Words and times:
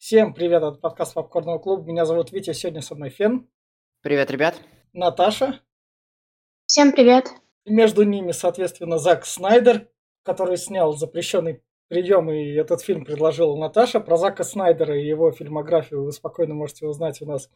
Всем 0.00 0.32
привет 0.32 0.62
от 0.62 0.80
подкаста 0.80 1.16
Попкорного 1.16 1.58
клуба. 1.58 1.84
Меня 1.84 2.06
зовут 2.06 2.32
Витя, 2.32 2.54
сегодня 2.54 2.80
со 2.80 2.94
мной 2.94 3.10
Фен. 3.10 3.46
Привет, 4.00 4.30
ребят. 4.30 4.58
Наташа. 4.94 5.60
Всем 6.64 6.92
привет. 6.92 7.28
И 7.66 7.70
между 7.70 8.04
ними, 8.04 8.32
соответственно, 8.32 8.96
Зак 8.96 9.26
Снайдер, 9.26 9.90
который 10.22 10.56
снял 10.56 10.94
запрещенный 10.94 11.62
прием, 11.88 12.30
и 12.30 12.54
этот 12.54 12.80
фильм 12.80 13.04
предложила 13.04 13.54
Наташа. 13.58 14.00
Про 14.00 14.16
Зака 14.16 14.42
Снайдера 14.42 14.98
и 14.98 15.06
его 15.06 15.32
фильмографию 15.32 16.02
вы 16.02 16.12
спокойно 16.12 16.54
можете 16.54 16.86
узнать 16.86 17.20
у 17.20 17.26
нас 17.26 17.50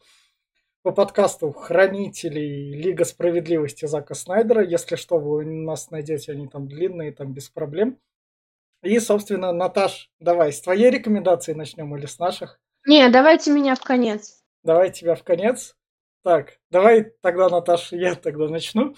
по 0.83 0.91
подкасту 0.91 1.51
«Хранителей 1.51 2.75
Лига 2.75 3.05
справедливости» 3.05 3.85
Зака 3.85 4.13
Снайдера. 4.13 4.63
Если 4.63 4.97
что, 4.97 5.17
вы 5.17 5.45
нас 5.45 5.89
найдете, 5.89 6.33
они 6.33 6.47
там 6.47 6.67
длинные, 6.67 7.11
там 7.11 7.33
без 7.33 7.49
проблем. 7.49 7.99
И, 8.85 8.99
собственно, 8.99 9.51
Наташ, 9.51 10.11
давай, 10.19 10.53
с 10.53 10.61
твоей 10.61 10.91
рекомендации 10.91 11.53
начнем 11.53 11.95
или 11.97 12.05
с 12.05 12.19
наших? 12.19 12.59
Не, 12.85 13.09
давайте 13.09 13.49
меня 13.49 13.73
в 13.73 13.81
конец. 13.81 14.43
Давай 14.63 14.91
тебя 14.91 15.15
в 15.15 15.23
конец. 15.23 15.75
Так, 16.23 16.59
давай 16.69 17.11
тогда, 17.21 17.49
Наташ, 17.49 17.93
я 17.93 18.13
тогда 18.13 18.47
начну. 18.47 18.95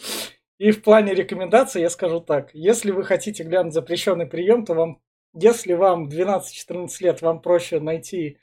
И 0.58 0.72
в 0.72 0.84
плане 0.84 1.14
рекомендаций 1.14 1.82
я 1.82 1.90
скажу 1.90 2.20
так. 2.20 2.54
Если 2.54 2.92
вы 2.92 3.06
хотите 3.06 3.44
глянуть 3.44 3.74
запрещенный 3.74 4.26
прием, 4.26 4.66
то 4.66 4.74
вам, 4.74 5.02
если 5.34 5.72
вам 5.72 6.10
12-14 6.10 6.90
лет, 7.00 7.22
вам 7.22 7.42
проще 7.42 7.80
найти 7.80 8.40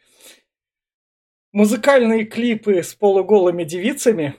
музыкальные 1.52 2.24
клипы 2.24 2.82
с 2.82 2.94
полуголыми 2.94 3.64
девицами 3.64 4.36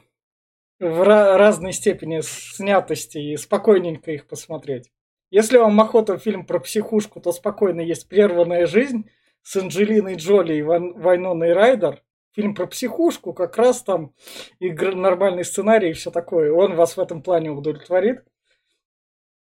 в 0.79 1.03
разной 1.03 1.73
степени 1.73 2.21
снятости 2.21 3.20
и 3.20 3.37
спокойненько 3.37 4.09
их 4.09 4.26
посмотреть. 4.26 4.90
Если 5.31 5.57
вам 5.57 5.79
охота 5.81 6.17
фильм 6.17 6.45
про 6.45 6.59
психушку, 6.59 7.20
то 7.20 7.31
спокойно 7.31 7.81
есть 7.81 8.07
«Прерванная 8.07 8.67
жизнь» 8.67 9.09
с 9.41 9.55
Анджелиной 9.55 10.15
Джоли 10.15 10.55
и 10.55 10.61
Вайноной 10.61 11.53
Райдер. 11.53 12.01
Фильм 12.34 12.53
про 12.53 12.67
психушку, 12.67 13.34
как 13.34 13.57
раз 13.57 13.81
там 13.81 14.13
и 14.59 14.71
нормальный 14.71 15.46
сценарий 15.46 15.91
и 15.91 15.93
все 15.93 16.12
такое. 16.12 16.51
Он 16.51 16.76
вас 16.76 16.98
в 16.98 16.99
этом 16.99 17.21
плане 17.21 17.49
удовлетворит. 17.49 18.23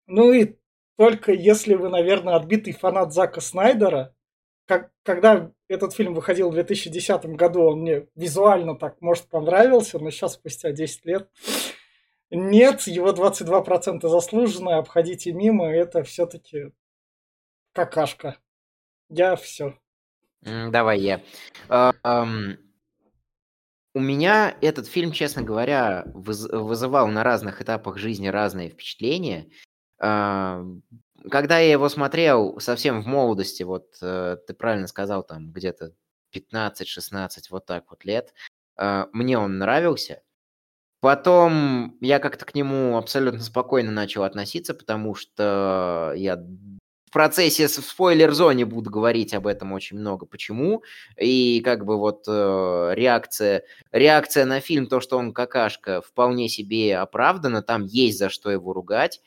Ну 0.05 0.31
и 0.31 0.55
только 0.97 1.31
если 1.31 1.73
вы, 1.73 1.89
наверное, 1.89 2.35
отбитый 2.35 2.73
фанат 2.73 3.11
Зака 3.11 3.41
Снайдера, 3.41 4.15
как, 4.67 4.91
когда 5.03 5.51
этот 5.67 5.93
фильм 5.93 6.13
выходил 6.13 6.49
в 6.49 6.53
2010 6.53 7.25
году, 7.35 7.63
он 7.63 7.81
мне 7.81 8.07
визуально 8.15 8.75
так, 8.75 9.01
может, 9.01 9.27
понравился, 9.27 9.99
но 9.99 10.09
сейчас, 10.09 10.33
спустя 10.33 10.71
10 10.71 11.05
лет, 11.05 11.29
нет, 12.31 12.81
его 12.83 13.11
22% 13.11 14.07
заслуженно, 14.07 14.77
обходите 14.77 15.31
мимо, 15.31 15.67
это 15.67 16.03
все-таки 16.03 16.71
какашка. 17.73 18.37
Я 19.09 19.35
все. 19.35 19.77
Давай 20.41 20.99
я. 20.99 21.21
У 23.93 23.99
меня 23.99 24.57
этот 24.61 24.87
фильм, 24.87 25.13
честно 25.13 25.41
говоря, 25.41 26.03
вызывал 26.05 27.07
на 27.07 27.23
разных 27.23 27.61
этапах 27.61 27.97
жизни 27.97 28.27
разные 28.27 28.69
впечатления. 28.69 29.49
Когда 29.97 31.59
я 31.59 31.71
его 31.71 31.87
смотрел 31.89 32.59
совсем 32.59 33.01
в 33.01 33.07
молодости, 33.07 33.63
вот 33.63 33.95
э, 34.01 34.37
ты 34.45 34.53
правильно 34.53 34.85
сказал, 34.85 35.23
там 35.23 35.51
где-то 35.51 35.93
15-16, 36.35 37.29
вот 37.49 37.65
так 37.65 37.89
вот 37.89 38.05
лет, 38.05 38.33
а, 38.75 39.07
мне 39.11 39.37
он 39.37 39.57
нравился. 39.57 40.21
Потом 41.05 41.95
я 42.01 42.17
как-то 42.17 42.45
к 42.45 42.55
нему 42.55 42.97
абсолютно 42.97 43.41
спокойно 43.41 43.91
начал 43.91 44.23
относиться, 44.23 44.73
потому 44.73 45.13
что 45.13 46.11
я 46.15 46.35
в 46.35 47.11
процессе 47.11 47.67
в 47.67 47.69
спойлер-зоне 47.69 48.65
буду 48.65 48.89
говорить 48.89 49.35
об 49.35 49.45
этом 49.45 49.71
очень 49.71 49.99
много. 49.99 50.25
Почему? 50.25 50.81
И 51.15 51.61
как 51.63 51.85
бы 51.85 51.99
вот 51.99 52.23
э, 52.27 52.93
реакция, 52.95 53.65
реакция 53.91 54.45
на 54.45 54.61
фильм, 54.61 54.87
то, 54.87 54.99
что 54.99 55.19
он 55.19 55.31
какашка, 55.31 56.01
вполне 56.01 56.49
себе 56.49 56.97
оправдана, 56.97 57.61
там 57.61 57.85
есть 57.85 58.17
за 58.17 58.29
что 58.29 58.49
его 58.49 58.73
ругать. 58.73 59.21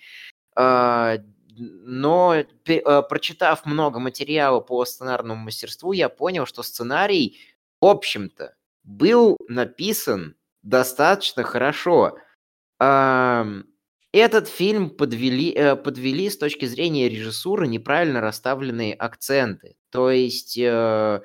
Э, 0.56 1.19
но 1.56 2.34
э, 2.34 3.03
прочитав 3.08 3.64
много 3.66 4.00
материала 4.00 4.58
по 4.58 4.84
сценарному 4.84 5.44
мастерству, 5.44 5.92
я 5.92 6.08
понял, 6.08 6.44
что 6.44 6.64
сценарий, 6.64 7.38
в 7.80 7.86
общем-то, 7.86 8.56
был 8.82 9.36
написан 9.48 10.34
достаточно 10.62 11.42
хорошо. 11.44 12.19
Этот 14.12 14.48
фильм 14.48 14.91
подвели, 14.91 15.52
э, 15.52 15.76
подвели 15.76 16.30
с 16.30 16.38
точки 16.38 16.64
зрения 16.64 17.08
режиссуры 17.10 17.69
неправильно 17.69 18.20
расставленные 18.22 18.94
акценты. 18.94 19.76
То 19.91 20.10
есть 20.10 20.56
э, 20.58 21.20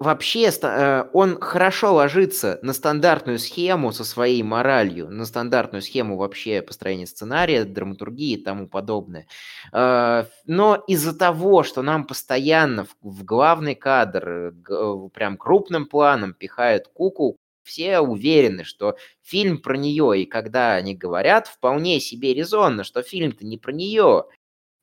вообще 0.00 0.50
э, 0.50 1.04
он 1.12 1.38
хорошо 1.40 1.94
ложится 1.94 2.58
на 2.62 2.72
стандартную 2.72 3.38
схему 3.38 3.92
со 3.92 4.04
своей 4.04 4.42
моралью, 4.42 5.10
на 5.10 5.26
стандартную 5.26 5.82
схему 5.82 6.16
вообще 6.16 6.62
построения 6.62 7.06
сценария, 7.06 7.64
драматургии 7.64 8.32
и 8.32 8.42
тому 8.42 8.66
подобное. 8.66 9.26
Э, 9.72 10.24
но 10.46 10.82
из-за 10.88 11.16
того, 11.16 11.62
что 11.62 11.82
нам 11.82 12.06
постоянно 12.06 12.86
в 13.02 13.24
главный 13.24 13.74
кадр 13.74 14.28
э, 14.68 15.08
прям 15.12 15.36
крупным 15.36 15.86
планом 15.86 16.32
пихают 16.32 16.88
куку, 16.88 17.36
все 17.62 18.00
уверены, 18.00 18.64
что 18.64 18.96
фильм 19.22 19.58
про 19.58 19.76
нее, 19.76 20.22
и 20.22 20.24
когда 20.26 20.74
они 20.74 20.94
говорят, 20.96 21.46
вполне 21.46 22.00
себе 22.00 22.32
резонно, 22.34 22.84
что 22.84 23.02
фильм-то 23.02 23.46
не 23.46 23.58
про 23.58 23.70
нее. 23.72 24.24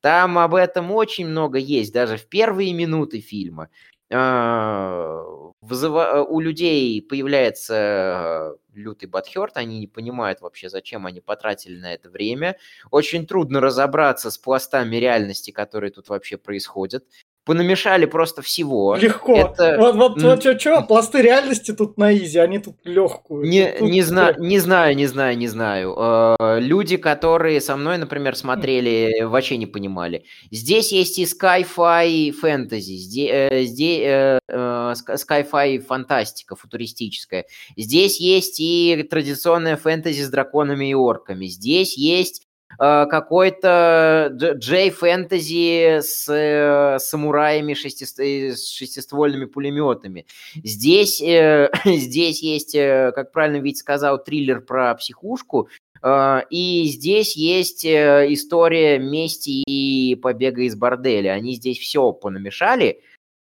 Там 0.02 0.38
об 0.38 0.54
этом 0.56 0.92
очень 0.92 1.28
много 1.28 1.58
есть, 1.58 1.92
даже 1.92 2.18
в 2.18 2.28
первые 2.28 2.72
минуты 2.74 3.20
фильма. 3.20 3.70
А, 4.12 5.22
вызыва... 5.62 6.24
у 6.24 6.40
людей 6.40 7.02
появляется 7.02 8.56
лютый 8.74 9.08
бадхерт, 9.08 9.58
они 9.58 9.80
не 9.80 9.88
понимают 9.88 10.40
вообще, 10.42 10.70
зачем 10.70 11.06
они 11.06 11.20
потратили 11.20 11.78
на 11.80 11.94
это 11.94 12.10
время. 12.10 12.58
Очень 12.92 13.26
трудно 13.28 13.60
разобраться 13.60 14.32
с 14.32 14.38
пластами 14.38 14.96
реальности, 14.98 15.52
которые 15.52 15.92
тут 15.92 16.08
вообще 16.10 16.38
происходят 16.38 17.06
понамешали 17.48 18.06
просто 18.06 18.42
всего. 18.42 18.96
Легко. 18.98 19.36
Это... 19.36 19.78
Вот, 19.80 19.96
вот, 19.96 20.22
вот 20.22 20.42
что, 20.42 20.60
что, 20.60 20.82
пласты 20.82 21.22
реальности 21.22 21.74
тут 21.74 21.98
на 21.98 22.16
изи, 22.16 22.38
они 22.38 22.60
тут 22.60 22.76
легкую. 22.84 23.48
Не, 23.48 23.72
тут, 23.72 23.90
не, 23.90 24.02
зна... 24.02 24.34
не 24.38 24.60
знаю, 24.60 24.96
не 24.96 25.08
знаю, 25.08 25.38
не 25.38 25.48
знаю. 25.48 25.96
Э, 25.98 26.60
люди, 26.60 26.98
которые 26.98 27.62
со 27.62 27.78
мной, 27.78 27.98
например, 27.98 28.36
смотрели, 28.36 29.24
вообще 29.24 29.58
не 29.58 29.66
понимали. 29.66 30.26
Здесь 30.52 30.92
есть 30.92 31.18
и 31.20 31.24
sci-fi 31.24 32.32
фэнтези, 32.32 32.98
здесь, 32.98 33.70
здесь 33.70 34.02
э, 34.04 34.40
э, 34.50 34.94
sci-fi 35.16 35.80
фантастика 35.80 36.56
футуристическая. 36.58 37.46
Здесь 37.78 38.20
есть 38.20 38.60
и 38.60 39.08
традиционная 39.10 39.78
фэнтези 39.78 40.24
с 40.24 40.30
драконами 40.30 40.90
и 40.90 40.94
орками. 40.94 41.46
Здесь 41.46 41.98
есть 41.98 42.47
Э, 42.47 42.47
какой-то 42.78 44.30
Джей 44.34 44.90
Фэнтези 44.92 46.00
с 46.02 46.28
э, 46.30 47.00
самураями 47.00 47.74
шести, 47.74 48.06
с 48.06 48.70
шестиствольными 48.70 49.46
пулеметами. 49.46 50.26
Здесь, 50.56 51.22
э, 51.22 51.70
здесь 51.86 52.42
есть, 52.42 52.74
как 52.74 53.32
правильно 53.32 53.62
Вить 53.62 53.80
сказал, 53.80 54.24
триллер 54.24 54.62
про 54.62 54.96
психушку, 54.96 55.70
и 56.06 56.84
здесь 56.94 57.36
есть 57.36 57.84
история 57.84 59.00
мести 59.00 59.64
и 59.66 60.14
побега 60.16 60.62
из 60.62 60.76
борделя. 60.76 61.32
Они 61.32 61.56
здесь 61.56 61.80
все 61.80 62.12
понамешали, 62.14 63.02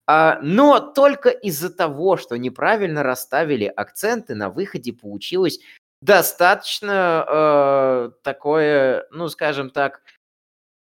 а, 0.05 0.39
но 0.41 0.79
только 0.79 1.29
из-за 1.29 1.69
того, 1.69 2.17
что 2.17 2.35
неправильно 2.35 3.03
расставили 3.03 3.65
акценты, 3.65 4.35
на 4.35 4.49
выходе 4.49 4.91
получилось 4.91 5.59
достаточно 6.03 7.25
э, 7.27 8.11
такое, 8.23 9.07
ну, 9.11 9.29
скажем 9.29 9.69
так, 9.69 10.01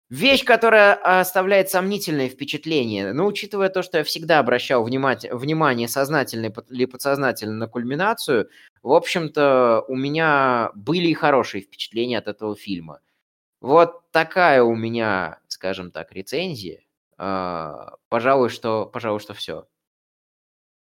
вещь, 0.09 0.45
которая 0.45 0.93
оставляет 1.21 1.69
сомнительное 1.69 2.29
впечатление. 2.29 3.13
Но 3.13 3.25
учитывая 3.25 3.69
то, 3.69 3.81
что 3.81 3.99
я 3.99 4.03
всегда 4.03 4.39
обращал 4.39 4.83
внимание, 4.83 5.33
внимание 5.33 5.87
сознательно 5.87 6.53
или 6.69 6.85
подсознательно 6.85 7.53
на 7.55 7.67
кульминацию, 7.67 8.49
в 8.83 8.93
общем-то, 8.93 9.83
у 9.87 9.95
меня 9.95 10.71
были 10.75 11.07
и 11.09 11.13
хорошие 11.13 11.61
впечатления 11.61 12.17
от 12.17 12.27
этого 12.27 12.55
фильма. 12.55 12.99
Вот 13.61 14.11
такая 14.11 14.63
у 14.63 14.75
меня, 14.75 15.39
скажем 15.47 15.91
так, 15.91 16.13
рецензия. 16.13 16.83
Э, 17.17 17.73
пожалуй, 18.09 18.49
что, 18.49 18.85
пожалуй, 18.85 19.19
что 19.19 19.33
все. 19.33 19.67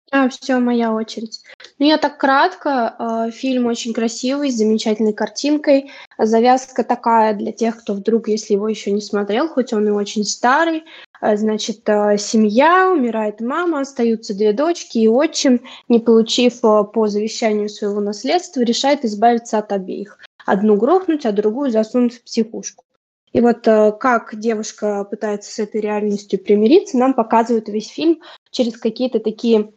А, 0.10 0.30
все, 0.30 0.60
моя 0.60 0.94
очередь. 0.94 1.42
Ну, 1.80 1.86
я 1.86 1.98
так 1.98 2.18
кратко. 2.18 2.96
Э, 2.98 3.32
фильм 3.32 3.66
очень 3.66 3.94
красивый, 3.94 4.52
с 4.52 4.56
замечательной 4.56 5.12
картинкой. 5.12 5.92
Завязка 6.18 6.86
такая 6.86 7.34
для 7.34 7.52
тех, 7.52 7.78
кто 7.78 7.94
вдруг, 7.94 8.30
если 8.30 8.54
его 8.54 8.70
еще 8.70 8.92
не 8.92 9.02
смотрел, 9.02 9.50
хоть 9.50 9.74
он 9.74 9.86
и 9.86 9.92
очень 9.92 10.24
старый. 10.24 10.86
Э, 11.22 11.36
значит, 11.36 11.82
э, 11.90 12.18
семья, 12.18 12.90
умирает 12.90 13.42
мама, 13.42 13.82
остаются 13.82 14.34
две 14.34 14.54
дочки, 14.54 14.98
и 14.98 15.10
отчим, 15.10 15.62
не 15.90 16.00
получив 16.00 16.62
по 16.62 17.08
завещанию 17.08 17.68
своего 17.68 18.00
наследства, 18.00 18.62
решает 18.62 19.04
избавиться 19.04 19.58
от 19.58 19.74
обеих. 19.74 20.20
Одну 20.46 20.78
грохнуть, 20.78 21.26
а 21.26 21.34
другую 21.34 21.70
засунуть 21.70 22.14
в 22.14 22.24
психушку. 22.24 22.86
И 23.34 23.42
вот 23.42 23.66
как 23.66 24.40
девушка 24.40 25.04
пытается 25.04 25.52
с 25.52 25.60
этой 25.60 25.82
реальностью 25.82 26.40
примириться, 26.40 26.98
нам 26.98 27.14
показывают 27.14 27.68
весь 27.68 27.90
фильм 27.90 28.22
через 28.52 28.78
какие-то 28.78 29.20
такие 29.20 29.74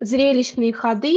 зрелищные 0.00 0.72
ходы. 0.72 1.14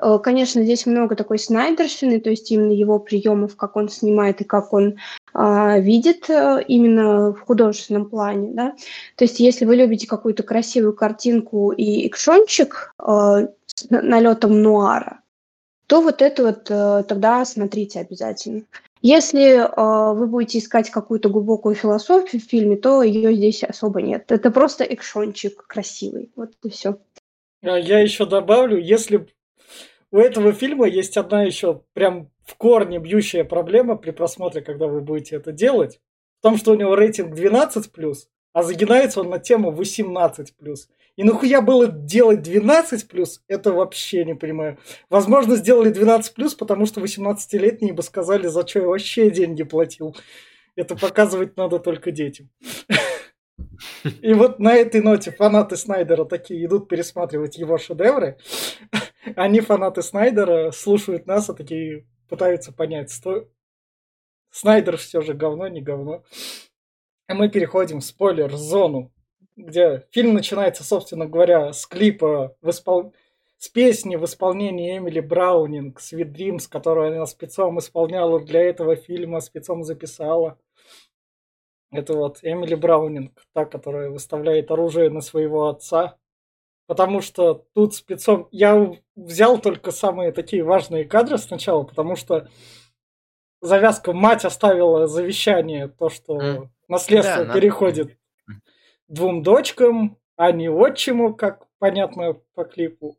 Э, 0.00 0.18
конечно, 0.22 0.62
здесь 0.62 0.86
много 0.86 1.16
такой 1.16 1.38
снайдерщины, 1.38 2.20
то 2.20 2.30
есть 2.30 2.50
именно 2.50 2.72
его 2.72 2.98
приемов, 2.98 3.56
как 3.56 3.76
он 3.76 3.88
снимает 3.88 4.40
и 4.40 4.44
как 4.44 4.72
он 4.72 4.96
э, 5.34 5.80
видит 5.80 6.28
именно 6.28 7.32
в 7.32 7.40
художественном 7.40 8.06
плане. 8.06 8.50
Да? 8.52 8.74
То 9.16 9.24
есть 9.24 9.40
если 9.40 9.64
вы 9.64 9.76
любите 9.76 10.06
какую-то 10.06 10.42
красивую 10.42 10.94
картинку 10.94 11.72
и 11.72 12.06
экшончик 12.06 12.94
э, 12.98 13.48
с 13.66 13.90
налетом 13.90 14.62
нуара, 14.62 15.20
то 15.88 16.02
вот 16.02 16.20
это 16.20 16.42
вот 16.44 16.70
э, 16.70 17.02
тогда 17.08 17.44
смотрите 17.44 18.00
обязательно. 18.00 18.62
Если 19.00 19.58
э, 19.58 20.14
вы 20.14 20.26
будете 20.26 20.58
искать 20.58 20.90
какую-то 20.90 21.28
глубокую 21.28 21.74
философию 21.74 22.40
в 22.40 22.44
фильме, 22.44 22.76
то 22.76 23.02
ее 23.02 23.34
здесь 23.34 23.62
особо 23.62 24.02
нет. 24.02 24.30
Это 24.32 24.50
просто 24.50 24.84
экшончик 24.84 25.66
красивый. 25.66 26.32
Вот 26.36 26.52
и 26.64 26.70
все. 26.70 26.98
А 27.62 27.78
я 27.78 28.00
еще 28.00 28.26
добавлю, 28.26 28.78
если 28.78 29.28
у 30.10 30.18
этого 30.18 30.52
фильма 30.52 30.88
есть 30.88 31.16
одна 31.16 31.42
еще 31.42 31.82
прям 31.92 32.30
в 32.44 32.54
корне 32.56 32.98
бьющая 32.98 33.44
проблема 33.44 33.96
при 33.96 34.10
просмотре, 34.10 34.62
когда 34.62 34.86
вы 34.86 35.00
будете 35.00 35.36
это 35.36 35.52
делать, 35.52 36.00
в 36.40 36.42
том, 36.42 36.56
что 36.56 36.72
у 36.72 36.74
него 36.74 36.94
рейтинг 36.94 37.34
12+, 37.34 38.14
а 38.52 38.62
загинается 38.62 39.20
он 39.20 39.28
на 39.28 39.38
тему 39.38 39.72
18+. 39.72 40.46
И 41.18 41.24
нахуя 41.24 41.60
было 41.60 41.88
делать 41.88 42.42
12 42.42 43.08
плюс, 43.08 43.42
это 43.48 43.72
вообще 43.72 44.24
не 44.24 44.36
понимаю. 44.36 44.78
Возможно, 45.10 45.56
сделали 45.56 45.90
12 45.90 46.32
плюс, 46.32 46.54
потому 46.54 46.86
что 46.86 47.00
18-летние 47.00 47.92
бы 47.92 48.04
сказали, 48.04 48.46
за 48.46 48.64
что 48.64 48.78
я 48.78 48.86
вообще 48.86 49.28
деньги 49.28 49.64
платил. 49.64 50.16
Это 50.76 50.94
показывать 50.94 51.56
надо 51.56 51.80
только 51.80 52.12
детям. 52.12 52.50
И 54.22 54.32
вот 54.32 54.60
на 54.60 54.76
этой 54.76 55.02
ноте 55.02 55.32
фанаты 55.32 55.76
Снайдера 55.76 56.24
такие 56.24 56.64
идут 56.64 56.88
пересматривать 56.88 57.58
его 57.58 57.78
шедевры. 57.78 58.38
Они, 59.34 59.60
фанаты 59.60 60.02
Снайдера, 60.02 60.70
слушают 60.70 61.26
нас, 61.26 61.50
и 61.50 61.52
такие 61.52 62.06
пытаются 62.28 62.72
понять, 62.72 63.12
что 63.12 63.48
Снайдер 64.52 64.96
все 64.96 65.20
же 65.20 65.34
говно, 65.34 65.66
не 65.66 65.82
говно. 65.82 66.22
А 67.26 67.34
мы 67.34 67.48
переходим 67.48 67.98
в 67.98 68.04
спойлер-зону 68.04 69.12
где 69.58 70.06
фильм 70.10 70.34
начинается, 70.34 70.84
собственно 70.84 71.26
говоря, 71.26 71.72
с 71.72 71.84
клипа 71.86 72.56
в 72.62 72.70
испол... 72.70 73.12
с 73.58 73.68
песни 73.68 74.16
в 74.16 74.24
исполнении 74.24 74.96
Эмили 74.96 75.20
Браунинг 75.20 75.98
«Sweet 75.98 76.32
Dreams», 76.32 76.68
которую 76.68 77.14
она 77.14 77.26
спецом 77.26 77.78
исполняла 77.80 78.40
для 78.40 78.62
этого 78.62 78.94
фильма, 78.94 79.40
спецом 79.40 79.82
записала. 79.82 80.58
Это 81.90 82.14
вот 82.14 82.38
Эмили 82.42 82.76
Браунинг, 82.76 83.32
та, 83.52 83.64
которая 83.64 84.10
выставляет 84.10 84.70
оружие 84.70 85.10
на 85.10 85.20
своего 85.20 85.68
отца. 85.68 86.16
Потому 86.86 87.20
что 87.20 87.66
тут 87.74 87.94
спецом... 87.94 88.48
Я 88.52 88.94
взял 89.16 89.58
только 89.60 89.90
самые 89.90 90.30
такие 90.32 90.62
важные 90.62 91.04
кадры 91.04 91.36
сначала, 91.36 91.82
потому 91.82 92.14
что 92.14 92.48
завязка 93.60 94.12
мать 94.12 94.44
оставила 94.44 95.08
завещание, 95.08 95.88
то, 95.88 96.08
что 96.10 96.68
наследство 96.86 97.44
да, 97.44 97.52
переходит 97.52 98.16
двум 99.08 99.42
дочкам, 99.42 100.16
а 100.36 100.52
не 100.52 100.70
отчиму, 100.70 101.34
как 101.34 101.66
понятно 101.78 102.34
по 102.54 102.64
клипу. 102.64 103.16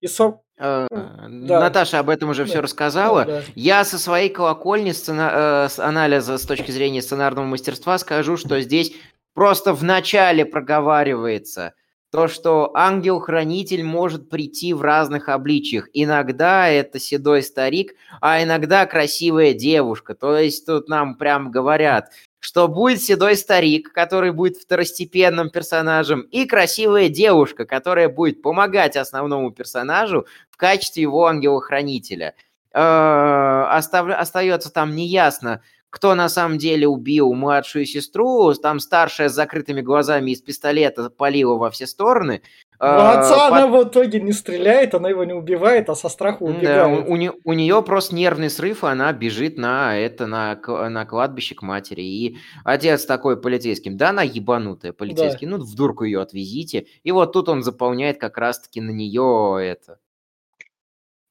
И 0.00 0.06
со... 0.06 0.40
Э, 0.58 0.86
да. 0.90 1.60
Наташа 1.60 1.98
об 1.98 2.10
этом 2.10 2.30
уже 2.30 2.44
да. 2.44 2.50
все 2.50 2.60
рассказала. 2.60 3.24
Да, 3.24 3.40
да. 3.40 3.42
Я 3.54 3.84
со 3.84 3.98
своей 3.98 4.28
колокольни 4.28 4.92
сцена... 4.92 5.66
э, 5.66 5.68
с 5.68 5.78
анализа 5.78 6.38
с 6.38 6.42
точки 6.42 6.70
зрения 6.70 7.02
сценарного 7.02 7.46
мастерства 7.46 7.98
скажу, 7.98 8.36
что 8.36 8.60
здесь 8.60 8.94
просто 9.34 9.72
в 9.72 9.82
начале 9.82 10.44
проговаривается 10.44 11.74
то, 12.14 12.28
что 12.28 12.70
ангел-хранитель 12.76 13.82
может 13.82 14.30
прийти 14.30 14.72
в 14.72 14.82
разных 14.82 15.28
обличиях. 15.28 15.88
Иногда 15.92 16.68
это 16.68 17.00
седой 17.00 17.42
старик, 17.42 17.96
а 18.20 18.40
иногда 18.40 18.86
красивая 18.86 19.52
девушка. 19.52 20.14
То 20.14 20.38
есть 20.38 20.64
тут 20.64 20.88
нам 20.88 21.16
прям 21.16 21.50
говорят, 21.50 22.12
что 22.38 22.68
будет 22.68 23.02
седой 23.02 23.34
старик, 23.34 23.92
который 23.92 24.30
будет 24.30 24.58
второстепенным 24.58 25.50
персонажем, 25.50 26.20
и 26.20 26.46
красивая 26.46 27.08
девушка, 27.08 27.64
которая 27.64 28.08
будет 28.08 28.42
помогать 28.42 28.96
основному 28.96 29.50
персонажу 29.50 30.24
в 30.50 30.56
качестве 30.56 31.02
его 31.02 31.26
ангела-хранителя. 31.26 32.36
Э, 32.72 33.66
остается 33.68 34.72
там 34.72 34.94
неясно, 34.94 35.62
кто 35.94 36.16
на 36.16 36.28
самом 36.28 36.58
деле 36.58 36.88
убил 36.88 37.32
младшую 37.34 37.86
сестру, 37.86 38.52
там 38.54 38.80
старшая 38.80 39.28
с 39.28 39.32
закрытыми 39.32 39.80
глазами 39.80 40.32
из 40.32 40.42
пистолета 40.42 41.08
палила 41.08 41.54
во 41.54 41.70
все 41.70 41.86
стороны. 41.86 42.42
Ну, 42.80 42.88
отца 42.88 43.48
Под... 43.48 43.52
она 43.52 43.66
в 43.68 43.84
итоге 43.84 44.20
не 44.20 44.32
стреляет, 44.32 44.96
она 44.96 45.08
его 45.08 45.22
не 45.22 45.34
убивает, 45.34 45.88
а 45.88 45.94
со 45.94 46.08
страху 46.08 46.46
убегает. 46.46 46.64
Да, 46.64 46.88
у, 46.88 47.14
у, 47.14 47.40
у 47.44 47.52
нее 47.52 47.80
просто 47.84 48.16
нервный 48.16 48.50
срыв, 48.50 48.82
и 48.82 48.88
она 48.88 49.12
бежит 49.12 49.56
на 49.56 49.96
это 49.96 50.26
на, 50.26 50.56
на 50.66 51.06
кладбище 51.06 51.54
к 51.54 51.62
матери. 51.62 52.02
И 52.02 52.38
отец 52.64 53.06
такой 53.06 53.40
полицейским, 53.40 53.96
да, 53.96 54.08
она 54.10 54.24
ебанутая 54.24 54.92
полицейский, 54.92 55.46
да. 55.46 55.58
ну 55.58 55.64
в 55.64 55.76
дурку 55.76 56.02
ее 56.02 56.20
отвезите. 56.20 56.88
И 57.04 57.12
вот 57.12 57.32
тут 57.32 57.48
он 57.48 57.62
заполняет 57.62 58.18
как 58.18 58.36
раз-таки 58.36 58.80
на 58.80 58.90
нее 58.90 59.58
это 59.62 60.00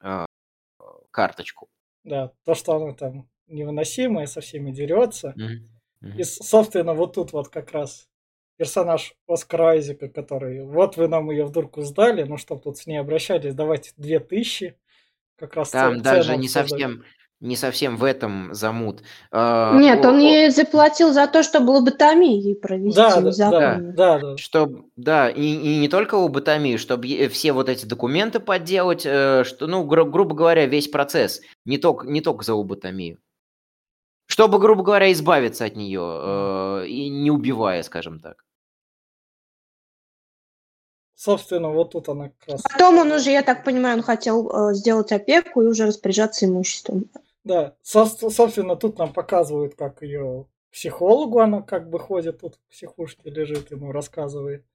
э, 0.02 0.26
карточку. 1.12 1.68
Да, 2.06 2.32
то, 2.46 2.56
что 2.56 2.78
она 2.78 2.94
там 2.94 3.28
невыносимая, 3.54 4.26
со 4.26 4.42
всеми 4.42 4.72
дерется. 4.72 5.34
Mm-hmm. 5.38 6.18
И, 6.18 6.24
собственно, 6.24 6.94
вот 6.94 7.14
тут 7.14 7.32
вот 7.34 7.50
как 7.50 7.72
раз 7.72 8.08
персонаж 8.58 9.14
Оскара 9.28 9.72
Айзека, 9.72 10.10
который, 10.10 10.64
вот 10.64 10.98
вы 10.98 11.08
нам 11.08 11.32
ее 11.32 11.46
в 11.46 11.52
дурку 11.52 11.82
сдали, 11.82 12.24
ну 12.24 12.38
что 12.38 12.56
тут 12.56 12.78
с 12.78 12.88
ней 12.88 12.98
обращались, 12.98 13.54
давайте 13.54 13.92
две 13.98 14.20
тысячи. 14.20 14.78
Как 15.38 15.56
раз 15.56 15.72
Там 15.72 16.02
даже 16.02 16.38
не 16.38 16.48
совсем, 16.48 17.04
не 17.40 17.56
совсем 17.56 17.98
в 17.98 18.04
этом 18.04 18.54
замут. 18.54 19.02
А, 19.32 19.78
Нет, 19.78 20.06
он 20.06 20.20
ей 20.20 20.50
заплатил 20.52 21.12
за 21.12 21.28
то, 21.28 21.44
чтобы 21.44 21.72
лоботомию 21.72 22.56
провести. 22.56 22.96
Да, 22.96 23.20
да, 23.20 23.80
да, 23.80 24.20
да. 24.20 24.38
Чтоб, 24.38 24.86
да, 24.96 25.30
и, 25.30 25.42
и 25.42 25.80
не 25.80 25.90
только 25.90 26.16
лоботомию, 26.16 26.78
чтобы 26.78 27.28
все 27.28 27.52
вот 27.52 27.68
эти 27.68 27.86
документы 27.86 28.40
подделать, 28.40 29.06
э, 29.06 29.44
что, 29.44 29.68
ну, 29.68 29.84
гру- 29.84 30.06
грубо 30.06 30.36
говоря, 30.36 30.68
весь 30.68 30.88
процесс, 30.88 31.42
не 31.66 31.78
только, 31.78 32.08
не 32.08 32.22
только 32.22 32.46
за 32.46 32.54
лоботомию. 32.54 33.18
Чтобы, 34.34 34.58
грубо 34.58 34.82
говоря, 34.82 35.12
избавиться 35.12 35.66
от 35.66 35.76
нее, 35.76 36.02
э, 36.02 36.88
и 36.88 37.08
не 37.08 37.30
убивая, 37.30 37.84
скажем 37.84 38.20
так. 38.20 38.44
Собственно, 41.14 41.70
вот 41.70 41.92
тут 41.92 42.10
она 42.10 42.30
как 42.30 42.48
раз... 42.48 42.64
Потом 42.64 42.98
он 42.98 43.12
уже, 43.12 43.30
я 43.30 43.44
так 43.44 43.64
понимаю, 43.64 43.98
он 43.98 44.04
хотел 44.04 44.50
э, 44.50 44.74
сделать 44.74 45.12
опеку 45.12 45.62
и 45.62 45.68
уже 45.68 45.86
распоряжаться 45.86 46.48
имуществом. 46.48 47.12
Да, 47.44 47.76
со- 47.84 48.08
собственно, 48.08 48.76
тут 48.76 48.98
нам 48.98 49.14
показывают, 49.14 49.76
как 49.76 50.02
ее 50.02 50.48
психологу 50.72 51.40
она 51.40 51.62
как 51.62 51.92
бы 51.92 52.00
ходит, 52.00 52.42
тут 52.42 52.56
в 52.56 52.72
психушке 52.72 53.30
лежит, 53.30 53.70
ему 53.70 53.92
рассказывает. 53.92 54.66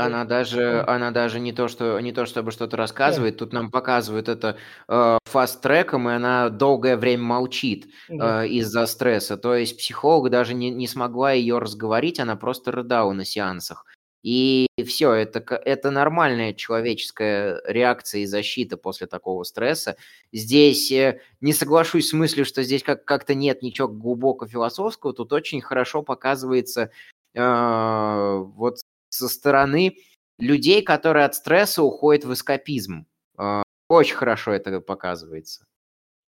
Она 0.00 0.24
даже, 0.24 0.84
она 0.88 1.10
даже 1.12 1.38
не 1.38 1.52
то, 1.52 1.68
что 1.68 2.00
не 2.00 2.12
то 2.12 2.26
чтобы 2.26 2.50
что-то 2.50 2.76
рассказывает, 2.76 3.36
тут 3.36 3.52
нам 3.52 3.70
показывают 3.70 4.28
это 4.28 4.56
э, 4.88 5.18
фаст-треком, 5.26 6.08
и 6.08 6.12
она 6.12 6.48
долгое 6.48 6.96
время 6.96 7.22
молчит 7.22 7.86
э, 8.08 8.48
из-за 8.48 8.86
стресса. 8.86 9.36
То 9.36 9.54
есть 9.54 9.78
психолог 9.78 10.30
даже 10.30 10.54
не, 10.54 10.70
не 10.70 10.88
смогла 10.88 11.32
ее 11.32 11.58
разговорить, 11.58 12.18
она 12.18 12.34
просто 12.36 12.72
рыдала 12.72 13.12
на 13.12 13.24
сеансах. 13.24 13.86
И 14.22 14.66
все, 14.86 15.12
это, 15.12 15.38
это 15.64 15.90
нормальная 15.90 16.52
человеческая 16.52 17.62
реакция 17.64 18.22
и 18.22 18.26
защита 18.26 18.76
после 18.76 19.06
такого 19.06 19.44
стресса. 19.44 19.96
Здесь 20.32 20.90
э, 20.92 21.20
не 21.40 21.52
соглашусь 21.52 22.08
с 22.10 22.12
мыслью, 22.12 22.44
что 22.44 22.62
здесь 22.62 22.82
как- 22.82 23.04
как-то 23.04 23.34
нет 23.34 23.62
ничего 23.62 23.88
глубоко 23.88 24.46
философского, 24.46 25.14
тут 25.14 25.32
очень 25.32 25.60
хорошо 25.60 26.02
показывается 26.02 26.90
э, 27.34 28.44
вот 28.56 28.80
со 29.20 29.28
стороны 29.28 29.96
людей, 30.38 30.82
которые 30.82 31.26
от 31.26 31.34
стресса 31.34 31.82
уходят 31.82 32.24
в 32.24 32.32
эскапизм. 32.32 33.06
А, 33.36 33.62
очень 33.88 34.16
хорошо 34.16 34.52
это 34.52 34.80
показывается. 34.80 35.66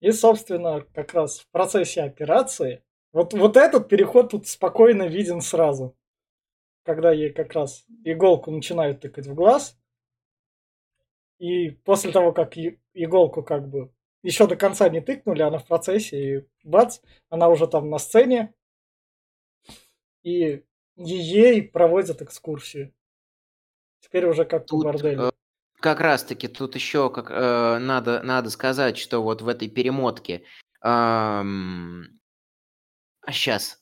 И, 0.02 0.12
собственно, 0.12 0.86
как 0.94 1.14
раз 1.14 1.40
в 1.40 1.50
процессе 1.52 2.02
операции, 2.02 2.84
вот, 3.12 3.34
вот 3.34 3.58
этот 3.58 3.90
переход 3.90 4.32
тут 4.32 4.48
спокойно 4.48 5.08
виден 5.08 5.42
сразу. 5.42 5.96
Когда 6.84 7.12
ей 7.12 7.32
как 7.32 7.54
раз 7.54 7.86
иголку 8.04 8.52
начинают 8.52 9.02
тыкать 9.02 9.28
в 9.28 9.36
глаз, 9.36 9.78
и 11.38 11.70
после 11.70 12.12
того, 12.12 12.32
как 12.32 12.54
иголку 12.94 13.44
как 13.44 13.68
бы 13.68 13.92
еще 14.24 14.48
до 14.48 14.56
конца 14.56 14.90
не 14.90 15.02
тыкнули, 15.02 15.42
она 15.42 15.58
в 15.58 15.68
процессе, 15.68 16.18
и 16.38 16.48
бац, 16.64 17.00
она 17.30 17.50
уже 17.50 17.68
там 17.68 17.90
на 17.90 18.00
сцене, 18.00 18.54
и 20.24 20.64
ей 21.00 21.64
проводят 21.64 22.22
экскурсию. 22.22 22.94
Теперь 24.02 24.26
уже 24.26 24.46
как 24.46 24.66
тут, 24.66 24.84
по 24.84 24.92
борделю. 24.92 25.28
Э, 25.28 25.32
как 25.80 26.00
раз 26.00 26.24
таки 26.24 26.48
тут 26.48 26.76
еще 26.76 27.10
как, 27.10 27.32
э, 27.32 27.78
надо, 27.80 28.22
надо 28.24 28.50
сказать, 28.50 28.98
что 28.98 29.22
вот 29.22 29.42
в 29.42 29.48
этой 29.48 29.70
перемотке 29.70 30.44
Сейчас. 33.28 33.82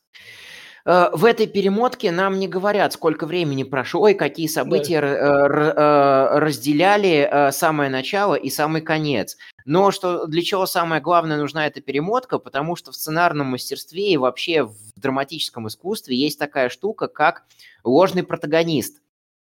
Э, 0.88 1.10
в 1.12 1.26
этой 1.26 1.48
перемотке 1.48 2.12
нам 2.12 2.40
не 2.40 2.48
говорят, 2.48 2.94
сколько 2.94 3.26
времени 3.26 3.64
прошло 3.64 4.08
и 4.08 4.14
какие 4.14 4.48
события 4.48 5.02
да. 5.02 5.08
Э, 5.08 6.40
разделяли 6.40 7.28
э, 7.30 7.52
самое 7.52 7.90
начало 7.90 8.36
и 8.36 8.50
самый 8.50 8.82
конец. 8.82 9.38
Но 9.66 9.92
что 9.92 10.28
для 10.28 10.42
чего 10.42 10.66
самое 10.66 11.02
главное 11.02 11.38
нужна 11.38 11.68
эта 11.68 11.82
перемотка? 11.82 12.40
Потому 12.40 12.78
что 12.78 12.92
в 12.92 12.96
сценарном 12.96 13.48
мастерстве 13.48 14.14
и 14.14 14.18
вообще 14.18 14.64
в 14.64 14.76
драматическом 14.96 15.68
искусстве 15.68 16.16
есть 16.16 16.40
такая 16.40 16.70
штука, 16.70 17.08
как 17.08 17.44
ложный 17.84 18.24
протагонист. 18.24 19.02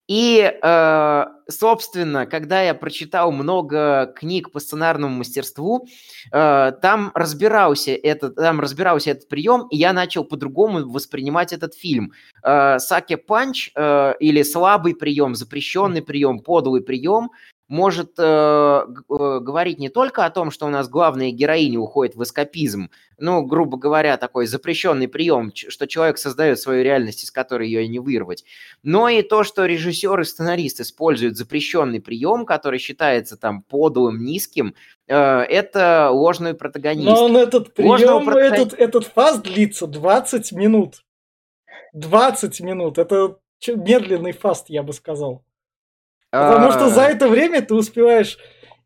И, 0.08 0.40
э, 0.62 1.24
собственно, 1.48 2.26
когда 2.26 2.62
я 2.62 2.74
прочитал 2.74 3.32
много 3.32 4.12
книг 4.16 4.52
по 4.52 4.60
сценарному 4.60 5.16
мастерству, 5.16 5.88
э, 6.32 6.72
там 6.80 7.10
разбирался 7.14 7.90
этот, 7.90 8.36
там 8.36 8.60
разбирался 8.60 9.10
этот 9.10 9.28
прием, 9.28 9.66
и 9.68 9.76
я 9.76 9.92
начал 9.92 10.24
по-другому 10.24 10.88
воспринимать 10.88 11.52
этот 11.52 11.74
фильм. 11.74 12.12
Э, 12.44 12.78
Саке 12.78 13.16
панч 13.16 13.72
или 13.74 14.42
слабый 14.42 14.94
прием, 14.94 15.34
запрещенный 15.34 16.02
прием, 16.02 16.38
подлый 16.38 16.82
прием 16.82 17.30
может 17.68 18.12
э, 18.18 18.22
э, 18.22 19.38
говорить 19.40 19.78
не 19.78 19.88
только 19.88 20.24
о 20.24 20.30
том, 20.30 20.50
что 20.50 20.66
у 20.66 20.68
нас 20.68 20.88
главная 20.88 21.30
героиня 21.30 21.80
уходит 21.80 22.14
в 22.14 22.22
эскапизм, 22.22 22.90
ну, 23.18 23.42
грубо 23.42 23.76
говоря, 23.76 24.16
такой 24.18 24.46
запрещенный 24.46 25.08
прием, 25.08 25.52
что 25.54 25.86
человек 25.86 26.18
создает 26.18 26.60
свою 26.60 26.84
реальность, 26.84 27.24
из 27.24 27.30
которой 27.30 27.68
ее 27.68 27.88
не 27.88 27.98
вырвать, 27.98 28.44
но 28.82 29.08
и 29.08 29.22
то, 29.22 29.42
что 29.42 29.64
режиссер 29.64 30.20
и 30.20 30.24
сценарист 30.24 30.80
используют 30.80 31.36
запрещенный 31.36 32.00
прием, 32.00 32.46
который 32.46 32.78
считается 32.78 33.36
там 33.36 33.62
подлым, 33.62 34.22
низким, 34.24 34.74
э, 35.08 35.16
это 35.16 36.10
ложный 36.12 36.54
протагонист. 36.54 37.06
Но 37.06 37.24
он 37.24 37.36
этот 37.36 37.74
прием, 37.74 38.24
протаг... 38.24 38.52
этот, 38.52 38.74
этот 38.74 39.06
фаз 39.06 39.40
длится 39.40 39.86
20 39.86 40.52
минут. 40.52 41.04
20 41.94 42.60
минут. 42.60 42.98
Это 42.98 43.38
медленный 43.66 44.32
фаст, 44.32 44.66
я 44.68 44.82
бы 44.82 44.92
сказал. 44.92 45.45
Потому 46.36 46.72
что 46.72 46.88
за 46.88 47.06
а. 47.06 47.08
это 47.10 47.28
время 47.28 47.62
ты 47.62 47.74
успеваешь 47.74 48.38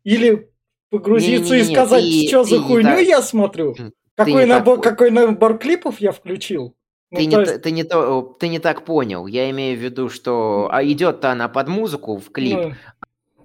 или 0.03 0.49
погрузиться 0.89 1.55
и 1.55 1.63
сказать, 1.63 2.03
что 2.27 2.43
за 2.43 2.59
хуйню 2.59 2.99
я 2.99 3.21
смотрю, 3.21 3.75
какой 4.15 4.45
набор, 4.45 4.81
какой 4.81 5.11
набор 5.11 5.57
клипов 5.57 5.99
я 5.99 6.11
включил. 6.11 6.75
Ну, 7.11 7.17
ты, 7.17 7.25
не, 7.25 7.35
есть... 7.35 7.61
ты, 7.61 7.71
не 7.71 7.83
то, 7.83 8.21
ты 8.39 8.47
не 8.47 8.59
так 8.59 8.85
понял. 8.85 9.27
Я 9.27 9.49
имею 9.49 9.77
в 9.77 9.81
виду, 9.81 10.09
что 10.09 10.69
а 10.71 10.81
идет-то 10.83 11.31
она 11.31 11.49
под 11.49 11.67
музыку 11.67 12.17
в 12.17 12.31
клип, 12.31 12.57
ну... 12.57 12.73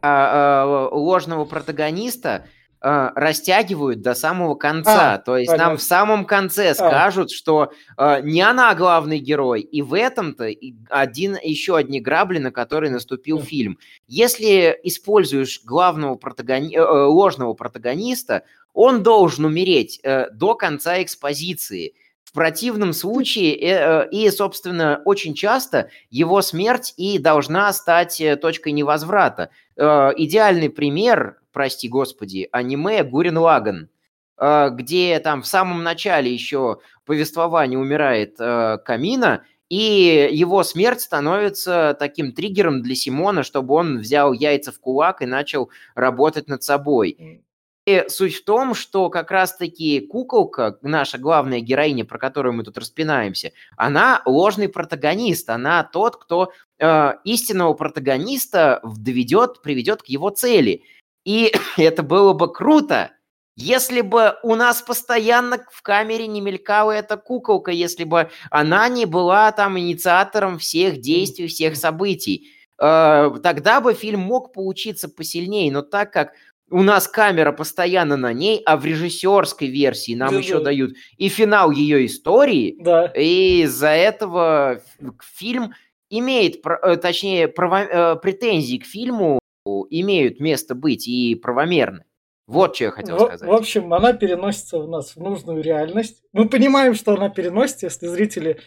а, 0.03 0.63
а, 0.63 0.95
ложного 0.95 1.45
протагониста 1.47 2.47
э, 2.81 3.11
растягивают 3.15 4.03
до 4.03 4.15
самого 4.15 4.55
конца. 4.55 5.15
А, 5.15 5.19
То 5.19 5.37
есть 5.37 5.51
понятно. 5.51 5.69
нам 5.69 5.77
в 5.79 5.83
самом 5.83 6.25
конце 6.25 6.71
а. 6.71 6.75
скажут, 6.75 7.31
что 7.31 7.73
э, 7.97 8.21
не 8.23 8.43
она 8.43 8.75
главный 8.75 9.19
герой, 9.19 9.61
и 9.61 9.83
в 9.83 9.95
этом-то 9.95 10.51
один, 10.89 11.37
еще 11.43 11.77
одни 11.77 12.01
грабли, 12.01 12.39
на 12.39 12.51
которые 12.51 12.91
наступил 12.91 13.41
фильм. 13.41 13.79
Если 14.07 14.79
используешь 14.83 15.63
главного 15.65 16.17
протагони... 16.17 16.77
э, 16.77 16.81
э 16.81 17.05
ложного 17.07 17.55
протагониста, 17.55 18.43
он 18.77 19.03
должен 19.03 19.47
умереть 19.47 19.99
э, 20.03 20.31
до 20.31 20.55
конца 20.55 21.03
экспозиции. 21.03 21.95
В 22.23 22.33
противном 22.33 22.93
случае, 22.93 23.55
э, 23.55 24.05
э, 24.05 24.09
и, 24.11 24.29
собственно, 24.31 25.01
очень 25.07 25.33
часто 25.33 25.89
его 26.11 26.43
смерть 26.43 26.93
и 26.99 27.19
должна 27.19 27.73
стать 27.73 28.21
э, 28.21 28.37
точкой 28.37 28.73
невозврата. 28.73 29.49
Э, 29.77 30.11
идеальный 30.15 30.69
пример 30.69 31.39
прости 31.57 31.89
господи, 31.89 32.51
аниме 32.53 33.03
Гурин 33.03 33.39
Лаган, 33.39 33.89
а, 34.37 34.69
где 34.69 35.19
там 35.21 35.41
в 35.41 35.47
самом 35.47 35.83
начале 35.83 36.31
еще 36.31 36.81
повествования 37.07 37.79
умирает 37.79 38.37
э, 38.39 38.77
Камина, 38.85 39.43
и 39.71 40.29
его 40.31 40.63
смерть 40.65 41.01
становится 41.01 41.97
таким 41.99 42.33
триггером 42.33 42.83
для 42.83 42.95
Симона, 42.95 43.43
чтобы 43.43 43.73
он 43.73 44.01
взял 44.01 44.35
яйца 44.35 44.71
в 44.71 44.81
кулак 44.81 45.23
и 45.23 45.27
начал 45.27 45.71
работать 45.95 46.47
над 46.47 46.63
собой. 46.63 47.43
И 47.87 48.05
суть 48.09 48.35
в 48.35 48.45
том, 48.45 48.75
что 48.75 49.09
как 49.09 49.31
раз-таки 49.31 50.01
куколка, 50.01 50.77
наша 50.83 51.17
главная 51.17 51.61
героиня, 51.61 52.05
про 52.05 52.19
которую 52.19 52.53
мы 52.53 52.65
тут 52.65 52.77
распинаемся, 52.77 53.53
она 53.79 54.21
ложный 54.27 54.69
протагонист, 54.69 55.49
она 55.49 55.85
тот, 55.85 56.17
кто 56.17 56.53
э, 56.79 57.13
истинного 57.25 57.73
протагониста 57.73 58.83
доведет, 58.85 59.63
приведет 59.63 60.03
к 60.03 60.07
его 60.07 60.29
цели– 60.29 60.83
и 61.27 61.53
это 61.77 62.03
было 62.03 62.33
бы 62.33 62.51
круто, 62.51 63.11
если 63.57 64.03
бы 64.03 64.37
у 64.43 64.55
нас 64.55 64.81
постоянно 64.81 65.59
в 65.71 65.83
камере 65.83 66.27
не 66.27 66.41
мелькала 66.41 66.93
эта 66.93 67.17
куколка, 67.17 67.71
если 67.71 68.05
бы 68.05 68.31
она 68.51 68.89
не 68.89 69.07
была 69.07 69.51
там 69.53 69.79
инициатором 69.79 70.59
всех 70.59 71.01
действий, 71.01 71.49
всех 71.49 71.77
событий. 71.77 72.51
Э, 72.79 73.31
тогда 73.43 73.81
бы 73.81 73.95
фильм 73.95 74.21
мог 74.21 74.53
получиться 74.53 75.09
посильнее, 75.09 75.73
но 75.73 75.81
так 75.83 76.13
как 76.13 76.33
у 76.71 76.83
нас 76.83 77.09
камера 77.09 77.53
постоянно 77.53 78.17
на 78.17 78.33
ней, 78.33 78.61
а 78.67 78.77
в 78.77 78.85
режиссерской 78.85 79.69
версии 79.69 80.15
нам 80.15 80.33
да, 80.33 80.39
еще 80.39 80.59
да. 80.59 80.65
дают 80.65 80.93
и 81.17 81.29
финал 81.29 81.71
ее 81.71 82.05
истории, 82.05 82.77
да. 82.79 83.07
и 83.07 83.63
из-за 83.63 83.89
этого 83.89 84.83
фильм 85.23 85.73
имеет, 86.11 86.61
э, 86.67 86.97
точнее, 86.97 87.49
право, 87.49 87.83
э, 87.83 88.17
претензии 88.17 88.77
к 88.77 88.85
фильму 88.85 89.39
имеют 89.91 90.41
место 90.41 90.75
быть 90.75 91.07
и 91.09 91.35
правомерны. 91.35 92.05
Вот 92.47 92.77
что 92.77 92.85
я 92.85 92.91
хотел 92.93 93.17
в, 93.17 93.21
сказать. 93.21 93.49
В 93.49 93.53
общем, 93.53 93.93
она 93.93 94.13
переносится 94.13 94.79
у 94.79 94.87
нас 94.87 95.17
в 95.17 95.21
нужную 95.21 95.63
реальность. 95.63 96.23
Мы 96.33 96.49
понимаем, 96.49 96.95
что 96.95 97.15
она 97.15 97.29
переносится, 97.29 97.87
если 97.87 98.07
зрители... 98.07 98.61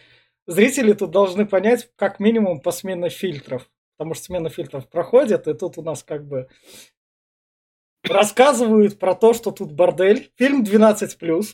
Зрители 0.46 0.94
тут 0.94 1.10
должны 1.10 1.46
понять 1.46 1.90
как 1.96 2.18
минимум 2.18 2.60
по 2.60 2.72
смене 2.72 3.08
фильтров. 3.08 3.70
Потому 3.96 4.14
что 4.14 4.24
смена 4.24 4.48
фильтров 4.48 4.88
проходит, 4.88 5.46
и 5.46 5.52
тут 5.52 5.76
у 5.76 5.82
нас 5.82 6.02
как 6.02 6.26
бы 6.26 6.48
рассказывают 8.02 8.98
про 8.98 9.14
то, 9.14 9.34
что 9.34 9.50
тут 9.50 9.72
бордель. 9.72 10.32
Фильм 10.36 10.64
12+. 10.64 11.44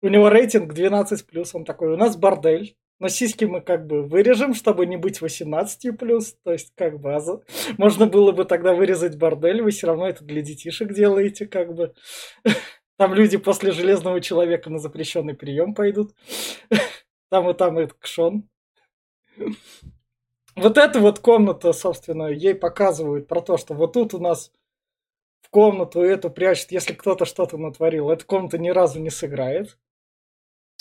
У 0.00 0.08
него 0.08 0.28
рейтинг 0.28 0.72
12+. 0.72 1.50
Он 1.54 1.64
такой, 1.64 1.92
у 1.92 1.96
нас 1.96 2.16
бордель. 2.16 2.76
Но 3.02 3.08
сиськи 3.08 3.46
мы 3.46 3.60
как 3.60 3.88
бы 3.88 4.04
вырежем, 4.04 4.54
чтобы 4.54 4.86
не 4.86 4.96
быть 4.96 5.20
18 5.20 5.98
плюс. 5.98 6.36
То 6.44 6.52
есть, 6.52 6.72
как 6.76 7.00
бы, 7.00 7.18
можно 7.76 8.06
было 8.06 8.30
бы 8.30 8.44
тогда 8.44 8.74
вырезать 8.74 9.18
бордель, 9.18 9.60
вы 9.60 9.72
все 9.72 9.88
равно 9.88 10.08
это 10.08 10.24
для 10.24 10.40
детишек 10.40 10.92
делаете, 10.92 11.48
как 11.48 11.74
бы. 11.74 11.94
Там 12.98 13.12
люди 13.12 13.38
после 13.38 13.72
Железного 13.72 14.20
Человека 14.20 14.70
на 14.70 14.78
запрещенный 14.78 15.34
прием 15.34 15.74
пойдут. 15.74 16.12
Там 17.28 17.50
и 17.50 17.54
там 17.54 17.80
и 17.80 17.88
кшон. 17.98 18.48
Вот 20.54 20.78
эта 20.78 21.00
вот 21.00 21.18
комната, 21.18 21.72
собственно, 21.72 22.28
ей 22.28 22.54
показывают 22.54 23.26
про 23.26 23.40
то, 23.40 23.56
что 23.56 23.74
вот 23.74 23.94
тут 23.94 24.14
у 24.14 24.20
нас 24.20 24.52
в 25.40 25.50
комнату 25.50 26.02
эту 26.02 26.30
прячут, 26.30 26.70
если 26.70 26.92
кто-то 26.92 27.24
что-то 27.24 27.58
натворил. 27.58 28.10
Эта 28.10 28.24
комната 28.24 28.58
ни 28.58 28.68
разу 28.68 29.00
не 29.00 29.10
сыграет. 29.10 29.76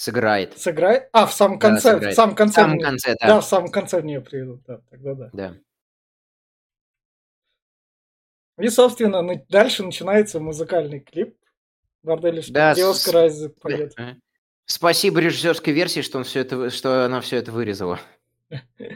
Сыграет. 0.02 0.58
Сыграет? 0.58 1.10
А, 1.12 1.28
в 1.28 1.32
самом 1.32 1.60
конце. 1.60 2.00
Да, 2.00 2.10
в 2.10 2.14
самом 2.16 2.34
конце. 2.34 2.54
В 2.54 2.56
самом 2.56 2.80
конце, 2.80 3.16
да. 3.22 3.28
Да, 3.28 3.40
в 3.40 3.46
самом 3.46 3.70
конце 3.70 4.02
в 4.02 4.04
нее 4.06 4.20
приедут, 4.20 4.64
да, 4.66 4.82
тогда 4.90 5.14
да. 5.14 5.30
Да. 5.32 5.56
И, 8.58 8.68
собственно, 8.70 9.22
дальше 9.48 9.84
начинается 9.84 10.40
музыкальный 10.40 11.02
клип. 11.02 11.38
Борделишка, 12.02 12.52
да, 12.52 12.74
где 12.74 12.88
Оскар 12.88 13.18
Айзек 13.18 13.60
поет. 13.60 13.94
Спасибо 14.66 15.20
режиссерской 15.20 15.72
версии, 15.72 16.02
что, 16.02 16.18
он 16.18 16.24
все 16.24 16.40
это, 16.40 16.72
что 16.72 17.06
она 17.06 17.22
все 17.22 17.38
это 17.38 17.52
вырезала. 17.52 18.00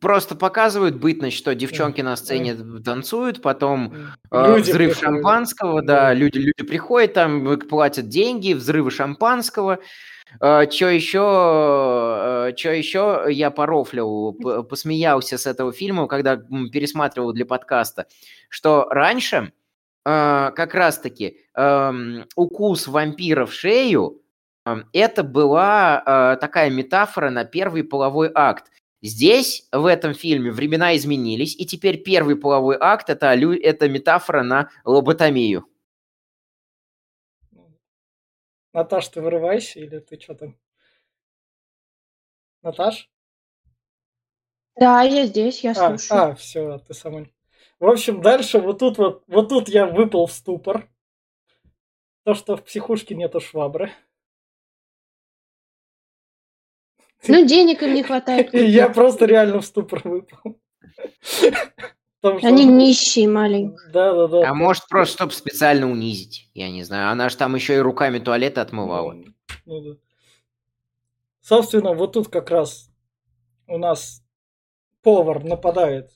Просто 0.00 0.36
показывают 0.36 0.96
бытность, 0.96 1.36
что 1.36 1.56
девчонки 1.56 2.02
на 2.02 2.14
сцене 2.14 2.54
танцуют, 2.84 3.42
потом 3.42 3.92
э, 4.30 4.56
взрыв 4.58 4.90
приходят. 4.92 4.98
шампанского, 4.98 5.82
да, 5.82 6.14
люди, 6.14 6.38
люди 6.38 6.62
приходят, 6.62 7.14
там 7.14 7.58
платят 7.58 8.08
деньги, 8.08 8.52
взрывы 8.52 8.92
шампанского. 8.92 9.80
Э, 10.40 10.70
что 10.70 10.88
еще, 10.88 12.48
э, 12.50 12.56
что 12.56 12.70
еще 12.70 13.24
я 13.28 13.50
порофлил, 13.50 14.34
посмеялся 14.68 15.36
с 15.36 15.46
этого 15.46 15.72
фильма, 15.72 16.06
когда 16.06 16.36
пересматривал 16.36 17.32
для 17.32 17.44
подкаста, 17.44 18.06
что 18.48 18.86
раньше 18.88 19.52
э, 20.04 20.50
как 20.54 20.74
раз-таки 20.74 21.38
э, 21.56 21.92
укус 22.36 22.86
вампира 22.86 23.46
в 23.46 23.52
шею 23.52 24.22
э, 24.64 24.76
это 24.92 25.24
была 25.24 26.02
э, 26.06 26.36
такая 26.40 26.70
метафора 26.70 27.30
на 27.30 27.44
первый 27.44 27.82
половой 27.82 28.30
акт. 28.32 28.66
Здесь, 29.02 29.66
в 29.72 29.86
этом 29.86 30.14
фильме, 30.14 30.52
времена 30.52 30.96
изменились, 30.96 31.56
и 31.56 31.66
теперь 31.66 32.00
первый 32.00 32.36
половой 32.36 32.76
акт 32.78 33.10
это, 33.10 33.34
это 33.34 33.88
метафора 33.88 34.44
на 34.44 34.70
лоботомию. 34.84 35.66
Наташ, 38.72 39.08
ты 39.08 39.20
вырывайся 39.20 39.80
или 39.80 39.98
ты 39.98 40.18
что 40.20 40.34
там? 40.34 40.56
Наташ? 42.62 43.10
Да, 44.76 45.02
я 45.02 45.26
здесь, 45.26 45.64
я 45.64 45.72
а, 45.72 45.74
слушаю. 45.74 46.20
А, 46.20 46.34
все, 46.36 46.78
ты 46.78 46.94
сама. 46.94 47.26
В 47.80 47.86
общем, 47.86 48.22
дальше 48.22 48.60
вот 48.60 48.78
тут 48.78 48.98
вот, 48.98 49.24
вот 49.26 49.48
тут 49.48 49.68
я 49.68 49.86
выпал 49.86 50.26
в 50.26 50.32
ступор. 50.32 50.88
То, 52.24 52.34
что 52.34 52.56
в 52.56 52.62
психушке 52.64 53.16
нету 53.16 53.40
швабры. 53.40 53.90
Ну, 57.28 57.46
денег 57.46 57.82
им 57.82 57.94
не 57.94 58.02
хватает. 58.02 58.54
И 58.54 58.64
я 58.66 58.88
просто 58.88 59.26
реально 59.26 59.60
в 59.60 59.66
ступор 59.66 60.00
выпал. 60.04 60.58
Потому 62.20 62.38
что- 62.38 62.48
Они 62.48 62.64
нищие 62.64 63.28
маленькие. 63.28 63.90
Да, 63.92 64.12
да, 64.12 64.28
да. 64.28 64.50
А 64.50 64.54
может, 64.54 64.86
просто, 64.88 65.14
чтобы 65.16 65.32
специально 65.32 65.90
унизить. 65.90 66.48
Я 66.54 66.70
не 66.70 66.82
знаю. 66.84 67.10
Она 67.10 67.28
же 67.28 67.36
там 67.36 67.54
еще 67.54 67.76
и 67.76 67.80
руками 67.80 68.18
туалет 68.18 68.58
отмывала. 68.58 69.16
Ну 69.66 69.80
да. 69.80 69.90
Собственно, 71.40 71.92
вот 71.94 72.12
тут 72.12 72.28
как 72.28 72.50
раз 72.50 72.90
у 73.66 73.76
нас 73.78 74.22
повар 75.02 75.42
нападает 75.42 76.10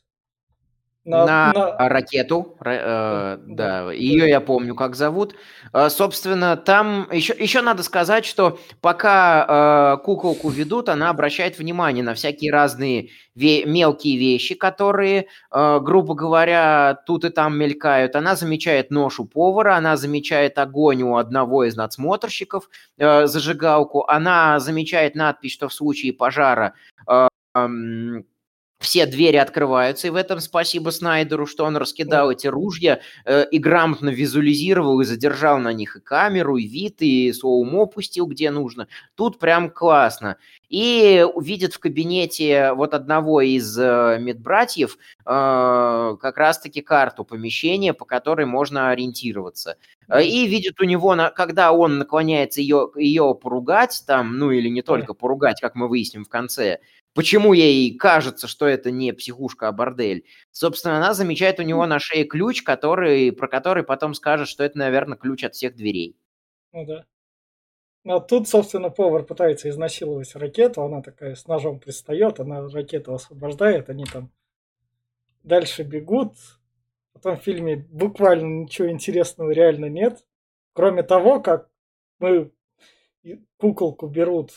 На, 1.07 1.53
на- 1.53 1.89
ракету. 1.89 2.57
ра- 2.61 3.37
э, 3.39 3.39
Да. 3.47 3.93
ее 3.93 4.29
я 4.29 4.41
помню, 4.41 4.75
как 4.75 4.97
зовут. 4.97 5.35
Э, 5.73 5.89
собственно, 5.89 6.57
там 6.57 7.09
еще, 7.13 7.33
еще 7.39 7.63
надо 7.63 7.83
сказать, 7.85 8.25
что 8.25 8.59
пока 8.81 9.95
э, 9.99 10.05
куколку 10.05 10.49
ведут, 10.49 10.89
она 10.89 11.11
обращает 11.11 11.59
внимание 11.59 12.03
на 12.03 12.15
всякие 12.15 12.51
разные 12.53 13.11
ве- 13.39 13.65
мелкие 13.67 14.19
вещи, 14.19 14.55
которые, 14.57 15.29
э, 15.53 15.81
грубо 15.81 16.15
говоря, 16.15 16.99
тут 17.07 17.25
и 17.25 17.29
там 17.31 17.57
мелькают. 17.57 18.17
Она 18.17 18.35
замечает 18.35 18.91
нож 18.91 19.21
у 19.21 19.25
повара, 19.27 19.77
она 19.77 19.97
замечает 19.97 20.59
огонь 20.59 21.03
у 21.03 21.17
одного 21.17 21.65
из 21.65 21.77
надсмотрщиков, 21.77 22.69
э, 22.99 23.27
зажигалку, 23.29 24.05
она 24.09 24.59
замечает 24.59 25.15
надпись, 25.15 25.53
что 25.53 25.69
в 25.69 25.73
случае 25.75 26.13
пожара 26.13 26.75
э, 27.09 27.29
все 28.79 29.07
двери 29.07 29.37
открываются, 29.37 30.07
и 30.07 30.11
в 30.11 30.17
этом 30.17 30.39
спасибо 30.41 30.91
Снайдеру, 30.91 31.47
что 31.47 31.65
он 31.65 31.77
раскидал 31.77 32.31
эти 32.31 32.47
ружья 32.47 33.01
э, 33.25 33.47
и 33.51 33.59
грамотно 33.59 34.11
визуализировал 34.11 35.01
и 35.01 35.05
задержал 35.05 35.59
на 35.59 35.73
них 35.73 35.97
и 35.97 36.01
камеру, 36.01 36.57
и 36.57 36.67
вид, 36.67 36.97
и 37.01 37.33
соумо 37.33 37.87
пустил 37.87 38.27
где 38.27 38.51
нужно. 38.51 38.87
Тут 39.15 39.39
прям 39.39 39.71
классно. 39.71 40.37
И 40.69 41.25
увидит 41.35 41.73
в 41.75 41.79
кабинете 41.79 42.73
вот 42.75 42.93
одного 42.93 43.41
из 43.41 43.79
э, 43.79 44.19
медбратьев 44.21 44.99
э, 45.25 46.17
как 46.21 46.37
раз-таки 46.37 46.83
карту 46.83 47.25
помещения, 47.25 47.95
по 47.95 48.05
которой 48.05 48.47
можно 48.47 48.91
ориентироваться. 48.91 49.77
Э, 50.09 50.23
И 50.25 50.47
видит 50.47 50.81
у 50.81 50.85
него, 50.85 51.15
на- 51.15 51.31
когда 51.31 51.73
он 51.73 51.99
наклоняется 51.99 52.61
ее, 52.61 52.91
ее 52.97 53.35
поругать, 53.41 54.03
там, 54.07 54.39
ну 54.39 54.51
или 54.51 54.69
не 54.69 54.83
только 54.83 55.15
поругать, 55.15 55.61
как 55.61 55.75
мы 55.77 55.89
выясним 55.89 56.25
в 56.25 56.29
конце, 56.29 56.81
почему 57.17 57.55
ей 57.55 57.97
кажется, 57.97 58.47
что 58.47 58.67
это 58.67 58.91
не 58.91 59.13
психушка, 59.13 59.69
а 59.69 59.73
бордель. 59.73 60.27
Собственно, 60.53 60.99
она 60.99 61.15
замечает 61.15 61.59
у 61.59 61.63
него 61.63 61.87
на 61.87 61.99
шее 61.99 62.25
ключ, 62.25 62.63
который, 62.63 63.33
про 63.33 63.49
который 63.49 63.85
потом 63.85 64.13
скажет, 64.13 64.49
что 64.49 64.63
это, 64.63 64.79
наверное, 64.79 65.17
ключ 65.17 65.43
от 65.43 65.55
всех 65.55 65.75
дверей. 65.75 66.17
Ну 66.73 66.85
да. 66.85 67.07
А 68.05 68.21
тут, 68.21 68.49
собственно, 68.49 68.91
повар 68.91 69.25
пытается 69.25 69.71
изнасиловать 69.71 70.37
ракету, 70.37 70.83
она 70.83 71.01
такая 71.01 71.35
с 71.35 71.47
ножом 71.47 71.81
пристает, 71.81 72.39
она 72.39 72.69
ракету 72.69 73.15
освобождает, 73.15 73.89
они 73.89 74.05
там 74.05 74.31
дальше 75.43 75.85
бегут. 75.85 76.35
Потом 77.15 77.39
в 77.39 77.43
фильме 77.43 77.77
буквально 77.77 78.65
ничего 78.65 78.91
интересного 78.91 79.51
реально 79.53 79.87
нет, 79.87 80.27
кроме 80.75 81.03
того, 81.03 81.41
как 81.41 81.71
мы 82.19 82.53
куколку 83.57 84.07
берут 84.07 84.53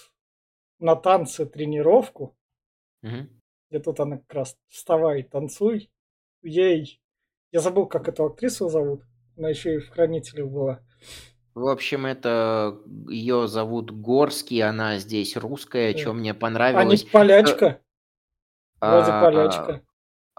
на 0.78 0.98
танцы 0.98 1.46
тренировку, 1.46 2.36
Мгм. 3.04 3.30
где 3.70 3.80
тут 3.80 4.00
она 4.00 4.18
как 4.18 4.34
раз 4.34 4.58
вставай, 4.68 5.24
танцуй. 5.24 5.90
Ей, 6.42 7.00
я 7.52 7.60
забыл, 7.60 7.86
как 7.86 8.08
эту 8.08 8.26
актрису 8.26 8.70
зовут, 8.70 9.04
она 9.38 9.50
еще 9.50 9.76
и 9.76 9.80
в 9.80 9.90
«Хранителях» 9.90 10.48
была. 10.48 10.80
В 11.54 11.68
общем, 11.68 12.06
это 12.06 12.78
ее 13.10 13.48
зовут 13.48 13.92
Горский, 13.92 14.62
она 14.62 14.98
здесь 15.00 15.36
русская, 15.38 15.94
Да. 15.94 16.00
что 16.00 16.14
мне 16.14 16.32
А 16.32 16.34
не 16.34 16.40
понравилось. 16.40 17.04
полячка? 17.04 17.82
Вроде 18.82 19.12
а, 19.12 19.22
полячка. 19.24 19.82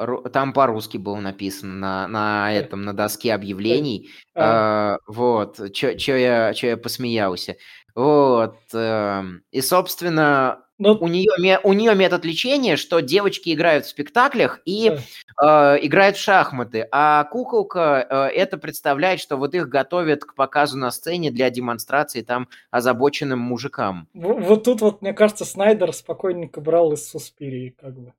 ру- 0.01 0.29
Там 0.31 0.53
по-русски 0.55 0.97
было 0.97 1.17
написано 1.21 1.75
на, 1.75 2.09
на 2.09 2.53
этом, 2.53 2.83
на 2.83 2.95
доске 2.95 3.35
объявлений. 3.35 4.11
А, 4.35 4.95
А, 4.95 4.99
вот, 5.07 5.57
что 5.75 6.17
я, 6.17 6.55
чё 6.55 6.69
я 6.69 6.77
посмеялся. 6.79 7.57
Вот. 7.95 8.57
эм, 8.73 9.43
И, 9.51 9.61
собственно, 9.61 10.65
ну, 10.81 10.95
у 10.99 11.07
нее, 11.09 11.61
у 11.63 11.73
нее 11.75 11.95
метод 11.95 12.25
лечения, 12.25 12.77
что 12.77 13.01
девочки 13.01 13.53
играют 13.55 13.85
в 13.85 13.89
спектаклях 13.91 14.61
и 14.65 14.97
да. 15.41 15.75
э, 15.77 15.87
играют 15.87 16.17
в 16.17 16.21
шахматы, 16.21 16.89
а 16.91 17.25
куколка 17.25 18.07
э, 18.09 18.15
это 18.35 18.57
представляет, 18.59 19.21
что 19.21 19.37
вот 19.37 19.55
их 19.55 19.69
готовят 19.69 20.25
к 20.25 20.35
показу 20.35 20.79
на 20.79 20.91
сцене 20.91 21.31
для 21.31 21.51
демонстрации 21.51 22.23
там 22.23 22.49
озабоченным 22.71 23.39
мужикам. 23.39 24.09
В- 24.15 24.41
Вот 24.41 24.65
тут 24.65 24.81
вот, 24.81 25.03
мне 25.03 25.13
кажется, 25.13 25.45
Снайдер 25.45 25.93
спокойненько 25.93 26.61
брал 26.61 26.93
из 26.95 27.07
Суспирии, 27.09 27.77
как 27.79 27.95
бы. 27.99 28.15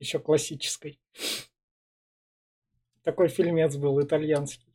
Еще 0.00 0.18
классической. 0.18 0.98
Такой 3.04 3.28
фильмец 3.28 3.76
был 3.76 4.00
итальянский. 4.02 4.74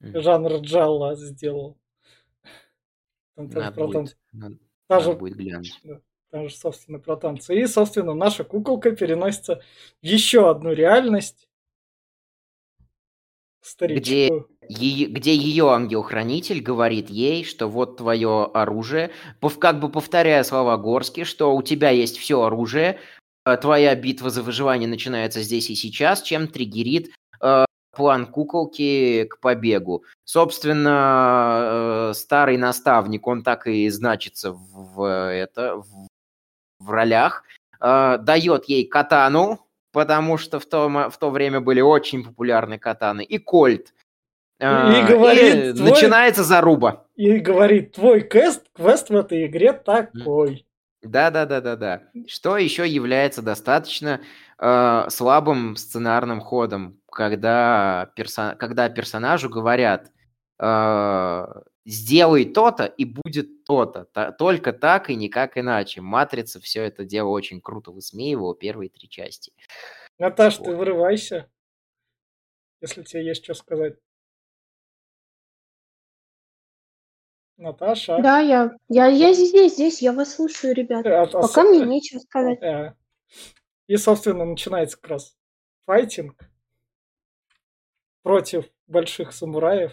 Жанр 0.00 0.56
джалла 0.60 1.16
сделал. 1.16 1.76
Там, 3.34 3.48
тоже 3.50 3.64
Надо 3.66 3.80
будет, 3.80 3.92
танцы. 3.92 4.16
надо- 4.32 4.58
Даже, 4.88 5.12
будет 5.12 5.36
глянуть. 5.36 5.80
там 6.30 6.48
же, 6.48 6.54
собственно, 6.54 6.98
про 6.98 7.16
танцы. 7.16 7.56
И, 7.58 7.66
собственно, 7.66 8.14
наша 8.14 8.44
куколка 8.44 8.92
переносится 8.92 9.62
в 10.02 10.06
еще 10.06 10.50
одну 10.50 10.72
реальность. 10.72 11.48
Старичку. 13.62 14.48
Ее- 14.68 15.06
где 15.06 15.34
ее 15.34 15.70
ангел-хранитель 15.70 16.60
говорит 16.60 17.10
ей, 17.10 17.44
что 17.44 17.66
вот 17.68 17.96
твое 17.96 18.44
оружие, 18.54 19.10
как 19.58 19.80
бы 19.80 19.88
повторяя 19.88 20.42
слова 20.44 20.76
Горски, 20.76 21.24
что 21.24 21.54
у 21.54 21.62
тебя 21.62 21.90
есть 21.90 22.16
все 22.18 22.42
оружие, 22.42 23.00
э, 23.44 23.56
твоя 23.56 23.94
битва 23.96 24.30
за 24.30 24.42
выживание 24.42 24.88
начинается 24.88 25.42
здесь 25.42 25.70
и 25.70 25.74
сейчас, 25.74 26.22
чем 26.22 26.46
триггерит 26.48 27.10
э, 27.40 27.64
план 27.96 28.26
куколки 28.26 29.24
к 29.24 29.40
побегу. 29.40 30.04
Собственно, 30.24 32.10
э, 32.10 32.14
старый 32.14 32.58
наставник, 32.58 33.26
он 33.26 33.42
так 33.42 33.66
и 33.66 33.88
значится 33.88 34.52
в, 34.52 35.02
это, 35.02 35.76
в, 35.76 36.06
в 36.78 36.90
ролях, 36.90 37.44
э, 37.80 38.18
дает 38.18 38.66
ей 38.66 38.86
катану, 38.86 39.66
потому 39.92 40.36
что 40.36 40.60
в 40.60 40.66
то, 40.66 41.10
в 41.10 41.18
то 41.18 41.30
время 41.30 41.60
были 41.60 41.80
очень 41.80 42.22
популярны 42.22 42.78
катаны, 42.78 43.24
и 43.24 43.38
кольт. 43.38 43.94
А, 44.58 45.06
говорит, 45.06 45.76
твой- 45.76 45.90
начинается 45.90 46.42
заруба. 46.42 47.06
И 47.14 47.38
говорит, 47.38 47.92
твой 47.92 48.20
квест, 48.20 48.66
квест 48.74 49.10
в 49.10 49.16
этой 49.16 49.46
игре 49.46 49.72
такой. 49.72 50.66
Да, 51.02 51.30
да, 51.30 51.46
да, 51.46 51.60
да, 51.60 51.76
да. 51.76 52.02
Что 52.26 52.56
еще 52.56 52.86
является 52.86 53.42
достаточно 53.42 54.20
э, 54.58 55.04
слабым 55.08 55.76
сценарным 55.76 56.40
ходом, 56.40 57.00
когда, 57.16 58.12
перso- 58.14 58.54
когда 58.56 58.90
персонажу 58.90 59.48
говорят 59.48 60.12
э, 60.58 61.44
сделай 61.86 62.44
то-то 62.44 62.84
и 62.84 63.04
будет 63.06 63.64
то-то. 63.64 64.04
Та- 64.12 64.32
только 64.32 64.72
так 64.74 65.08
и 65.08 65.14
никак 65.16 65.56
иначе. 65.56 66.02
Матрица 66.02 66.60
все 66.60 66.82
это 66.82 67.04
дело 67.06 67.28
очень 67.28 67.60
круто 67.62 67.90
высмеивала 67.90 68.54
первые 68.54 68.90
три 68.90 69.08
части. 69.08 69.52
Наташ, 70.18 70.58
ты 70.58 70.64
Вот. 70.70 70.76
вырывайся, 70.76 71.50
если 72.82 73.02
тебе 73.02 73.24
есть 73.26 73.42
что 73.44 73.54
сказать. 73.54 73.94
Наташа? 77.56 78.18
Да, 78.20 78.40
я, 78.40 78.76
я, 78.88 79.06
я 79.06 79.32
здесь, 79.32 79.72
здесь, 79.74 80.02
я 80.02 80.12
вас 80.12 80.34
слушаю, 80.34 80.74
ребят. 80.74 81.06
А- 81.06 81.22
а 81.22 81.26
Пока 81.26 81.64
с- 81.64 81.68
мне 81.68 81.80
нечего 81.86 82.18
сказать. 82.18 82.62
э, 82.62 82.94
И, 83.86 83.96
собственно, 83.96 84.44
начинается 84.44 84.98
как 85.00 85.12
раз 85.12 85.34
файтинг 85.86 86.34
против 88.26 88.64
больших 88.88 89.32
самураев. 89.32 89.92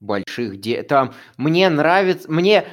больших 0.00 0.60
де... 0.60 0.82
там 0.82 1.14
мне 1.38 1.70
нравится 1.70 2.30
мне 2.30 2.66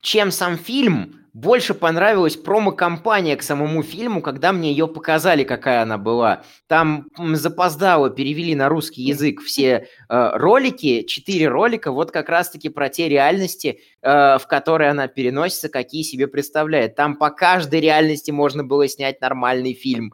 чем 0.00 0.32
сам 0.32 0.58
фильм 0.58 1.14
больше 1.32 1.74
понравилась 1.74 2.34
промо-компания 2.34 3.36
к 3.36 3.44
самому 3.44 3.84
фильму, 3.84 4.20
когда 4.20 4.50
мне 4.50 4.72
ее 4.72 4.88
показали, 4.88 5.44
какая 5.44 5.82
она 5.82 5.96
была. 5.96 6.42
Там 6.66 7.06
запоздало 7.16 8.10
перевели 8.10 8.56
на 8.56 8.68
русский 8.68 9.02
язык 9.02 9.40
все 9.40 9.86
э, 10.08 10.30
ролики, 10.34 11.02
четыре 11.02 11.46
ролика, 11.46 11.92
вот 11.92 12.10
как 12.10 12.28
раз-таки 12.30 12.68
про 12.68 12.88
те 12.88 13.08
реальности, 13.08 13.78
э, 14.02 14.38
в 14.38 14.46
которые 14.48 14.90
она 14.90 15.06
переносится, 15.06 15.68
какие 15.68 16.02
себе 16.02 16.26
представляет. 16.26 16.96
Там 16.96 17.16
по 17.16 17.30
каждой 17.30 17.80
реальности 17.80 18.32
можно 18.32 18.64
было 18.64 18.88
снять 18.88 19.20
нормальный 19.20 19.74
фильм. 19.74 20.12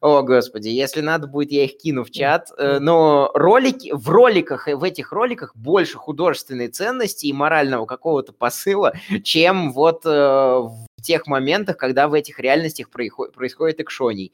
О, 0.00 0.22
господи, 0.22 0.68
если 0.68 1.00
надо 1.00 1.26
будет, 1.26 1.52
я 1.52 1.64
их 1.64 1.78
кину 1.78 2.04
в 2.04 2.10
чат. 2.10 2.48
Э, 2.58 2.78
Но 2.80 3.30
ролики, 3.34 3.90
в 3.92 4.08
роликах, 4.08 4.68
и 4.68 4.74
в 4.74 4.84
этих 4.84 5.12
роликах 5.12 5.54
больше 5.56 5.98
художественной 5.98 6.68
ценности 6.68 7.26
и 7.26 7.32
морального 7.32 7.86
какого-то 7.86 8.32
посыла, 8.32 8.92
чем 9.24 9.72
вот 9.72 10.02
э, 10.04 10.08
в 10.08 10.86
тех 11.02 11.26
моментах, 11.26 11.76
когда 11.76 12.08
в 12.08 12.14
этих 12.14 12.38
реальностях 12.38 12.90
происход- 12.90 13.32
происходит 13.32 13.80
экшоний. 13.80 14.32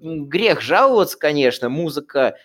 Грех 0.00 0.60
жаловаться, 0.60 1.18
конечно, 1.18 1.68
музыка 1.68 2.36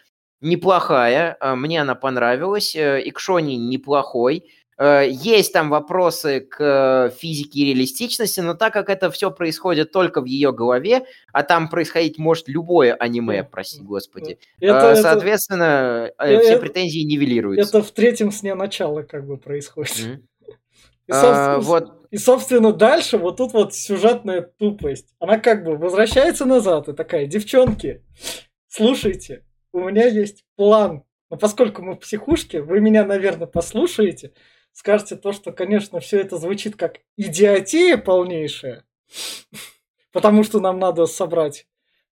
неплохая, 0.41 1.37
э, 1.39 1.55
мне 1.55 1.81
она 1.81 1.95
понравилась, 1.95 2.75
э, 2.75 3.01
Икшони 3.05 3.55
неплохой, 3.55 4.37
Э, 4.37 4.66
есть 4.79 5.53
там 5.53 5.69
вопросы 5.69 6.41
к 6.41 7.11
физике 7.17 7.59
и 7.59 7.65
реалистичности, 7.65 8.41
но 8.41 8.53
так 8.53 8.73
как 8.73 8.89
это 8.89 9.09
все 9.09 9.31
происходит 9.31 9.91
только 9.91 10.21
в 10.21 10.25
ее 10.25 10.53
голове, 10.53 11.05
а 11.33 11.43
там 11.43 11.67
происходить 11.67 12.19
может 12.19 12.47
любое 12.47 12.93
аниме, 12.93 13.43
прости 13.43 13.81
господи, 13.81 14.37
это, 14.59 14.95
соответственно, 14.95 16.11
это, 16.17 16.43
все 16.43 16.59
претензии 16.59 16.99
нивелируются. 16.99 17.77
Это 17.77 17.85
в 17.85 17.91
третьем 17.91 18.31
сне 18.31 18.53
начала 18.53 19.01
как 19.01 19.25
бы 19.25 19.37
происходит. 19.37 19.97
Mm-hmm. 19.97 20.23
И, 21.07 21.11
собственно, 21.11 21.55
а, 21.55 21.59
вот. 21.59 22.07
и, 22.11 22.17
собственно, 22.17 22.73
дальше 22.73 23.17
вот 23.17 23.37
тут 23.37 23.53
вот 23.53 23.73
сюжетная 23.73 24.41
тупость. 24.41 25.15
Она 25.19 25.39
как 25.39 25.63
бы 25.63 25.77
возвращается 25.77 26.45
назад 26.45 26.89
и 26.89 26.93
такая, 26.93 27.25
девчонки, 27.25 28.03
слушайте, 28.67 29.45
у 29.71 29.79
меня 29.79 30.05
есть 30.07 30.43
план. 30.55 31.03
Но 31.29 31.37
поскольку 31.37 31.81
мы 31.81 31.93
в 31.93 31.99
психушке, 31.99 32.61
вы 32.61 32.79
меня, 32.79 33.05
наверное, 33.05 33.47
послушаете, 33.47 34.33
скажете 34.77 35.15
то, 35.15 35.31
что, 35.31 35.51
конечно, 35.51 35.99
все 35.99 36.19
это 36.19 36.37
звучит 36.37 36.75
как 36.75 36.99
идиотия 37.17 37.97
полнейшая, 37.97 38.85
потому 40.11 40.43
что 40.43 40.59
нам 40.59 40.77
надо 40.77 41.07
собрать 41.07 41.65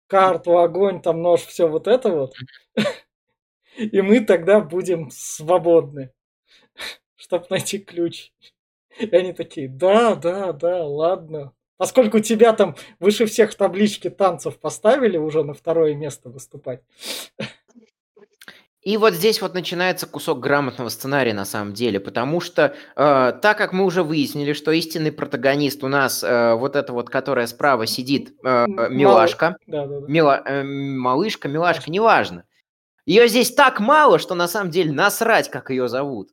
карту, 0.06 0.58
огонь, 0.58 1.02
там 1.02 1.22
нож, 1.22 1.40
все 1.40 1.66
вот 1.66 1.88
это 1.88 2.10
вот, 2.10 2.34
и 3.76 4.00
мы 4.00 4.20
тогда 4.20 4.60
будем 4.60 5.10
свободны, 5.10 6.12
чтобы 7.16 7.46
найти 7.50 7.80
ключ. 7.80 8.30
И 9.00 9.12
они 9.12 9.32
такие, 9.32 9.68
да, 9.68 10.14
да, 10.14 10.52
да, 10.52 10.86
ладно. 10.86 11.54
Поскольку 11.78 12.20
тебя 12.20 12.52
там 12.52 12.76
выше 13.00 13.26
всех 13.26 13.56
таблички 13.56 14.08
танцев 14.08 14.60
поставили 14.60 15.16
уже 15.16 15.42
на 15.42 15.52
второе 15.52 15.94
место 15.96 16.28
выступать, 16.28 16.82
и 18.82 18.96
вот 18.96 19.14
здесь 19.14 19.40
вот 19.40 19.54
начинается 19.54 20.08
кусок 20.08 20.40
грамотного 20.40 20.88
сценария 20.88 21.32
на 21.32 21.44
самом 21.44 21.72
деле, 21.72 22.00
потому 22.00 22.40
что 22.40 22.74
э, 22.96 23.32
так 23.40 23.56
как 23.56 23.72
мы 23.72 23.84
уже 23.84 24.02
выяснили, 24.02 24.54
что 24.54 24.72
истинный 24.72 25.12
протагонист 25.12 25.84
у 25.84 25.88
нас 25.88 26.24
э, 26.24 26.54
вот 26.54 26.74
эта 26.74 26.92
вот, 26.92 27.08
которая 27.08 27.46
справа 27.46 27.86
сидит, 27.86 28.34
э, 28.44 28.66
милашка, 28.90 29.56
да, 29.68 29.86
да, 29.86 30.00
да. 30.00 30.06
Мила, 30.08 30.42
э, 30.44 30.64
малышка, 30.64 31.48
милашка, 31.48 31.92
неважно. 31.92 32.44
Ее 33.06 33.28
здесь 33.28 33.54
так 33.54 33.78
мало, 33.78 34.18
что 34.18 34.34
на 34.34 34.48
самом 34.48 34.70
деле 34.70 34.90
насрать, 34.90 35.48
как 35.48 35.70
ее 35.70 35.88
зовут. 35.88 36.30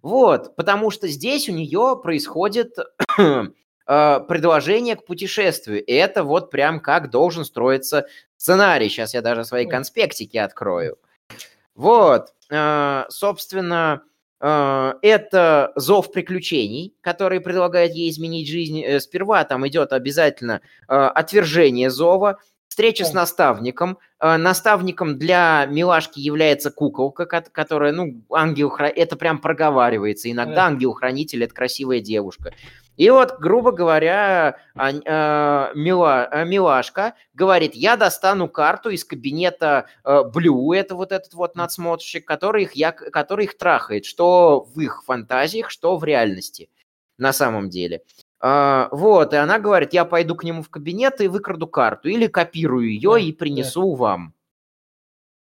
Вот, 0.00 0.54
потому 0.54 0.90
что 0.90 1.08
здесь 1.08 1.48
у 1.48 1.52
нее 1.52 1.98
происходит 2.00 2.76
э, 3.18 4.20
предложение 4.28 4.94
к 4.94 5.04
путешествию. 5.04 5.84
И 5.84 5.92
это 5.92 6.22
вот 6.22 6.52
прям 6.52 6.78
как 6.78 7.10
должен 7.10 7.44
строиться 7.44 8.06
сценарий. 8.36 8.88
Сейчас 8.88 9.12
я 9.12 9.22
даже 9.22 9.44
свои 9.44 9.66
конспектики 9.66 10.36
открою. 10.36 10.96
Вот, 11.74 12.34
э, 12.50 13.04
собственно, 13.08 14.02
э, 14.40 14.92
это 15.02 15.72
зов 15.76 16.12
приключений, 16.12 16.94
который 17.00 17.40
предлагает 17.40 17.94
ей 17.94 18.10
изменить 18.10 18.48
жизнь. 18.48 18.82
Э, 18.82 19.00
сперва 19.00 19.44
там 19.44 19.66
идет 19.66 19.92
обязательно 19.92 20.60
отвержение 20.86 21.90
зова, 21.90 22.38
встреча 22.68 23.04
с 23.04 23.12
наставником. 23.12 23.98
Наставником 24.20 25.18
для 25.18 25.66
милашки 25.66 26.20
является 26.20 26.70
куколка, 26.70 27.26
которая, 27.26 27.92
ну, 27.92 28.22
ангел 28.30 28.72
это 28.78 29.16
прям 29.16 29.38
проговаривается. 29.38 30.30
Иногда 30.30 30.66
ангел-хранитель 30.66 31.44
это 31.44 31.54
красивая 31.54 32.00
девушка. 32.00 32.52
И 33.00 33.08
вот, 33.08 33.38
грубо 33.38 33.72
говоря, 33.72 34.58
а, 34.74 34.90
а, 35.06 35.72
мила, 35.74 36.26
а, 36.26 36.44
милашка 36.44 37.14
говорит, 37.32 37.74
я 37.74 37.96
достану 37.96 38.46
карту 38.46 38.90
из 38.90 39.06
кабинета 39.06 39.86
Блю, 40.04 40.74
это 40.74 40.94
вот 40.94 41.10
этот 41.10 41.32
вот 41.32 41.56
надсмотрщик, 41.56 42.26
который 42.26 42.64
их, 42.64 42.74
я, 42.74 42.92
который 42.92 43.46
их 43.46 43.56
трахает, 43.56 44.04
что 44.04 44.68
в 44.74 44.78
их 44.80 45.02
фантазиях, 45.06 45.70
что 45.70 45.96
в 45.96 46.04
реальности 46.04 46.68
на 47.16 47.32
самом 47.32 47.70
деле. 47.70 48.02
Вот, 48.38 49.32
и 49.32 49.36
она 49.36 49.58
говорит, 49.58 49.94
я 49.94 50.04
пойду 50.04 50.34
к 50.34 50.44
нему 50.44 50.62
в 50.62 50.68
кабинет 50.68 51.22
и 51.22 51.28
выкраду 51.28 51.66
карту, 51.66 52.10
или 52.10 52.26
копирую 52.26 52.90
ее 52.90 53.12
да, 53.12 53.18
и 53.18 53.32
принесу 53.32 53.92
да. 53.92 53.96
вам. 53.96 54.34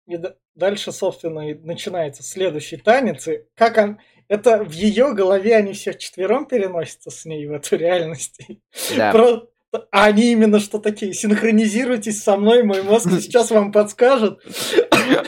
И 0.06 0.18
дальше, 0.54 0.92
собственно, 0.92 1.40
начинается 1.62 2.22
следующий 2.22 2.76
танец. 2.76 3.26
И 3.28 3.46
как 3.54 3.78
он, 3.78 3.98
это 4.30 4.62
в 4.62 4.70
ее 4.70 5.12
голове 5.12 5.56
они 5.56 5.72
все 5.72 5.92
четвером 5.92 6.46
переносятся 6.46 7.10
с 7.10 7.24
ней 7.24 7.46
в 7.48 7.52
эту 7.52 7.76
реальность. 7.76 8.38
Да. 8.96 9.10
Про... 9.10 9.48
А 9.90 10.04
они 10.04 10.30
именно 10.30 10.60
что 10.60 10.78
такие, 10.78 11.12
синхронизируйтесь 11.12 12.22
со 12.22 12.36
мной, 12.36 12.62
мой 12.62 12.82
мозг 12.82 13.10
сейчас 13.20 13.50
вам 13.50 13.72
подскажет. 13.72 14.38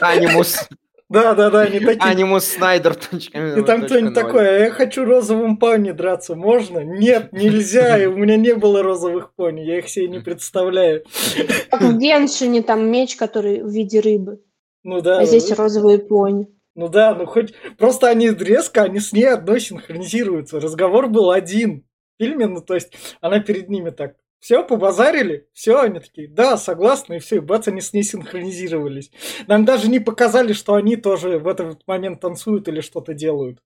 Анимус. 0.01 0.69
Да, 1.09 1.35
да, 1.35 1.51
да, 1.51 1.61
они 1.61 1.79
такие. 1.79 2.01
Анимус 2.01 2.47
Снайдер. 2.47 2.97
И 3.13 3.63
там 3.67 3.83
кто-нибудь 3.83 4.15
такой, 4.15 4.49
«А 4.49 4.59
я 4.61 4.71
хочу 4.71 5.05
розовым 5.05 5.59
пони 5.59 5.91
драться, 5.91 6.35
можно? 6.35 6.79
Нет, 6.79 7.35
нельзя, 7.35 8.03
и 8.03 8.07
у 8.07 8.17
меня 8.17 8.39
не 8.39 8.55
было 8.55 8.83
розовых 8.83 9.35
пони, 9.35 9.61
я 9.61 9.81
их 9.81 9.91
себе 9.91 10.09
не 10.09 10.21
представляю. 10.21 11.05
Как 11.71 11.83
в 11.83 11.99
Геншине 11.99 12.63
там 12.63 12.91
меч, 12.91 13.17
который 13.17 13.63
в 13.63 13.69
виде 13.69 14.01
рыбы. 14.01 14.41
Ну 14.85 15.03
да. 15.03 15.19
А 15.19 15.27
здесь 15.27 15.51
розовые 15.51 15.99
пони. 15.99 16.49
Ну 16.75 16.89
да, 16.89 17.15
ну 17.15 17.27
хоть 17.27 17.55
просто 17.77 18.09
они 18.09 18.31
резко, 18.31 18.83
они 18.83 19.01
с 19.01 19.13
ней 19.13 19.29
одной 19.29 19.61
синхронизируются. 19.61 20.61
Разговор 20.61 21.09
был 21.09 21.31
один 21.31 21.85
в 22.17 22.23
фильме, 22.23 22.47
ну 22.47 22.61
то 22.63 22.75
есть 22.75 22.93
она 23.21 23.41
перед 23.41 23.69
ними 23.69 23.91
так 23.91 24.17
все, 24.43 24.65
побазарили, 24.65 25.47
все, 25.53 25.81
они 25.81 26.01
такие, 26.01 26.27
да, 26.27 26.57
согласны, 26.57 27.17
и 27.17 27.19
все, 27.21 27.37
и 27.37 27.41
бац, 27.41 27.69
они 27.69 27.81
с 27.81 27.93
ней 27.93 28.03
синхронизировались. 28.03 29.13
Нам 29.47 29.65
даже 29.65 29.89
не 29.89 30.01
показали, 30.01 30.53
что 30.53 30.75
они 30.75 30.97
тоже 30.97 31.39
в 31.39 31.47
этот 31.47 31.87
момент 31.87 32.21
танцуют 32.21 32.67
или 32.67 32.81
что-то 32.81 33.15
делают. 33.15 33.61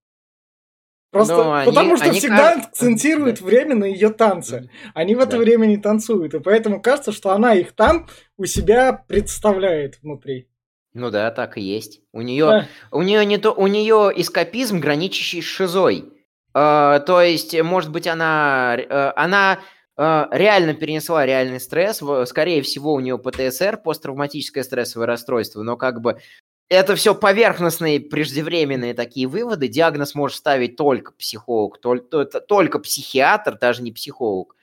Просто 1.10 1.34
Но 1.34 1.64
потому 1.64 1.90
они, 1.90 1.96
что 1.96 2.10
они 2.10 2.18
всегда 2.18 2.56
как... 2.56 2.66
акцентируют 2.66 3.40
время 3.40 3.74
на 3.74 3.84
ее 3.84 4.10
танцы. 4.10 4.68
Они 4.92 5.14
в 5.14 5.20
это 5.20 5.32
да. 5.32 5.38
время 5.38 5.64
не 5.64 5.78
танцуют, 5.78 6.34
и 6.34 6.40
поэтому 6.40 6.82
кажется, 6.82 7.10
что 7.10 7.30
она 7.30 7.54
их 7.54 7.72
там 7.72 8.06
у 8.36 8.44
себя 8.44 8.92
представляет 8.92 9.98
внутри. 10.02 10.46
Ну 10.96 11.10
да, 11.10 11.30
так 11.30 11.58
и 11.58 11.60
есть. 11.60 12.00
У 12.14 12.22
нее, 12.22 12.46
да. 12.46 12.68
у 12.90 13.02
нее 13.02 13.26
не 13.26 13.36
то, 13.36 13.52
у 13.52 13.66
нее 13.66 14.10
эскапизм, 14.16 14.80
граничащий 14.80 15.42
с 15.42 15.44
шизой. 15.44 16.06
Э, 16.54 17.00
то 17.06 17.20
есть, 17.20 17.60
может 17.60 17.92
быть, 17.92 18.06
она, 18.06 18.76
э, 18.78 19.12
она 19.14 19.60
э, 19.98 20.26
реально 20.30 20.72
перенесла 20.72 21.26
реальный 21.26 21.60
стресс. 21.60 22.02
Скорее 22.24 22.62
всего, 22.62 22.94
у 22.94 23.00
нее 23.00 23.18
ПТСР, 23.18 23.76
посттравматическое 23.84 24.64
стрессовое 24.64 25.06
расстройство, 25.06 25.62
но 25.62 25.76
как 25.76 26.00
бы 26.00 26.18
это 26.70 26.96
все 26.96 27.14
поверхностные, 27.14 28.00
преждевременные 28.00 28.94
такие 28.94 29.26
выводы. 29.26 29.68
Диагноз 29.68 30.14
может 30.14 30.38
ставить 30.38 30.76
только 30.76 31.12
психолог, 31.12 31.78
только, 31.78 32.24
только 32.24 32.78
психиатр, 32.78 33.58
даже 33.58 33.82
не 33.82 33.92
психолог. 33.92 34.55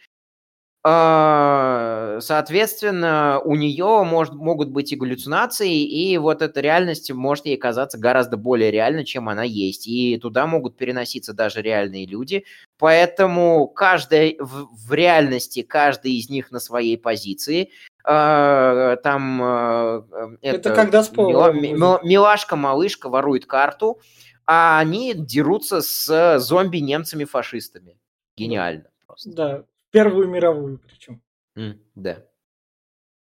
А, 0.86 2.18
соответственно, 2.20 3.40
у 3.46 3.56
нее 3.56 4.04
может, 4.04 4.34
могут 4.34 4.70
быть 4.70 4.92
и 4.92 4.98
галлюцинации, 4.98 5.82
и 5.82 6.18
вот 6.18 6.42
эта 6.42 6.60
реальность 6.60 7.10
может 7.10 7.46
ей 7.46 7.56
казаться 7.56 7.98
гораздо 7.98 8.36
более 8.36 8.70
реальной, 8.70 9.06
чем 9.06 9.30
она 9.30 9.44
есть. 9.44 9.88
И 9.88 10.18
туда 10.18 10.46
могут 10.46 10.76
переноситься 10.76 11.34
даже 11.34 11.62
реальные 11.62 12.06
люди. 12.06 12.44
Поэтому 12.78 13.68
каждая 13.68 14.36
в, 14.38 14.68
в 14.76 14.94
реальности, 14.94 15.62
каждый 15.62 16.16
из 16.16 16.30
них 16.30 16.52
на 16.52 16.60
своей 16.60 16.98
позиции. 16.98 17.70
А, 18.04 18.98
там 18.98 19.42
а, 19.42 20.06
это, 20.42 20.58
это 20.58 20.76
когда. 20.76 21.02
Мила, 21.16 22.02
милашка, 22.04 22.58
малышка 22.58 23.08
ворует 23.08 23.46
карту, 23.46 24.02
а 24.46 24.80
они 24.80 25.14
дерутся 25.14 25.82
с 25.82 26.40
зомби-немцами-фашистами. 26.40 27.98
Гениально 28.36 28.90
просто. 29.06 29.32
Да, 29.32 29.64
Первую 29.94 30.28
мировую 30.28 30.80
причем. 30.80 31.22
Mm, 31.56 31.80
да. 31.94 32.26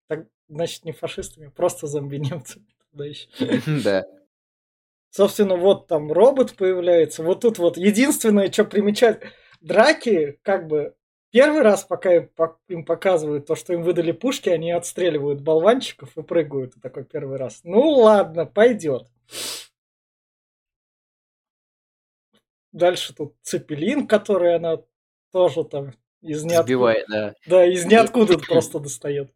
Так, 0.08 0.28
значит, 0.50 0.84
не 0.84 0.92
фашистами, 0.92 1.48
а 1.48 1.52
просто 1.52 1.88
зомби-немцами. 1.88 2.66
Да. 3.84 4.06
Собственно, 5.10 5.56
вот 5.56 5.88
там 5.88 6.12
робот 6.12 6.56
появляется. 6.56 7.24
Вот 7.24 7.42
тут 7.42 7.60
вот 7.60 7.78
единственное, 7.78 8.52
что 8.52 8.66
примечать, 8.66 9.22
драки, 9.62 10.38
как 10.42 10.68
бы, 10.68 10.96
первый 11.32 11.62
раз, 11.62 11.86
пока 11.86 12.28
им 12.68 12.84
показывают 12.84 13.48
то, 13.48 13.56
что 13.56 13.72
им 13.72 13.84
выдали 13.84 14.12
пушки, 14.12 14.50
они 14.50 14.72
отстреливают 14.72 15.40
болванчиков 15.40 16.18
и 16.18 16.24
прыгают. 16.24 16.76
И 16.76 16.82
такой 16.82 17.06
первый 17.06 17.38
раз. 17.38 17.62
Ну 17.64 17.90
ладно, 17.90 18.46
пойдет. 18.46 19.08
Дальше 22.74 23.16
тут 23.16 23.36
Цепелин, 23.44 24.08
который 24.08 24.56
она 24.56 24.84
тоже 25.32 25.64
там 25.64 25.94
из 26.22 26.44
ниоткуда. 26.44 26.64
Сбивает, 26.64 27.06
да. 27.10 27.34
Да, 27.48 27.66
из 27.66 27.86
ниоткуда 27.86 28.38
просто 28.38 28.80
достает. 28.80 29.32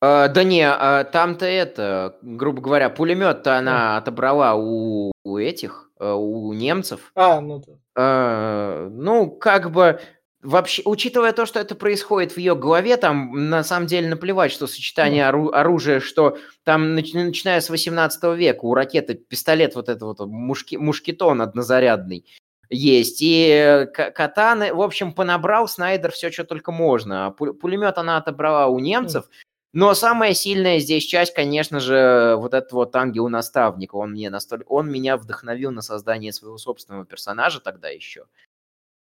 А, 0.00 0.28
да 0.28 0.44
не, 0.44 0.62
а, 0.62 1.04
там-то 1.04 1.46
это, 1.46 2.18
грубо 2.22 2.60
говоря, 2.60 2.90
пулемет-то 2.90 3.56
она 3.56 3.96
отобрала 3.96 4.54
у, 4.54 5.12
у 5.24 5.38
этих, 5.38 5.90
а, 5.98 6.14
у 6.14 6.52
немцев. 6.52 7.10
А, 7.14 7.40
ну 7.40 7.62
да. 7.66 7.72
А, 7.96 8.88
ну, 8.90 9.30
как 9.30 9.70
бы 9.70 10.00
вообще, 10.42 10.82
учитывая 10.84 11.32
то, 11.32 11.46
что 11.46 11.58
это 11.60 11.74
происходит 11.74 12.32
в 12.32 12.36
ее 12.36 12.54
голове, 12.54 12.98
там 12.98 13.48
на 13.48 13.64
самом 13.64 13.86
деле 13.86 14.08
наплевать, 14.08 14.52
что 14.52 14.66
сочетание 14.66 15.26
ору- 15.26 15.52
оружия, 15.52 16.00
что 16.00 16.36
там 16.62 16.94
начиная 16.94 17.60
с 17.60 17.70
18 17.70 18.36
века 18.36 18.64
у 18.64 18.74
ракеты 18.74 19.14
пистолет 19.14 19.74
вот 19.74 19.88
это 19.88 20.04
вот 20.04 20.20
мушки, 20.20 20.76
мушкетон 20.76 21.40
однозарядный 21.40 22.26
есть. 22.70 23.18
И 23.20 23.86
катаны, 23.94 24.74
в 24.74 24.80
общем, 24.80 25.12
понабрал 25.12 25.68
Снайдер 25.68 26.12
все, 26.12 26.30
что 26.30 26.44
только 26.44 26.72
можно. 26.72 27.30
Пулемет 27.30 27.98
она 27.98 28.16
отобрала 28.16 28.66
у 28.66 28.78
немцев, 28.78 29.28
но 29.72 29.92
самая 29.94 30.32
сильная 30.32 30.78
здесь 30.78 31.04
часть, 31.04 31.34
конечно 31.34 31.80
же, 31.80 32.36
вот 32.38 32.54
этот 32.54 32.72
вот 32.72 32.96
ангел-наставник. 32.96 33.94
Он, 33.94 34.12
мне 34.12 34.30
настолько... 34.30 34.66
он 34.68 34.90
меня 34.90 35.16
вдохновил 35.16 35.70
на 35.70 35.82
создание 35.82 36.32
своего 36.32 36.56
собственного 36.56 37.04
персонажа 37.04 37.60
тогда 37.60 37.88
еще. 37.88 38.24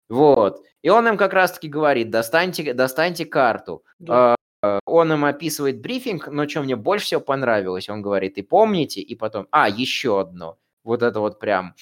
Вот. 0.10 0.62
И 0.82 0.90
он 0.90 1.08
им 1.08 1.18
как 1.18 1.34
раз-таки 1.34 1.68
говорит, 1.68 2.10
достаньте, 2.10 2.74
достаньте 2.74 3.26
карту. 3.26 3.84
Да. 4.00 4.36
А, 4.62 4.80
он 4.86 5.14
им 5.14 5.26
описывает 5.26 5.82
брифинг, 5.82 6.28
но 6.28 6.48
что 6.48 6.62
мне 6.62 6.76
больше 6.76 7.06
всего 7.06 7.22
понравилось, 7.22 7.90
он 7.90 8.02
говорит, 8.02 8.38
и 8.38 8.42
помните, 8.42 9.02
и 9.02 9.16
потом, 9.16 9.48
а, 9.52 9.70
еще 9.70 10.22
одно. 10.22 10.58
Вот 10.84 11.04
это 11.04 11.20
вот 11.20 11.40
прям... 11.40 11.76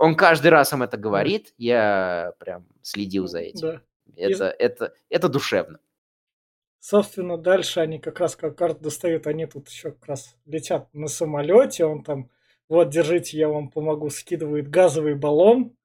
Он 0.00 0.16
каждый 0.16 0.48
раз 0.48 0.72
им 0.72 0.82
это 0.82 0.96
говорит, 0.96 1.52
я 1.58 2.32
прям 2.38 2.66
следил 2.80 3.26
за 3.26 3.40
этим. 3.40 3.60
Да. 3.60 3.82
Это, 4.16 4.48
и... 4.48 4.62
это, 4.62 4.94
это 5.10 5.28
душевно. 5.28 5.78
Собственно, 6.78 7.36
дальше 7.36 7.80
они 7.80 7.98
как 7.98 8.18
раз 8.18 8.34
как 8.34 8.56
карту 8.56 8.84
достают, 8.84 9.26
они 9.26 9.44
тут 9.44 9.68
еще 9.68 9.90
как 9.90 10.06
раз 10.06 10.36
летят 10.46 10.88
на 10.94 11.06
самолете, 11.06 11.84
он 11.84 12.02
там, 12.02 12.30
вот, 12.70 12.88
держите, 12.88 13.36
я 13.36 13.50
вам 13.50 13.68
помогу, 13.68 14.08
скидывает 14.08 14.70
газовый 14.70 15.16
баллон, 15.16 15.76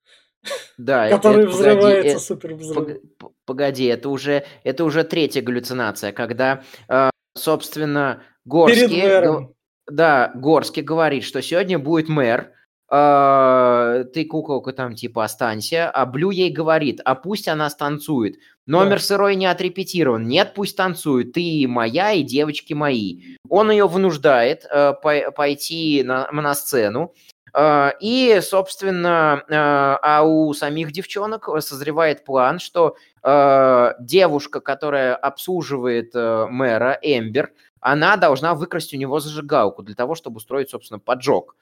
да, 0.78 1.10
который 1.10 1.43
это, 1.43 1.51
взрывается 1.51 2.13
погоди, 2.13 2.19
супер 2.19 2.54
взрыв. 2.54 3.01
Погоди, 3.43 3.86
это 3.88 4.08
уже, 4.08 4.45
это 4.63 4.86
уже 4.86 5.04
третья 5.04 5.41
галлюцинация, 5.41 6.13
когда, 6.13 6.63
э, 6.88 7.10
собственно, 7.34 8.23
Горский... 8.45 9.54
Да, 9.88 10.32
Горский 10.36 10.82
говорит, 10.84 11.25
что 11.25 11.41
сегодня 11.41 11.78
будет 11.78 12.08
мэр, 12.08 12.54
ты, 12.88 14.26
куколка, 14.26 14.71
там 14.71 14.95
типа 14.95 15.24
останься, 15.24 15.89
а 15.89 16.06
Блю 16.06 16.30
ей 16.30 16.52
говорит, 16.52 17.02
а 17.04 17.15
пусть 17.15 17.48
она 17.48 17.69
станцует. 17.69 18.38
Номер 18.67 18.98
да. 18.98 19.04
сырой 19.04 19.36
не 19.36 19.45
отрепетирован. 19.45 20.28
Нет, 20.28 20.54
пусть 20.56 20.76
танцует. 20.76 21.34
Ты 21.34 21.65
моя 21.67 22.13
и 22.13 22.24
девочки 22.24 22.74
мои. 22.74 23.21
Он 23.48 23.69
ее 23.69 23.88
вынуждает 23.88 24.65
э, 24.65 24.93
по 24.93 25.32
пойти 25.32 26.04
на, 26.04 26.32
на 26.32 26.56
сцену. 26.56 27.13
Э, 27.54 27.91
и, 28.00 28.39
собственно, 28.41 29.43
э, 29.48 29.54
а 29.54 30.24
у 30.24 30.52
самих 30.54 30.91
девчонок 30.91 31.50
созревает 31.62 32.26
план, 32.26 32.58
что 32.58 32.95
э, 33.21 33.93
девушка, 34.00 34.62
которая 34.62 35.15
обслуживает 35.15 36.12
э, 36.15 36.48
мэра, 36.50 36.98
Эмбер, 37.04 37.52
она 37.82 38.17
должна 38.17 38.56
выкрасть 38.56 38.95
у 38.95 38.98
него 38.98 39.19
зажигалку 39.19 39.84
для 39.84 39.93
того, 39.93 40.15
чтобы 40.15 40.38
устроить, 40.38 40.71
собственно, 40.71 41.00
поджог. 41.00 41.56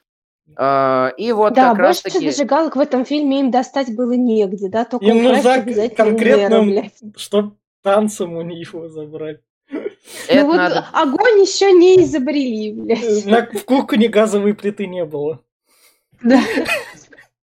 Uh, 0.56 1.10
и 1.16 1.32
вот 1.32 1.54
да, 1.54 1.70
как 1.70 1.78
больше 1.78 2.02
раз 2.04 2.12
таки... 2.12 2.30
зажигалок 2.30 2.76
в 2.76 2.80
этом 2.80 3.04
фильме 3.04 3.40
им 3.40 3.50
достать 3.50 3.94
было 3.96 4.12
негде, 4.12 4.68
да, 4.68 4.84
только 4.84 5.06
им 5.06 5.22
нужно 5.24 5.64
конкретно, 5.88 6.90
чтобы 7.16 7.56
танцем 7.82 8.36
у 8.36 8.42
него 8.42 8.88
забрать. 8.88 9.40
Это 10.28 10.40
ну 10.42 10.46
вот 10.46 10.56
надо... 10.56 10.86
огонь 10.92 11.40
еще 11.40 11.72
не 11.72 12.02
изобрели, 12.02 12.72
блядь. 12.72 13.24
На, 13.26 13.46
в 13.46 13.64
кухне 13.64 14.08
газовой 14.08 14.54
плиты 14.54 14.86
не 14.86 15.04
было. 15.04 15.40
Да. 16.22 16.40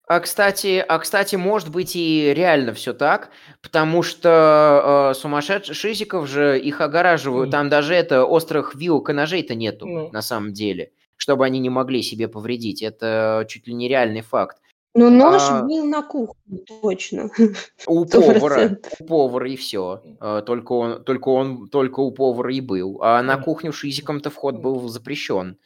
А 0.06 0.20
кстати, 0.20 0.84
а 0.86 0.98
кстати, 0.98 1.36
может 1.36 1.70
быть 1.70 1.94
и 1.94 2.32
реально 2.34 2.72
все 2.72 2.94
так, 2.94 3.30
потому 3.60 4.02
что 4.02 5.10
э, 5.12 5.20
сумасшедших 5.20 5.76
шизиков 5.76 6.26
же 6.26 6.58
их 6.58 6.80
огораживают, 6.80 7.48
mm. 7.48 7.52
там 7.52 7.68
даже 7.68 7.94
это 7.94 8.24
острых 8.24 8.74
вилок 8.74 9.10
и 9.10 9.12
ножей-то 9.12 9.54
нету 9.54 9.86
mm. 9.86 10.12
на 10.12 10.22
самом 10.22 10.54
деле 10.54 10.92
чтобы 11.18 11.44
они 11.44 11.58
не 11.58 11.68
могли 11.68 12.02
себе 12.02 12.28
повредить. 12.28 12.82
Это 12.82 13.44
чуть 13.48 13.66
ли 13.66 13.74
не 13.74 13.88
реальный 13.88 14.22
факт. 14.22 14.56
Но 14.94 15.10
нож 15.10 15.42
а... 15.50 15.62
был 15.62 15.84
на 15.84 16.02
кухне, 16.02 16.60
точно. 16.82 17.30
У 17.86 18.06
повара, 18.06 18.78
у 18.98 19.04
повара 19.04 19.50
и 19.50 19.56
все. 19.56 20.02
А, 20.18 20.42
только 20.42 20.72
он, 20.72 21.04
только 21.04 21.28
он, 21.28 21.68
только 21.68 22.00
у 22.00 22.10
повара 22.10 22.52
и 22.52 22.60
был. 22.60 22.98
А 23.02 23.22
на 23.22 23.36
кухню 23.36 23.72
шизиком-то 23.72 24.30
вход 24.30 24.56
был 24.56 24.88
запрещен. 24.88 25.58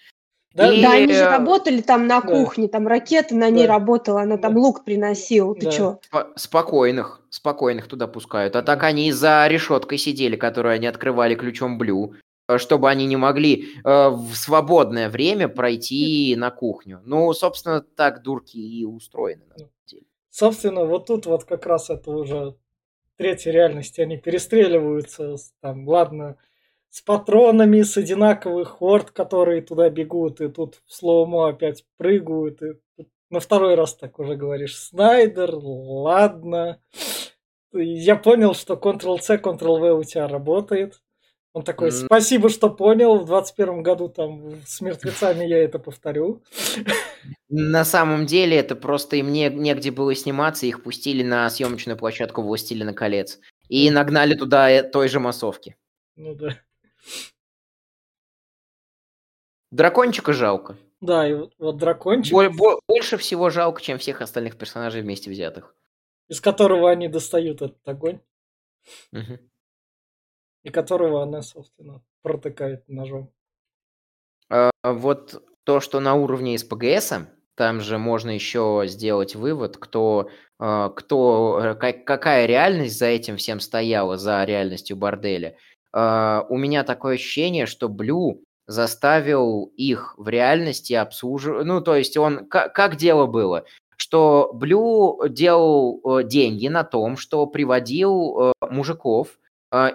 Да, 0.54 0.70
и... 0.70 0.82
да, 0.82 0.92
они 0.92 1.14
же 1.14 1.24
работали 1.24 1.80
там 1.80 2.06
на 2.06 2.20
кухне, 2.20 2.66
да. 2.66 2.72
там 2.72 2.86
ракета 2.86 3.34
на 3.34 3.48
ней 3.48 3.66
да. 3.66 3.74
работала, 3.74 4.22
она 4.22 4.36
там 4.36 4.56
лук 4.56 4.84
приносила, 4.84 5.54
ты 5.54 5.66
да. 5.66 5.72
чё? 5.72 5.98
Спокойных, 6.36 7.22
спокойных 7.30 7.88
туда 7.88 8.06
пускают. 8.06 8.54
А 8.56 8.62
так 8.62 8.82
они 8.82 9.12
за 9.12 9.46
решеткой 9.48 9.98
сидели, 9.98 10.36
которую 10.36 10.74
они 10.74 10.86
открывали 10.86 11.34
ключом 11.34 11.78
Блю. 11.78 12.14
Э, 12.48 12.58
чтобы 12.58 12.90
они 12.90 13.06
не 13.06 13.16
могли 13.16 13.76
э, 13.84 14.08
в 14.08 14.34
свободное 14.34 15.08
время 15.08 15.48
пройти 15.48 16.34
на 16.36 16.50
кухню. 16.50 17.00
Ну, 17.04 17.32
собственно, 17.32 17.80
так 17.80 18.22
дурки 18.22 18.56
и 18.56 18.84
устроены 18.84 19.44
на 19.46 19.58
самом 19.58 19.72
деле. 19.86 20.06
Собственно, 20.30 20.84
вот 20.84 21.06
тут 21.06 21.26
вот 21.26 21.44
как 21.44 21.66
раз 21.66 21.90
это 21.90 22.10
уже 22.10 22.56
третья 23.16 23.52
реальность. 23.52 23.98
Они 23.98 24.16
перестреливаются, 24.16 25.36
там, 25.60 25.86
ладно, 25.88 26.36
с 26.90 27.00
патронами, 27.00 27.82
с 27.82 27.96
одинаковых 27.96 28.68
хорд, 28.68 29.10
которые 29.12 29.62
туда 29.62 29.88
бегут, 29.88 30.40
и 30.40 30.48
тут 30.48 30.82
в 30.86 30.92
слоумо 30.92 31.48
опять 31.48 31.84
прыгают, 31.96 32.60
и 32.62 33.06
на 33.30 33.40
второй 33.40 33.76
раз 33.76 33.94
так 33.94 34.18
уже 34.18 34.36
говоришь, 34.36 34.78
Снайдер, 34.78 35.54
ладно. 35.54 36.82
Я 37.72 38.16
понял, 38.16 38.52
что 38.52 38.74
Ctrl-C, 38.74 39.36
Ctrl-V 39.36 39.92
у 39.92 40.04
тебя 40.04 40.28
работает. 40.28 41.00
Он 41.54 41.64
такой, 41.64 41.92
спасибо, 41.92 42.48
что 42.48 42.70
понял, 42.70 43.18
в 43.18 43.26
21 43.26 43.82
году 43.82 44.08
там 44.08 44.62
с 44.64 44.80
мертвецами 44.80 45.44
я 45.44 45.62
это 45.62 45.78
повторю. 45.78 46.42
На 47.50 47.84
самом 47.84 48.24
деле 48.24 48.56
это 48.56 48.74
просто 48.74 49.16
им 49.16 49.30
не, 49.30 49.50
негде 49.50 49.90
было 49.90 50.14
сниматься, 50.14 50.64
их 50.64 50.82
пустили 50.82 51.22
на 51.22 51.50
съемочную 51.50 51.98
площадку 51.98 52.40
«Властелина 52.40 52.94
колец» 52.94 53.38
и 53.68 53.90
нагнали 53.90 54.34
туда 54.34 54.70
э, 54.70 54.82
той 54.82 55.08
же 55.08 55.20
массовки. 55.20 55.76
Ну 56.16 56.34
да. 56.34 56.58
Дракончика 59.70 60.32
жалко. 60.32 60.78
Да, 61.02 61.28
и 61.28 61.34
вот, 61.34 61.52
вот 61.58 61.76
дракончик... 61.76 62.34
Больше 62.88 63.18
всего 63.18 63.50
жалко, 63.50 63.82
чем 63.82 63.98
всех 63.98 64.22
остальных 64.22 64.56
персонажей 64.56 65.02
вместе 65.02 65.30
взятых. 65.30 65.74
Из 66.28 66.40
которого 66.40 66.90
они 66.90 67.08
достают 67.08 67.60
этот 67.60 67.86
огонь. 67.86 68.20
Угу 69.12 69.38
и 70.62 70.70
которого 70.70 71.22
она, 71.22 71.42
собственно, 71.42 72.02
протыкает 72.22 72.88
ножом. 72.88 73.30
А, 74.48 74.70
вот 74.82 75.42
то, 75.64 75.80
что 75.80 76.00
на 76.00 76.14
уровне 76.14 76.58
СПГС, 76.58 77.14
там 77.54 77.80
же 77.80 77.98
можно 77.98 78.30
еще 78.30 78.84
сделать 78.86 79.34
вывод, 79.34 79.76
кто, 79.76 80.30
а, 80.58 80.88
кто, 80.90 81.60
э, 81.62 81.92
какая 81.92 82.46
реальность 82.46 82.98
за 82.98 83.06
этим 83.06 83.36
всем 83.36 83.60
стояла, 83.60 84.16
за 84.16 84.44
реальностью 84.44 84.96
борделя. 84.96 85.56
А, 85.92 86.46
у 86.48 86.56
меня 86.56 86.84
такое 86.84 87.14
ощущение, 87.14 87.66
что 87.66 87.88
Блю 87.88 88.42
заставил 88.66 89.72
их 89.76 90.14
в 90.16 90.28
реальности 90.28 90.94
обслуживать. 90.94 91.66
Ну, 91.66 91.80
то 91.80 91.96
есть 91.96 92.16
он... 92.16 92.46
Как, 92.46 92.74
как 92.74 92.96
дело 92.96 93.26
было? 93.26 93.64
Что 93.96 94.50
Блю 94.54 95.20
делал 95.28 96.00
э, 96.04 96.24
деньги 96.24 96.68
на 96.68 96.82
том, 96.84 97.16
что 97.16 97.46
приводил 97.46 98.38
э, 98.40 98.52
мужиков 98.70 99.38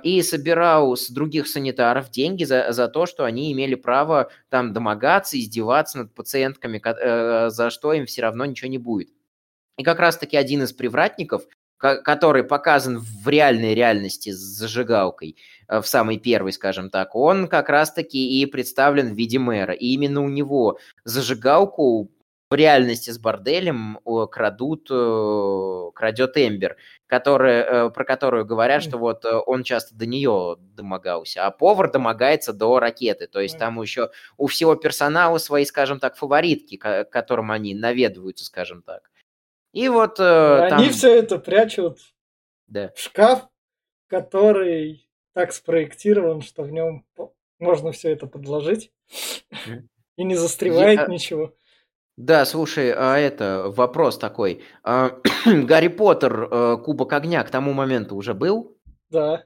и 0.03 0.21
собирал 0.23 0.97
с 0.97 1.09
других 1.09 1.47
санитаров 1.47 2.09
деньги 2.09 2.43
за, 2.43 2.71
за 2.71 2.87
то, 2.87 3.05
что 3.05 3.25
они 3.25 3.53
имели 3.53 3.75
право 3.75 4.31
там 4.49 4.73
домогаться, 4.73 5.39
издеваться 5.39 5.99
над 5.99 6.15
пациентками, 6.15 6.81
э, 6.83 7.49
за 7.49 7.69
что 7.69 7.93
им 7.93 8.05
все 8.07 8.23
равно 8.23 8.45
ничего 8.45 8.69
не 8.69 8.79
будет. 8.79 9.09
И 9.77 9.83
как 9.83 9.99
раз-таки 9.99 10.35
один 10.35 10.63
из 10.63 10.73
привратников, 10.73 11.43
который 11.77 12.43
показан 12.43 12.97
в 12.97 13.29
реальной 13.29 13.75
реальности 13.75 14.31
с 14.31 14.37
зажигалкой, 14.37 15.37
э, 15.67 15.79
в 15.79 15.87
самой 15.87 16.17
первой, 16.17 16.53
скажем 16.53 16.89
так, 16.89 17.15
он 17.15 17.47
как 17.47 17.69
раз-таки 17.69 18.41
и 18.41 18.45
представлен 18.47 19.13
в 19.13 19.15
виде 19.15 19.37
мэра. 19.37 19.73
И 19.73 19.93
именно 19.93 20.21
у 20.21 20.29
него 20.29 20.79
зажигалку 21.03 22.09
в 22.49 22.55
реальности 22.55 23.11
с 23.11 23.19
борделем 23.19 23.99
крадут, 24.31 24.87
э, 24.89 25.91
крадет 25.93 26.37
Эмбер, 26.37 26.77
которая, 27.07 27.63
э, 27.63 27.89
про 27.89 28.05
которую 28.05 28.45
говорят, 28.45 28.83
что 28.83 28.97
вот 28.97 29.25
э, 29.25 29.33
он 29.45 29.63
часто 29.63 29.95
до 29.95 30.05
нее 30.05 30.57
домогался, 30.59 31.45
а 31.45 31.51
повар 31.51 31.91
домогается 31.91 32.53
до 32.53 32.79
ракеты. 32.79 33.27
То 33.27 33.39
есть 33.39 33.57
там 33.57 33.81
еще 33.81 34.11
у 34.37 34.47
всего 34.47 34.75
персонала 34.75 35.37
свои, 35.37 35.65
скажем 35.65 35.99
так, 35.99 36.15
фаворитки, 36.15 36.77
к 36.77 37.05
которым 37.05 37.51
они 37.51 37.73
наведываются, 37.73 38.45
скажем 38.45 38.81
так. 38.81 39.09
И 39.73 39.89
вот 39.89 40.19
Они 40.19 40.69
там... 40.69 40.89
все 40.89 41.17
это 41.19 41.37
прячут 41.39 41.99
да. 42.67 42.91
в 42.95 42.99
шкаф, 42.99 43.47
который 44.07 45.07
так 45.33 45.53
спроектирован, 45.53 46.41
что 46.41 46.63
в 46.63 46.71
нем 46.71 47.05
можно 47.59 47.91
все 47.91 48.11
это 48.11 48.27
подложить 48.27 48.91
и 50.15 50.23
не 50.23 50.35
застревает 50.35 51.01
Я... 51.01 51.07
ничего. 51.07 51.53
Да, 52.17 52.45
слушай, 52.45 52.91
а 52.91 53.15
это 53.17 53.65
вопрос 53.67 54.17
такой. 54.17 54.63
А, 54.83 55.11
Гарри 55.45 55.87
Поттер, 55.87 56.47
э, 56.51 56.77
Кубок 56.83 57.13
огня 57.13 57.43
к 57.43 57.51
тому 57.51 57.73
моменту 57.73 58.15
уже 58.15 58.33
был? 58.33 58.75
Да. 59.11 59.43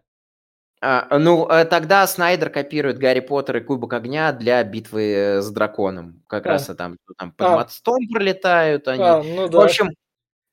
А, 0.81 1.19
ну, 1.19 1.47
э, 1.49 1.65
тогда 1.65 2.07
Снайдер 2.07 2.49
копирует 2.49 2.97
Гарри 2.97 3.19
Поттер 3.19 3.57
и 3.57 3.60
Кубок 3.62 3.93
огня 3.93 4.31
для 4.31 4.63
битвы 4.63 5.03
э, 5.13 5.41
с 5.41 5.49
драконом. 5.51 6.23
Как 6.27 6.45
А. 6.45 6.51
раз 6.51 6.67
там, 6.77 6.97
там 7.17 7.31
под 7.34 7.47
А. 7.47 7.55
мостом 7.57 7.99
пролетают 8.12 8.88
они. 8.88 9.03
А, 9.03 9.21
ну 9.21 9.47
В 9.47 9.51
да. 9.51 9.63
общем, 9.63 9.89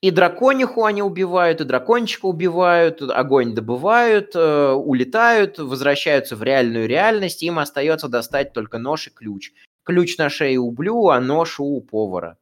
и 0.03 0.11
дракониху 0.11 0.85
они 0.85 1.03
убивают, 1.03 1.61
и 1.61 1.65
дракончика 1.65 2.27
убивают, 2.27 3.01
огонь 3.03 3.55
добывают, 3.55 4.33
э, 4.35 4.73
улетают, 4.73 5.59
возвращаются 5.59 6.37
в 6.37 6.43
реальную 6.43 6.89
реальность, 6.89 7.43
им 7.45 7.59
остается 7.59 8.09
достать 8.09 8.53
только 8.53 8.79
нож 8.79 9.07
и 9.07 9.11
ключ. 9.11 9.53
Ключ 9.89 10.19
на 10.19 10.29
шее 10.29 10.59
у 10.59 10.71
Блю, 10.71 11.09
а 11.09 11.19
нож 11.19 11.59
у 11.59 11.81
повара. 11.81 12.37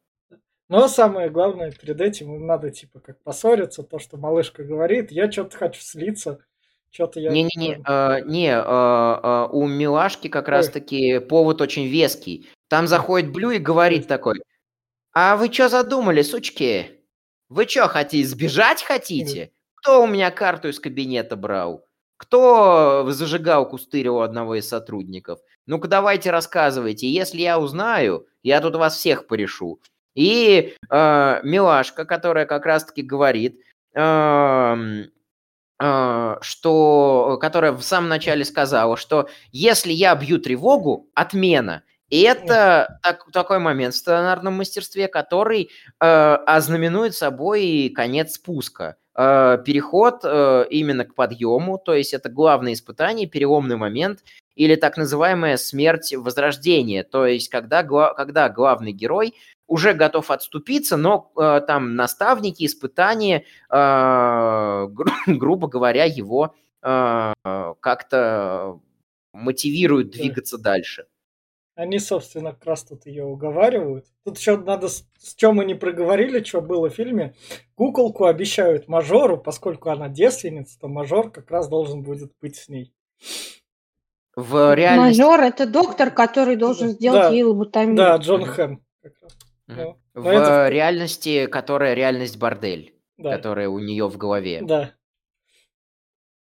Но 0.68 0.88
самое 0.88 1.30
главное, 1.30 1.70
перед 1.70 2.00
этим 2.00 2.34
им 2.34 2.44
надо, 2.44 2.72
типа, 2.72 2.98
как 2.98 3.22
поссориться, 3.22 3.84
то, 3.84 4.00
что 4.00 4.16
малышка 4.16 4.64
говорит, 4.64 5.12
я 5.12 5.30
что-то 5.30 5.56
хочу 5.56 5.80
слиться, 5.80 6.40
что-то 6.90 7.20
я... 7.20 7.30
Не-не-не, 7.30 7.80
э, 7.86 8.20
не, 8.24 8.48
э, 8.48 8.58
э, 8.58 9.48
у 9.52 9.64
Милашки 9.68 10.26
как 10.26 10.48
раз-таки 10.48 11.20
повод 11.20 11.60
очень 11.60 11.86
веский. 11.86 12.48
Там 12.66 12.88
заходит 12.88 13.30
Блю 13.30 13.50
и 13.50 13.58
говорит 13.58 14.08
такой, 14.08 14.42
а 15.12 15.36
вы 15.36 15.52
что 15.52 15.68
задумали, 15.68 16.22
сучки? 16.22 17.00
Вы 17.48 17.68
что, 17.68 17.86
хотите, 17.86 18.26
сбежать 18.26 18.82
хотите? 18.82 19.52
Кто 19.76 20.02
у 20.02 20.08
меня 20.08 20.32
карту 20.32 20.66
из 20.66 20.80
кабинета 20.80 21.36
брал? 21.36 21.86
Кто 22.16 23.08
зажигалку 23.08 23.78
стырил 23.78 24.16
у 24.16 24.20
одного 24.22 24.56
из 24.56 24.68
сотрудников? 24.68 25.38
Ну-ка 25.66 25.88
давайте 25.88 26.30
рассказывайте. 26.30 27.08
Если 27.08 27.40
я 27.40 27.58
узнаю, 27.58 28.26
я 28.42 28.60
тут 28.60 28.76
вас 28.76 28.96
всех 28.96 29.26
порешу. 29.26 29.80
И 30.14 30.74
э, 30.88 31.40
Милашка, 31.42 32.04
которая 32.04 32.46
как 32.46 32.64
раз-таки 32.64 33.02
говорит, 33.02 33.60
эм, 33.94 35.10
э, 35.80 36.36
что, 36.40 37.38
которая 37.40 37.72
в 37.72 37.82
самом 37.82 38.08
начале 38.08 38.44
сказала, 38.44 38.96
что 38.96 39.28
если 39.52 39.92
я 39.92 40.14
бью 40.14 40.38
тревогу, 40.38 41.08
отмена. 41.14 41.82
И 42.08 42.22
это 42.22 43.00
так- 43.02 43.30
такой 43.32 43.58
момент 43.58 43.94
в 43.94 43.98
сценарном 43.98 44.54
мастерстве, 44.54 45.08
который 45.08 45.70
э, 46.00 46.06
ознаменует 46.06 47.14
собой 47.14 47.92
конец 47.94 48.34
спуска. 48.34 48.96
Э, 49.16 49.58
переход 49.64 50.20
э, 50.22 50.66
именно 50.70 51.04
к 51.04 51.14
подъему, 51.14 51.78
то 51.78 51.94
есть 51.94 52.14
это 52.14 52.28
главное 52.28 52.74
испытание, 52.74 53.26
переломный 53.26 53.76
момент, 53.76 54.20
или 54.56 54.74
так 54.74 54.96
называемая 54.96 55.56
смерть 55.58 56.12
возрождения, 56.14 57.04
то 57.04 57.26
есть 57.26 57.48
когда, 57.48 57.82
гла- 57.84 58.14
когда 58.14 58.48
главный 58.48 58.92
герой 58.92 59.34
уже 59.68 59.92
готов 59.94 60.30
отступиться, 60.30 60.96
но 60.96 61.30
э, 61.36 61.60
там 61.66 61.94
наставники, 61.94 62.64
испытания, 62.66 63.44
э, 63.70 64.86
гру- 64.88 65.12
грубо 65.26 65.68
говоря, 65.68 66.04
его 66.04 66.54
э, 66.82 67.32
как-то 67.80 68.80
мотивируют 69.32 70.10
Да. 70.10 70.18
двигаться 70.18 70.58
дальше. 70.58 71.06
Они, 71.74 71.98
собственно, 71.98 72.52
как 72.52 72.64
раз 72.64 72.84
тут 72.84 73.04
ее 73.04 73.24
уговаривают. 73.24 74.06
Тут 74.24 74.38
еще 74.38 74.56
надо, 74.56 74.88
с 74.88 75.06
с 75.18 75.34
чем 75.34 75.56
мы 75.56 75.66
не 75.66 75.74
проговорили, 75.74 76.42
что 76.42 76.62
было 76.62 76.88
в 76.88 76.94
фильме. 76.94 77.34
Куколку 77.74 78.24
обещают 78.24 78.88
мажору, 78.88 79.36
поскольку 79.36 79.90
она 79.90 80.08
девственница, 80.08 80.78
то 80.80 80.88
мажор 80.88 81.30
как 81.30 81.50
раз 81.50 81.68
должен 81.68 82.02
будет 82.02 82.32
быть 82.40 82.56
с 82.56 82.68
ней. 82.70 82.94
В 84.36 84.74
реальности... 84.74 85.20
Мажор 85.20 85.40
это 85.40 85.66
доктор, 85.66 86.10
который 86.10 86.56
должен 86.56 86.88
сделать 86.90 87.22
Да. 87.22 87.30
ей 87.30 87.42
лоботомию. 87.42 87.96
Да, 87.96 88.16
Джон. 88.16 88.44
Хэм. 88.44 88.84
как 89.02 89.12
раз. 89.22 89.36
Мгм. 89.66 89.96
Ну, 90.14 90.22
В 90.22 90.26
это- 90.28 90.68
реальности, 90.68 91.46
которая 91.46 91.94
реальность 91.94 92.38
бордель, 92.38 92.94
Да, 93.16 93.34
которая 93.36 93.68
у 93.68 93.78
нее 93.78 94.08
в 94.08 94.16
голове. 94.18 94.60
да. 94.62 94.92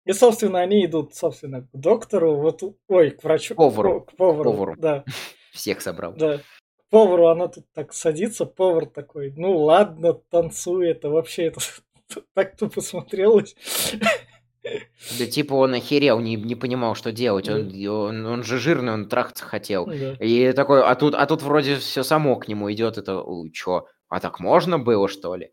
И, 0.07 0.13
собственно, 0.13 0.61
они 0.61 0.87
идут, 0.87 1.15
собственно, 1.15 1.63
к 1.63 1.69
доктору, 1.73 2.37
вот, 2.37 2.63
у- 2.63 2.79
ой, 2.89 3.11
к 3.11 3.23
врачу. 3.23 3.55
Повару. 3.55 4.01
К 4.03 4.17
повару, 4.17 4.53
Повару. 4.53 4.75
да. 4.79 5.05
Всех 5.53 5.81
собрал. 5.83 6.15
Да. 6.15 6.39
К 6.39 6.91
повару 6.91 7.27
она 7.29 7.49
тут 7.49 7.67
так 7.75 7.93
садится, 7.93 8.47
повар 8.47 8.87
такой, 8.87 9.33
ну 9.37 9.57
ладно, 9.59 10.15
танцуй, 10.15 10.89
это 10.89 11.11
вообще 11.11 11.45
это 11.49 11.61
так 12.35 12.57
тупо 12.57 12.81
смотрелось. 12.81 13.55
Да 15.19 15.27
типа 15.27 15.55
он 15.55 15.75
охерел, 15.75 16.21
не, 16.21 16.37
не 16.37 16.55
понимал, 16.55 16.95
что 16.95 17.13
делать. 17.13 17.49
Он, 17.49 17.87
он, 17.89 18.27
он 18.27 18.43
же 18.45 18.59
жирный, 18.59 18.93
он 18.93 19.09
трахаться 19.09 19.45
хотел. 19.45 19.87
Да. 19.87 20.13
И 20.21 20.53
такой, 20.53 20.83
а 20.83 20.95
тут, 20.95 21.15
а 21.15 21.27
тут 21.27 21.43
вроде 21.43 21.77
все 21.77 22.03
само 22.03 22.37
к 22.37 22.49
нему 22.49 22.71
идет. 22.73 22.99
Это, 22.99 23.21
«Ой, 23.23 23.51
чё, 23.51 23.87
а 24.09 24.21
так 24.21 24.41
можно 24.41 24.79
было, 24.79 25.09
что 25.09 25.35
ли? 25.37 25.51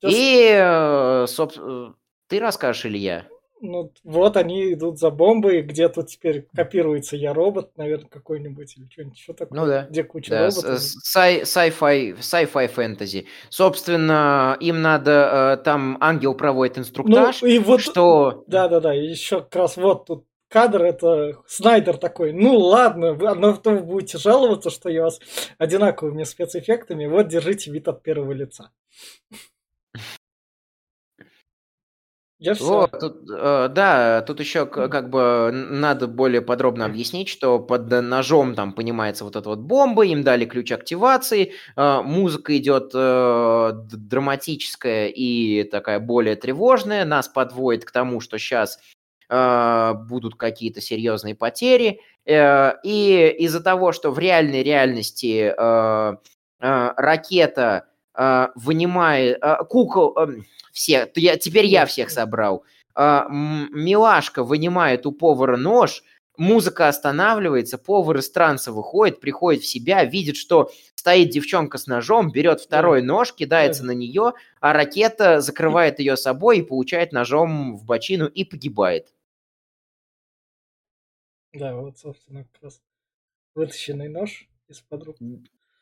Сейчас- 0.00 0.14
И, 0.14 0.48
э, 0.52 1.24
собс- 1.28 1.58
э, 1.90 1.94
ты 2.28 2.38
расскажешь 2.40 2.84
или 2.84 2.98
я? 2.98 3.26
Ну, 3.60 3.90
вот 4.04 4.36
они 4.36 4.74
идут 4.74 4.98
за 4.98 5.10
бомбой, 5.10 5.62
где 5.62 5.88
тут 5.88 6.08
теперь 6.08 6.46
копируется 6.54 7.16
я 7.16 7.32
робот, 7.32 7.76
наверное, 7.76 8.08
какой-нибудь 8.08 8.76
или 8.76 8.86
что-нибудь 8.90 9.18
еще 9.18 9.32
такое. 9.32 9.60
Ну 9.60 9.66
да. 9.66 9.86
Где 9.88 10.04
куча 10.04 10.30
Да, 10.30 10.46
роботов. 10.46 10.78
sci-fi, 10.78 12.18
sci-fi 12.18 12.68
фэнтези. 12.68 13.26
Собственно, 13.48 14.56
им 14.60 14.82
надо, 14.82 15.56
э, 15.58 15.64
там 15.64 15.96
ангел 16.00 16.34
проводит 16.34 16.76
Ну, 16.76 16.82
инструктаж, 16.82 17.42
и 17.42 17.58
вот, 17.58 17.80
что... 17.80 18.44
да, 18.46 18.68
да, 18.68 18.80
да, 18.80 18.92
еще 18.92 19.40
как 19.40 19.56
раз 19.56 19.76
вот 19.76 20.06
тут 20.06 20.26
кадр, 20.48 20.82
это 20.82 21.32
Снайдер 21.46 21.96
такой, 21.96 22.32
ну 22.32 22.56
ладно, 22.58 23.14
вы, 23.14 23.34
но 23.34 23.54
то 23.56 23.70
вы 23.70 23.80
будете 23.80 24.18
жаловаться, 24.18 24.70
что 24.70 24.88
я 24.88 25.02
вас 25.04 25.18
одинаковыми 25.58 26.24
спецэффектами, 26.24 27.06
вот 27.06 27.28
держите 27.28 27.70
вид 27.70 27.88
от 27.88 28.02
первого 28.02 28.32
лица. 28.32 28.70
Я 32.38 32.54
все. 32.54 32.64
Вот, 32.64 32.98
тут, 33.00 33.30
э, 33.30 33.68
да, 33.70 34.20
тут 34.22 34.40
еще 34.40 34.66
как 34.66 35.08
бы 35.08 35.50
надо 35.52 36.06
более 36.06 36.42
подробно 36.42 36.84
объяснить, 36.84 37.28
что 37.28 37.58
под 37.58 37.88
ножом 37.90 38.54
там 38.54 38.72
понимается 38.74 39.24
вот 39.24 39.36
эта 39.36 39.48
вот 39.48 39.60
бомба, 39.60 40.04
им 40.04 40.22
дали 40.22 40.44
ключ 40.44 40.70
активации, 40.72 41.52
э, 41.76 42.00
музыка 42.02 42.56
идет 42.58 42.90
э, 42.94 43.72
драматическая 43.92 45.08
и 45.08 45.64
такая 45.64 45.98
более 45.98 46.36
тревожная, 46.36 47.06
нас 47.06 47.26
подводит 47.28 47.84
к 47.86 47.90
тому, 47.90 48.20
что 48.20 48.38
сейчас 48.38 48.78
будут 49.28 50.36
какие-то 50.36 50.80
серьезные 50.80 51.34
потери, 51.34 52.00
э, 52.26 52.72
и 52.84 53.34
из-за 53.40 53.60
того, 53.60 53.90
что 53.90 54.12
в 54.12 54.20
реальной 54.20 54.62
реальности 54.62 55.52
э, 55.56 56.16
э, 56.60 56.92
ракета 56.96 57.86
э, 57.88 57.95
вынимает 58.54 59.38
э, 59.42 59.56
кукол, 59.68 60.16
эм, 60.18 60.44
все, 60.72 61.10
я, 61.14 61.36
теперь 61.36 61.66
я 61.66 61.86
всех 61.86 62.10
собрал. 62.10 62.64
А, 62.94 63.26
Милашка 63.30 64.42
вынимает 64.44 65.06
у 65.06 65.12
повара 65.12 65.56
нож, 65.56 66.02
музыка 66.38 66.88
останавливается, 66.88 67.78
повар 67.78 68.18
из 68.18 68.30
транса 68.30 68.72
выходит, 68.72 69.20
приходит 69.20 69.62
в 69.62 69.66
себя, 69.66 70.04
видит, 70.04 70.36
что 70.36 70.70
стоит 70.94 71.30
девчонка 71.30 71.78
с 71.78 71.86
ножом, 71.86 72.30
берет 72.30 72.60
второй 72.60 73.02
нож, 73.02 73.32
кидается 73.34 73.82
Да. 73.82 73.88
на 73.88 73.92
нее, 73.92 74.32
а 74.60 74.72
ракета 74.72 75.40
закрывает 75.40 75.98
ее 75.98 76.16
собой 76.16 76.58
и 76.58 76.62
получает 76.62 77.12
ножом 77.12 77.76
в 77.76 77.84
бочину 77.84 78.26
и 78.26 78.44
погибает. 78.44 79.08
Да, 81.52 81.74
вот, 81.74 81.98
собственно, 81.98 82.44
как 82.44 82.62
раз 82.62 82.82
вытащенный 83.54 84.08
нож 84.08 84.48
из-под 84.68 85.04
рук. 85.04 85.16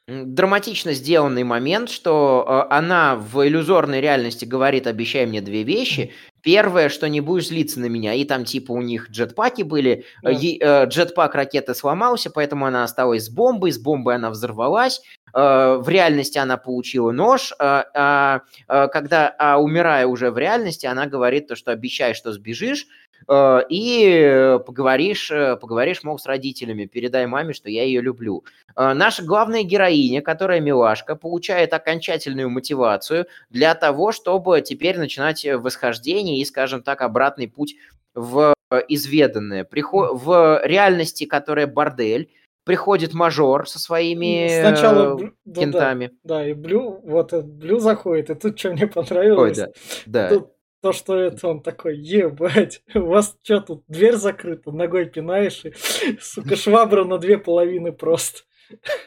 Драматично 0.07 0.93
сделанный 0.93 1.45
момент, 1.45 1.88
что 1.88 2.45
э, 2.47 2.75
она 2.75 3.17
в 3.17 3.43
иллюзорной 3.47 4.03
реальности 4.03 4.45
говорит, 4.45 4.87
обещай 4.87 5.25
мне 5.25 5.40
две 5.40 5.62
вещи. 5.62 6.12
Первое, 6.43 6.90
что 6.90 7.09
не 7.09 7.23
будешь 7.23 7.49
злиться 7.49 7.81
на 7.81 7.87
меня. 7.87 8.12
И 8.12 8.25
там 8.27 8.45
типа 8.45 8.73
у 8.73 8.83
них 8.83 9.11
джетпаки 9.11 9.62
были. 9.62 10.05
Да. 10.23 10.31
Э, 10.31 10.35
э, 10.35 10.87
Джетпак 10.88 11.35
ракеты 11.35 11.75
сломался, 11.75 12.31
поэтому 12.31 12.67
она 12.67 12.85
осталась 12.85 13.25
с 13.25 13.31
бомбой. 13.31 13.73
С 13.73 13.79
бомбой 13.79 14.17
она 14.17 14.29
взорвалась. 14.29 15.01
Э, 15.33 15.79
В 15.81 15.88
реальности 15.88 16.37
она 16.37 16.59
получила 16.59 17.11
нож. 17.11 17.53
э, 17.53 17.55
А 17.59 18.40
а, 18.69 18.88
когда, 18.88 19.35
а 19.38 19.59
умирая 19.59 20.07
уже 20.07 20.31
в 20.31 20.37
реальности, 20.37 20.85
она 20.85 21.07
говорит 21.07 21.49
то, 21.49 21.57
что 21.57 21.71
обещай, 21.73 22.12
что 22.12 22.31
сбежишь. 22.33 22.87
Э, 23.29 23.61
И 23.68 24.59
поговоришь, 24.66 25.31
э, 25.31 25.57
поговоришь, 25.57 26.03
мол, 26.03 26.18
с 26.18 26.27
родителями, 26.27 26.87
передай 26.87 27.27
маме, 27.27 27.53
что 27.55 27.70
я 27.70 27.85
ее 27.85 28.00
люблю. 28.00 28.44
Э, 28.77 28.92
Наша 28.94 29.22
главная 29.24 29.62
героиня, 29.62 30.22
которая 30.22 30.60
милашка, 30.60 31.17
получает 31.17 31.73
окончательную 31.73 32.50
мотивацию 32.50 33.27
для 33.50 33.75
того, 33.75 34.12
чтобы 34.12 34.60
теперь 34.60 34.98
начинать 34.98 35.44
восхождение 35.44 36.38
и, 36.40 36.44
скажем 36.44 36.83
так, 36.83 37.00
обратный 37.02 37.48
путь 37.48 37.77
в 38.15 38.54
изведанное. 38.88 39.65
Прихо- 39.65 40.15
В 40.15 40.60
реальности, 40.65 41.25
которая 41.27 41.67
бордель, 41.67 42.31
приходит 42.65 43.12
мажор 43.12 43.69
со 43.69 43.79
своими 43.79 44.48
Сначала 44.62 45.12
э, 45.12 45.17
Блю- 45.17 45.33
да, 45.44 45.52
да, 45.54 45.60
кентами. 45.60 46.10
Да, 46.25 46.48
и 46.48 46.54
Блю, 46.54 47.00
вот 47.04 47.33
Блю 47.44 47.79
заходит, 47.79 48.31
и 48.31 48.35
тут 48.35 48.58
что 48.58 48.71
мне 48.73 48.87
понравилось, 48.87 49.58
Ой, 49.58 49.67
да, 50.06 50.29
да. 50.29 50.29
тут 50.31 50.48
то, 50.85 50.93
что 50.93 51.19
это 51.19 51.49
он 51.49 51.63
такой, 51.63 51.97
ебать, 51.97 52.83
у 52.95 53.07
вас 53.07 53.39
что 53.43 53.61
тут, 53.63 53.85
дверь 53.89 54.17
закрыта, 54.17 54.71
ногой 54.71 55.07
пинаешь, 55.07 55.65
и, 55.65 55.73
сука, 56.21 56.57
швабра 56.57 57.05
на 57.05 57.17
две 57.17 57.39
половины 57.39 57.91
просто. 57.91 58.43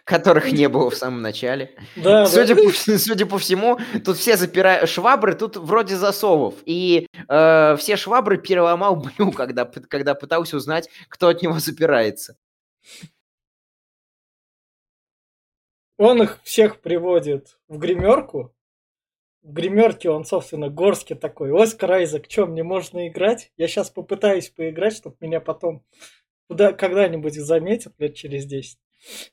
которых 0.03 0.51
не 0.51 0.69
было 0.69 0.89
в 0.89 0.95
самом 0.95 1.21
начале. 1.21 1.75
Да, 1.95 2.25
судя, 2.25 2.55
да. 2.55 2.63
По, 2.63 2.71
судя 2.71 3.27
по 3.27 3.37
всему, 3.37 3.77
тут 4.03 4.17
все 4.17 4.37
запирают... 4.37 4.89
Швабры 4.89 5.35
тут 5.35 5.55
вроде 5.55 5.95
засовов. 5.95 6.55
И 6.65 7.05
э, 7.29 7.75
все 7.77 7.95
швабры 7.95 8.39
переломал 8.39 8.95
Блю, 8.95 9.31
когда, 9.31 9.65
когда 9.65 10.15
пытался 10.15 10.57
узнать, 10.57 10.89
кто 11.09 11.27
от 11.27 11.43
него 11.43 11.59
запирается. 11.59 12.37
Он 15.97 16.23
их 16.23 16.39
всех 16.41 16.81
приводит 16.81 17.59
в 17.67 17.77
гримерку. 17.77 18.51
В 19.47 19.53
гримерке 19.53 20.09
он, 20.09 20.25
собственно, 20.25 20.67
горский 20.67 21.15
такой. 21.15 21.57
Оскар 21.57 21.93
Айзек, 21.93 22.29
что, 22.29 22.47
мне 22.47 22.63
можно 22.63 23.07
играть? 23.07 23.53
Я 23.55 23.69
сейчас 23.69 23.89
попытаюсь 23.89 24.49
поиграть, 24.49 24.97
чтобы 24.97 25.15
меня 25.21 25.39
потом 25.39 25.85
куда, 26.49 26.73
когда-нибудь 26.73 27.35
заметят 27.35 27.97
лет 27.97 28.13
через 28.13 28.45
10. 28.45 28.77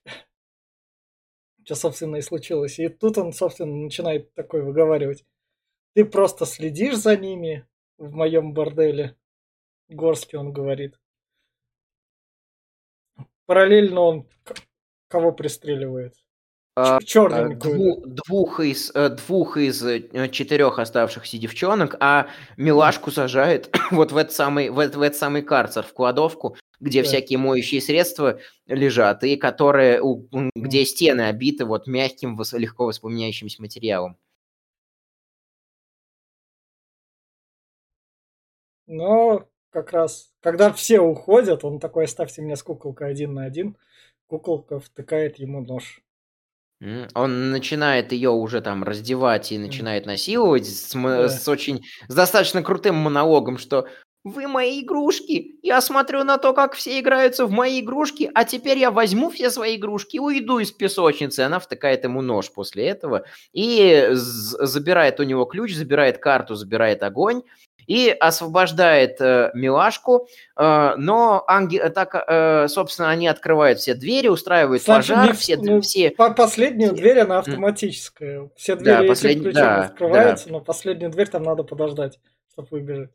Что, 1.65 1.75
собственно, 1.75 2.15
и 2.15 2.21
случилось. 2.21 2.79
И 2.79 2.89
тут 2.89 3.19
он, 3.19 3.33
собственно, 3.33 3.75
начинает 3.75 4.33
такой 4.35 4.62
выговаривать. 4.62 5.25
Ты 5.95 6.05
просто 6.05 6.47
следишь 6.47 6.95
за 6.95 7.17
ними 7.17 7.67
в 7.99 8.15
моем 8.15 8.55
борделе. 8.55 9.17
Горский 9.89 10.39
он 10.39 10.53
говорит. 10.53 10.97
Параллельно 13.47 14.01
он 14.01 14.29
кого 15.09 15.33
пристреливает? 15.33 16.24
Черненькую. 16.77 17.57
Двух, 17.57 18.07
двух 18.07 18.61
из, 18.61 18.91
э, 18.95 19.11
двух 19.11 19.57
из 19.57 19.81
э, 19.85 20.29
четырех 20.31 20.81
оставшихся 20.81 21.39
девчонок, 21.39 21.97
а 22.01 22.27
милашку 22.57 23.12
сажает 23.12 23.72
вот 23.93 24.11
в 24.11 24.16
этот 24.16 24.33
самый, 24.33 24.70
в 24.70 24.81
этот, 24.81 24.97
в 24.97 25.03
этот 25.03 25.16
самый 25.16 25.43
карцер, 25.43 25.85
в 25.85 25.93
кладовку, 25.93 26.57
где 26.81 27.03
да. 27.03 27.09
всякие 27.09 27.39
моющие 27.39 27.81
средства 27.81 28.41
лежат, 28.66 29.22
и 29.22 29.37
которые, 29.37 30.01
где 30.57 30.85
стены 30.85 31.22
обиты 31.29 31.64
вот 31.64 31.87
мягким, 31.87 32.37
легко 32.55 32.87
воспламеняющимся 32.87 33.62
материалом. 33.62 34.16
Но 38.87 39.49
как 39.70 39.93
раз, 39.93 40.33
когда 40.41 40.72
все 40.72 41.01
уходят, 41.01 41.64
он 41.64 41.79
такой, 41.79 42.05
оставьте 42.05 42.43
меня 42.43 42.57
с 42.57 42.62
куколкой 42.64 43.11
один 43.11 43.35
на 43.35 43.45
один, 43.45 43.77
куколка 44.27 44.81
втыкает 44.81 45.39
ему 45.39 45.61
нож. 45.61 46.04
Он 47.14 47.51
начинает 47.51 48.12
ее 48.12 48.31
уже 48.31 48.61
там 48.61 48.83
раздевать 48.83 49.53
и 49.53 49.59
начинает 49.59 50.07
насиловать 50.07 50.66
с, 50.66 50.93
да. 50.93 51.29
с 51.29 51.49
очень 51.49 51.85
с 52.09 52.14
достаточно 52.14 52.62
крутым 52.62 52.97
монологом, 52.97 53.59
что 53.59 53.87
вы 54.25 54.49
мои 54.49 54.81
игрушки. 54.81 55.57
Я 55.62 55.83
смотрю 55.83 56.25
на 56.25 56.39
то, 56.39 56.55
как 56.55 56.75
все 56.75 56.99
играются 56.99 57.45
в 57.45 57.51
мои 57.51 57.81
игрушки, 57.81 58.31
а 58.35 58.45
теперь 58.45 58.79
я 58.79 58.91
возьму 58.91 59.31
все 59.31 59.51
свои 59.51 59.77
игрушки 59.77 60.16
и 60.16 60.20
уйду 60.20 60.59
из 60.59 60.72
песочницы. 60.72 61.41
Она 61.41 61.59
втыкает 61.59 62.05
ему 62.05 62.22
нож 62.22 62.51
после 62.51 62.89
этого 62.89 63.25
и 63.53 64.09
забирает 64.12 65.20
у 65.20 65.25
него 65.25 65.45
ключ, 65.45 65.75
забирает 65.75 66.18
карту, 66.18 66.55
забирает 66.55 67.03
огонь 67.03 67.43
и 67.87 68.09
освобождает 68.09 69.20
э, 69.20 69.51
милашку, 69.55 70.28
э, 70.57 70.95
но 70.97 71.45
анги... 71.47 71.78
Э, 71.78 71.91
так, 71.91 72.14
э, 72.14 72.68
собственно, 72.68 73.11
они 73.11 73.28
открывают 73.28 73.78
все 73.78 73.95
двери, 73.95 74.28
устраивают 74.28 74.82
Значит, 74.82 75.16
пожар, 75.16 75.26
не... 75.28 75.32
все, 75.35 75.57
ну, 75.57 75.80
все... 75.80 76.11
Последнюю 76.11 76.93
все... 76.93 77.01
дверь, 77.01 77.20
она 77.20 77.39
автоматическая. 77.39 78.51
Все 78.57 78.76
двери 78.76 79.03
да, 79.03 79.09
послед... 79.09 79.41
ключом 79.41 79.53
да, 79.53 79.85
открываются, 79.85 80.47
да. 80.47 80.53
но 80.53 80.61
последнюю 80.61 81.11
дверь 81.11 81.28
там 81.28 81.43
надо 81.43 81.62
подождать, 81.62 82.18
чтобы 82.53 82.68
выбежать. 82.70 83.11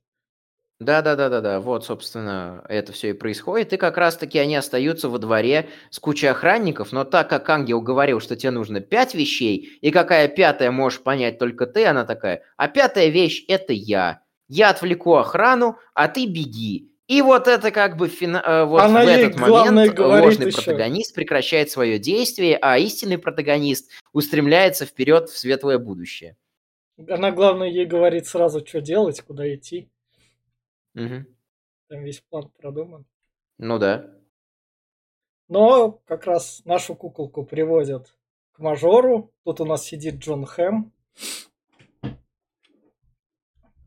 Да, 0.79 1.01
да, 1.01 1.17
да, 1.17 1.27
да, 1.27 1.41
да. 1.41 1.59
Вот, 1.59 1.83
собственно, 1.83 2.63
это 2.69 2.93
все 2.93 3.09
и 3.09 3.13
происходит. 3.13 3.73
И 3.73 3.77
как 3.77 3.97
раз-таки 3.97 4.39
они 4.39 4.55
остаются 4.55 5.09
во 5.09 5.17
дворе 5.17 5.67
с 5.89 5.99
кучей 5.99 6.27
охранников, 6.27 6.93
но 6.93 7.03
так 7.03 7.29
как 7.29 7.49
ангел 7.49 7.81
говорил, 7.81 8.21
что 8.21 8.37
тебе 8.37 8.51
нужно 8.51 8.79
пять 8.79 9.13
вещей, 9.13 9.77
и 9.81 9.91
какая 9.91 10.29
пятая 10.29 10.71
можешь 10.71 11.01
понять 11.01 11.37
только 11.37 11.65
ты, 11.65 11.85
она 11.85 12.05
такая, 12.05 12.43
а 12.55 12.69
пятая 12.69 13.09
вещь 13.09 13.43
это 13.49 13.73
я 13.73 14.21
я 14.49 14.71
отвлеку 14.71 15.15
охрану, 15.15 15.77
а 15.93 16.09
ты 16.09 16.25
беги. 16.25 16.91
И 17.07 17.21
вот 17.21 17.47
это 17.47 17.71
как 17.71 17.97
бы 17.97 18.07
фина... 18.07 18.43
Э, 18.45 18.65
вот 18.65 18.81
Она 18.81 19.03
в 19.03 19.07
этот 19.07 19.39
момент 19.39 19.97
ложный 19.97 20.47
еще. 20.47 20.57
протагонист 20.57 21.15
прекращает 21.15 21.71
свое 21.71 21.97
действие, 21.97 22.57
а 22.61 22.77
истинный 22.77 23.17
протагонист 23.17 23.89
устремляется 24.13 24.85
вперед 24.85 25.29
в 25.29 25.37
светлое 25.37 25.79
будущее. 25.79 26.35
Она, 27.07 27.31
главное, 27.31 27.67
ей 27.67 27.85
говорит 27.85 28.27
сразу, 28.27 28.63
что 28.65 28.81
делать, 28.81 29.21
куда 29.21 29.51
идти. 29.53 29.89
Угу. 30.95 31.25
Там 31.87 32.03
весь 32.03 32.21
план 32.29 32.51
продуман. 32.59 33.05
Ну 33.57 33.79
да. 33.79 34.11
Но 35.47 35.91
как 36.05 36.25
раз 36.25 36.61
нашу 36.65 36.93
куколку 36.93 37.43
приводят 37.43 38.15
к 38.51 38.59
мажору. 38.59 39.33
Тут 39.43 39.61
у 39.61 39.65
нас 39.65 39.83
сидит 39.83 40.15
Джон 40.15 40.45
Хэм. 40.45 40.91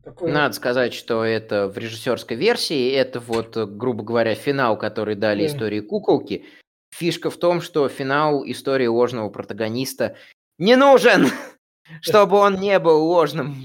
Такой... 0.03 0.31
Надо 0.31 0.53
сказать, 0.53 0.93
что 0.93 1.23
это 1.23 1.67
в 1.69 1.77
режиссерской 1.77 2.35
версии, 2.35 2.91
это 2.91 3.21
вот, 3.21 3.55
грубо 3.55 4.03
говоря, 4.03 4.35
финал, 4.35 4.77
который 4.77 5.15
дали 5.15 5.47
да. 5.47 5.47
истории 5.47 5.79
куколки. 5.79 6.45
Фишка 6.93 7.29
в 7.29 7.37
том, 7.37 7.61
что 7.61 7.87
финал 7.87 8.43
истории 8.45 8.87
ложного 8.87 9.29
протагониста 9.29 10.17
не 10.57 10.75
нужен, 10.75 11.27
чтобы 12.01 12.37
он 12.37 12.59
не 12.59 12.77
был 12.79 13.05
ложным, 13.05 13.55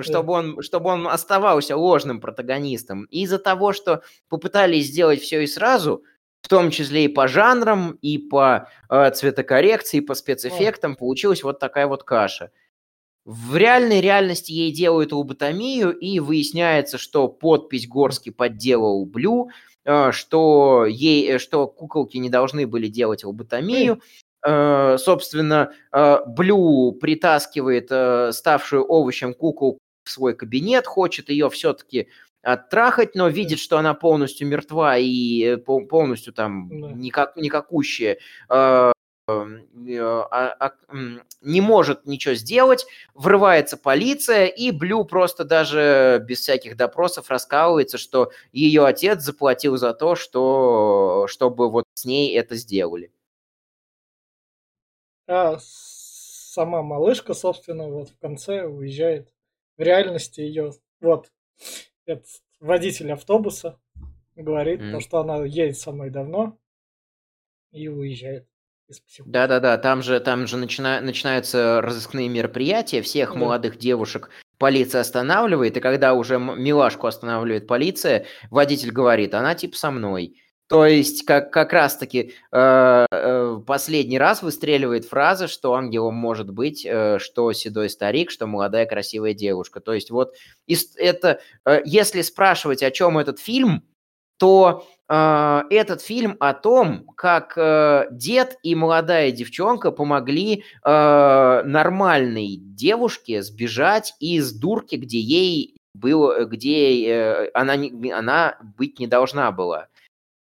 чтобы 0.00 0.32
он, 0.32 0.62
чтобы 0.62 0.90
он 0.90 1.06
оставался 1.06 1.76
ложным 1.76 2.20
протагонистом. 2.20 3.04
Из-за 3.04 3.38
того, 3.38 3.72
что 3.72 4.02
попытались 4.28 4.88
сделать 4.88 5.20
все 5.20 5.42
и 5.42 5.46
сразу, 5.46 6.02
в 6.42 6.48
том 6.48 6.70
числе 6.70 7.04
и 7.04 7.08
по 7.08 7.28
жанрам, 7.28 7.92
и 8.02 8.18
по 8.18 8.68
э, 8.90 9.10
цветокоррекции, 9.12 9.98
и 9.98 10.00
по 10.02 10.14
спецэффектам, 10.14 10.96
получилась 10.96 11.44
вот 11.44 11.60
такая 11.60 11.86
вот 11.86 12.02
каша. 12.02 12.50
В 13.30 13.58
реальной 13.58 14.00
реальности 14.00 14.52
ей 14.52 14.72
делают 14.72 15.12
лоботомию, 15.12 15.92
и 15.92 16.18
выясняется, 16.18 16.96
что 16.96 17.28
подпись 17.28 17.86
Горский 17.86 18.32
подделал 18.32 19.04
Блю, 19.04 19.50
э, 19.84 20.12
что, 20.12 20.86
ей, 20.86 21.32
э, 21.32 21.38
что 21.38 21.66
куколки 21.66 22.16
не 22.16 22.30
должны 22.30 22.66
были 22.66 22.86
делать 22.86 23.24
лоботомию. 23.24 24.00
Mm. 24.46 24.96
Собственно, 24.98 25.72
Блю 25.92 26.92
притаскивает 26.92 28.34
ставшую 28.34 28.84
овощем 28.84 29.34
куколку 29.34 29.78
в 30.04 30.10
свой 30.10 30.34
кабинет, 30.34 30.86
хочет 30.86 31.28
ее 31.28 31.50
все-таки 31.50 32.08
оттрахать, 32.42 33.14
но 33.16 33.28
видит, 33.28 33.58
что 33.58 33.78
она 33.78 33.94
полностью 33.94 34.46
мертва 34.46 34.96
и 34.96 35.56
полностью 35.56 36.32
там 36.32 36.70
никак, 36.98 37.36
никакущая, 37.36 38.18
не 41.40 41.60
может 41.60 42.06
ничего 42.06 42.34
сделать, 42.34 42.86
врывается 43.14 43.76
полиция, 43.76 44.46
и 44.46 44.70
Блю 44.70 45.04
просто 45.04 45.44
даже 45.44 46.24
без 46.26 46.40
всяких 46.40 46.76
допросов 46.76 47.30
раскалывается, 47.30 47.98
что 47.98 48.32
ее 48.52 48.86
отец 48.86 49.22
заплатил 49.22 49.76
за 49.76 49.94
то, 49.94 50.14
что, 50.14 51.26
чтобы 51.28 51.70
вот 51.70 51.84
с 51.94 52.04
ней 52.04 52.36
это 52.36 52.56
сделали. 52.56 53.12
А 55.26 55.58
сама 55.60 56.82
малышка, 56.82 57.34
собственно, 57.34 57.88
вот 57.88 58.08
в 58.08 58.18
конце 58.18 58.64
уезжает. 58.64 59.32
В 59.76 59.82
реальности 59.82 60.40
ее, 60.40 60.72
вот, 61.00 61.30
этот 62.06 62.26
водитель 62.60 63.12
автобуса 63.12 63.78
говорит, 64.34 64.80
mm. 64.80 64.92
то, 64.92 65.00
что 65.00 65.18
она 65.18 65.44
едет 65.44 65.78
со 65.78 65.92
мной 65.92 66.10
давно 66.10 66.58
и 67.70 67.88
уезжает. 67.88 68.47
Да-да-да, 69.26 69.76
там 69.78 70.02
же, 70.02 70.18
там 70.20 70.46
же 70.46 70.56
начина... 70.56 71.00
начинаются 71.00 71.80
разыскные 71.82 72.28
мероприятия, 72.28 73.02
всех 73.02 73.32
да. 73.32 73.38
молодых 73.38 73.78
девушек 73.78 74.30
полиция 74.58 75.00
останавливает, 75.00 75.76
и 75.76 75.80
когда 75.80 76.14
уже 76.14 76.38
милашку 76.38 77.06
останавливает 77.06 77.66
полиция, 77.66 78.26
водитель 78.50 78.90
говорит, 78.90 79.34
она 79.34 79.54
типа 79.54 79.76
со 79.76 79.90
мной. 79.90 80.36
То 80.68 80.84
есть 80.84 81.24
как, 81.24 81.50
как 81.50 81.72
раз-таки 81.72 82.34
э, 82.52 83.06
э, 83.10 83.60
последний 83.66 84.18
раз 84.18 84.42
выстреливает 84.42 85.06
фраза, 85.06 85.48
что 85.48 85.74
ангелом 85.74 86.14
может 86.14 86.50
быть, 86.50 86.84
э, 86.84 87.18
что 87.20 87.52
седой 87.54 87.88
старик, 87.88 88.30
что 88.30 88.46
молодая 88.46 88.84
красивая 88.84 89.32
девушка. 89.32 89.80
То 89.80 89.94
есть 89.94 90.10
вот 90.10 90.34
это, 90.96 91.40
э, 91.64 91.80
если 91.86 92.20
спрашивать, 92.20 92.82
о 92.82 92.90
чем 92.90 93.16
этот 93.16 93.38
фильм, 93.38 93.82
то 94.38 94.86
э, 95.08 95.62
этот 95.70 96.00
фильм 96.00 96.36
о 96.40 96.54
том, 96.54 97.04
как 97.16 97.54
э, 97.56 98.06
дед 98.10 98.56
и 98.62 98.74
молодая 98.74 99.30
девчонка 99.32 99.90
помогли 99.90 100.64
э, 100.84 101.62
нормальной 101.64 102.56
девушке 102.56 103.42
сбежать 103.42 104.14
из 104.20 104.52
дурки, 104.52 104.94
где 104.96 105.18
ей 105.18 105.76
было, 105.94 106.44
где 106.44 107.08
э, 107.08 107.50
она, 107.52 107.74
она 108.16 108.58
быть 108.78 108.98
не 108.98 109.06
должна 109.06 109.52
была. 109.52 109.88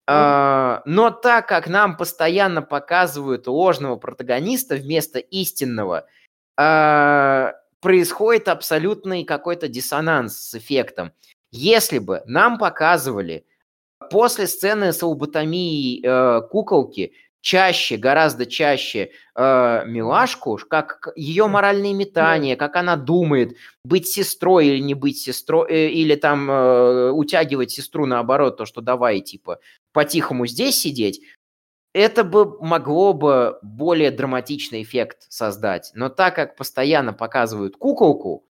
Uh, 0.09 0.83
но 0.85 1.11
так 1.11 1.49
как 1.49 1.67
нам 1.67 1.97
постоянно 1.97 2.63
показывают 2.63 3.49
ложного 3.49 3.97
протагониста 3.97 4.77
вместо 4.77 5.19
истинного, 5.19 6.07
uh, 6.57 7.53
происходит 7.81 8.47
абсолютный 8.47 9.25
какой-то 9.25 9.67
диссонанс 9.67 10.37
с 10.37 10.55
эффектом. 10.55 11.13
Если 11.51 11.99
бы 11.99 12.23
нам 12.27 12.57
показывали 12.57 13.47
После 14.11 14.47
сцены 14.47 14.93
с 14.93 15.03
лоботомией 15.03 16.03
э, 16.05 16.43
куколки 16.49 17.13
чаще, 17.47 17.97
гораздо 17.97 18.45
чаще 18.45 19.13
э, 19.37 19.83
милашку, 19.87 20.59
как 20.69 21.13
ее 21.15 21.47
моральные 21.47 21.95
метания, 21.95 22.57
как 22.57 22.75
она 22.75 22.97
думает, 22.97 23.57
быть 23.85 24.09
сестрой 24.09 24.67
или 24.67 24.81
не 24.81 24.95
быть 24.95 25.19
сестрой, 25.19 25.71
э, 25.71 25.89
или 25.91 26.17
там 26.17 26.51
э, 26.51 27.11
утягивать 27.13 27.71
сестру 27.71 28.05
наоборот, 28.07 28.57
то, 28.57 28.65
что 28.65 28.81
давай, 28.81 29.21
типа, 29.21 29.61
по-тихому 29.93 30.49
здесь 30.49 30.77
сидеть, 30.81 31.21
это 31.95 32.25
бы 32.25 32.61
могло 32.61 33.13
бы 33.13 33.59
более 33.63 34.11
драматичный 34.11 34.83
эффект 34.83 35.27
создать. 35.29 35.93
Но 35.95 36.09
так 36.09 36.35
как 36.35 36.57
постоянно 36.57 37.13
показывают 37.13 37.77
куколку, 37.77 38.45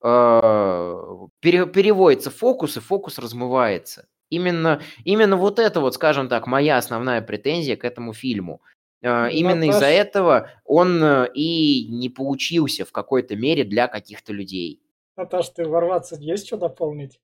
э, 0.00 1.26
пере, 1.40 1.66
переводится 1.66 2.30
фокус, 2.30 2.76
и 2.76 2.80
фокус 2.80 3.18
размывается. 3.18 4.06
Именно, 4.30 4.80
именно 5.04 5.36
вот 5.36 5.58
это 5.58 5.80
вот, 5.80 5.94
скажем 5.94 6.28
так, 6.28 6.46
моя 6.46 6.76
основная 6.76 7.22
претензия 7.22 7.76
к 7.76 7.84
этому 7.84 8.12
фильму. 8.12 8.60
Э, 9.00 9.24
ну, 9.24 9.28
именно 9.28 9.64
из-за 9.70 9.86
этого 9.86 10.50
он 10.64 11.02
э, 11.02 11.30
и 11.34 11.86
не 11.88 12.08
получился 12.08 12.84
в 12.84 12.92
какой-то 12.92 13.36
мере 13.36 13.64
для 13.64 13.88
каких-то 13.88 14.32
людей. 14.32 14.80
Наташ, 15.16 15.48
ты 15.50 15.66
ворваться 15.66 16.16
есть 16.18 16.46
что 16.46 16.56
дополнить? 16.56 17.18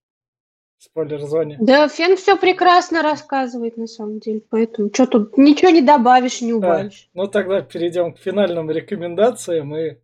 спойлер-зоне. 0.85 1.57
Да, 1.61 1.89
Фен 1.89 2.17
все 2.17 2.37
прекрасно 2.37 3.03
рассказывает, 3.03 3.77
на 3.77 3.87
самом 3.87 4.19
деле. 4.21 4.43
Поэтому 4.51 4.91
что 4.93 5.07
тут 5.07 5.39
ничего 5.39 5.71
не 5.71 5.81
добавишь, 5.81 6.41
не 6.43 6.53
убавишь. 6.53 7.09
Да. 7.15 7.23
Ну 7.23 7.29
тогда 7.29 7.63
перейдем 7.63 8.13
к 8.13 8.19
финальным 8.19 8.71
рекомендациям. 8.71 9.75
И 9.77 9.97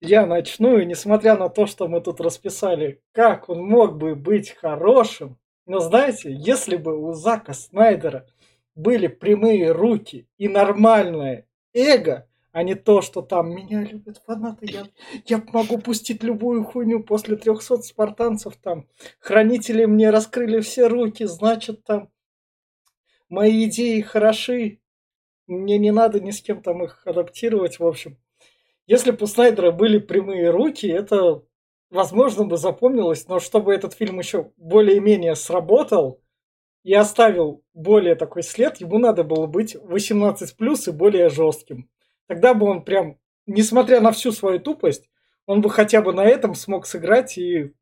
я 0.00 0.26
начну. 0.26 0.78
И 0.78 0.86
несмотря 0.86 1.36
на 1.36 1.48
то, 1.48 1.66
что 1.66 1.88
мы 1.88 2.00
тут 2.00 2.20
расписали, 2.20 3.00
как 3.12 3.48
он 3.48 3.64
мог 3.64 3.96
бы 3.96 4.14
быть 4.14 4.50
хорошим, 4.52 5.36
но 5.68 5.80
знаете, 5.80 6.32
если 6.32 6.76
бы 6.76 6.98
у 6.98 7.12
Зака 7.12 7.52
Снайдера 7.52 8.26
были 8.74 9.06
прямые 9.06 9.70
руки 9.70 10.26
и 10.38 10.48
нормальное 10.48 11.46
эго, 11.74 12.26
а 12.52 12.62
не 12.62 12.74
то, 12.74 13.02
что 13.02 13.20
там 13.20 13.50
меня 13.50 13.82
любят 13.82 14.22
фанаты, 14.24 14.66
я, 14.66 14.88
я 15.26 15.44
могу 15.52 15.76
пустить 15.76 16.22
любую 16.22 16.64
хуйню 16.64 17.02
после 17.02 17.36
300 17.36 17.82
спартанцев, 17.82 18.56
там, 18.56 18.88
хранители 19.20 19.84
мне 19.84 20.08
раскрыли 20.08 20.60
все 20.60 20.86
руки, 20.86 21.24
значит, 21.24 21.84
там, 21.84 22.08
мои 23.28 23.66
идеи 23.66 24.00
хороши, 24.00 24.80
мне 25.46 25.76
не 25.76 25.90
надо 25.90 26.18
ни 26.18 26.30
с 26.30 26.40
кем 26.40 26.62
там 26.62 26.82
их 26.82 27.06
адаптировать, 27.06 27.78
в 27.78 27.86
общем. 27.86 28.16
Если 28.86 29.10
бы 29.10 29.18
у 29.24 29.26
Снайдера 29.26 29.70
были 29.70 29.98
прямые 29.98 30.48
руки, 30.48 30.86
это, 30.86 31.42
возможно, 31.90 32.44
бы 32.44 32.56
запомнилось, 32.56 33.26
но 33.28 33.40
чтобы 33.40 33.74
этот 33.74 33.94
фильм 33.94 34.18
еще 34.18 34.52
более-менее 34.56 35.34
сработал 35.34 36.20
и 36.82 36.94
оставил 36.94 37.62
более 37.74 38.14
такой 38.14 38.42
след, 38.42 38.80
ему 38.80 38.98
надо 38.98 39.24
было 39.24 39.46
быть 39.46 39.74
18+, 39.74 40.36
и 40.86 40.90
более 40.92 41.28
жестким. 41.28 41.90
Тогда 42.26 42.54
бы 42.54 42.66
он 42.66 42.84
прям, 42.84 43.18
несмотря 43.46 44.00
на 44.00 44.12
всю 44.12 44.32
свою 44.32 44.60
тупость, 44.60 45.08
он 45.46 45.60
бы 45.60 45.70
хотя 45.70 46.02
бы 46.02 46.12
на 46.12 46.24
этом 46.24 46.54
смог 46.54 46.86
сыграть 46.86 47.38
и 47.38 47.72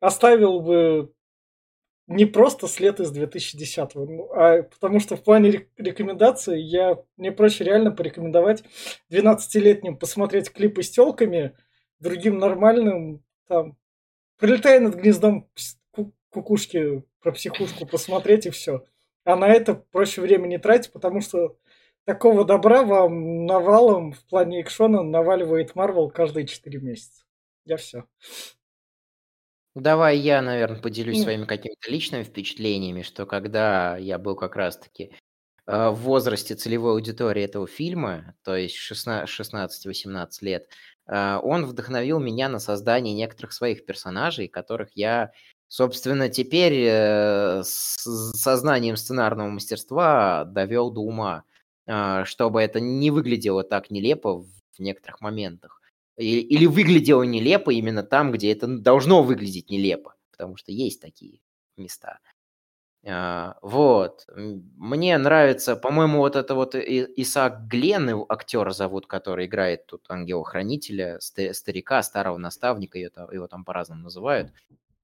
оставил 0.00 0.60
бы 0.60 1.12
не 2.06 2.24
просто 2.24 2.66
след 2.66 3.00
из 3.00 3.12
2010-го, 3.12 4.06
ну, 4.06 4.32
а 4.32 4.62
потому 4.62 4.98
что 4.98 5.16
в 5.16 5.22
плане 5.22 5.68
рекомендаций 5.76 6.62
я, 6.62 6.96
мне 7.18 7.30
проще 7.30 7.64
реально 7.64 7.90
порекомендовать 7.90 8.64
12-летним 9.12 9.98
посмотреть 9.98 10.50
клипы 10.50 10.82
с 10.82 10.90
телками, 10.90 11.54
другим 12.00 12.38
нормальным, 12.38 13.22
там, 13.46 13.76
прилетая 14.38 14.80
над 14.80 14.94
гнездом 14.94 15.48
кукушки 16.30 17.02
про 17.20 17.32
психушку 17.32 17.86
посмотреть 17.86 18.46
и 18.46 18.50
все. 18.50 18.84
А 19.24 19.36
на 19.36 19.48
это 19.48 19.74
проще 19.74 20.20
времени 20.20 20.56
тратить, 20.56 20.92
потому 20.92 21.20
что 21.20 21.58
такого 22.04 22.44
добра 22.44 22.82
вам 22.82 23.46
навалом 23.46 24.12
в 24.12 24.24
плане 24.24 24.62
экшона 24.62 25.02
наваливает 25.02 25.74
Марвел 25.74 26.10
каждые 26.10 26.46
4 26.46 26.80
месяца. 26.80 27.24
Я 27.64 27.76
все. 27.76 28.04
Давай 29.74 30.18
я, 30.18 30.42
наверное, 30.42 30.80
поделюсь 30.80 31.22
своими 31.22 31.44
какими-то 31.44 31.90
личными 31.90 32.22
впечатлениями, 32.24 33.02
что 33.02 33.26
когда 33.26 33.96
я 33.96 34.18
был 34.18 34.34
как 34.34 34.56
раз-таки 34.56 35.12
э, 35.66 35.90
в 35.90 35.96
возрасте 35.96 36.54
целевой 36.54 36.92
аудитории 36.92 37.44
этого 37.44 37.66
фильма, 37.66 38.34
то 38.42 38.56
есть 38.56 38.76
16-18 38.76 40.28
лет, 40.40 40.68
он 41.08 41.64
вдохновил 41.66 42.20
меня 42.20 42.48
на 42.48 42.58
создание 42.58 43.14
некоторых 43.14 43.52
своих 43.52 43.86
персонажей, 43.86 44.48
которых 44.48 44.90
я, 44.94 45.32
собственно, 45.68 46.28
теперь 46.28 46.84
э, 46.86 47.62
с 47.64 47.96
сознанием 48.36 48.96
сценарного 48.96 49.48
мастерства 49.48 50.44
довел 50.44 50.90
до 50.90 51.00
ума. 51.00 51.44
А, 51.88 52.26
чтобы 52.26 52.60
это 52.60 52.80
не 52.80 53.10
выглядело 53.10 53.64
так 53.64 53.90
нелепо 53.90 54.42
в 54.42 54.78
некоторых 54.78 55.22
моментах. 55.22 55.80
Или 56.18 56.66
выглядело 56.66 57.22
нелепо 57.22 57.70
именно 57.70 58.02
там, 58.02 58.30
где 58.32 58.52
это 58.52 58.66
должно 58.66 59.22
выглядеть 59.22 59.70
нелепо, 59.70 60.14
потому 60.30 60.56
что 60.56 60.70
есть 60.70 61.00
такие 61.00 61.40
места. 61.76 62.18
А, 63.08 63.56
вот. 63.62 64.26
Мне 64.36 65.16
нравится, 65.18 65.76
по-моему, 65.76 66.18
вот 66.18 66.36
это 66.36 66.54
вот 66.54 66.74
Исаак 66.74 67.66
Глен, 67.66 68.24
актера 68.28 68.70
зовут, 68.70 69.06
который 69.06 69.46
играет 69.46 69.86
тут 69.86 70.04
ангела-хранителя, 70.08 71.18
старика, 71.20 72.02
старого 72.02 72.38
наставника, 72.38 72.98
его 72.98 73.46
там 73.46 73.64
по-разному 73.64 74.02
называют. 74.02 74.52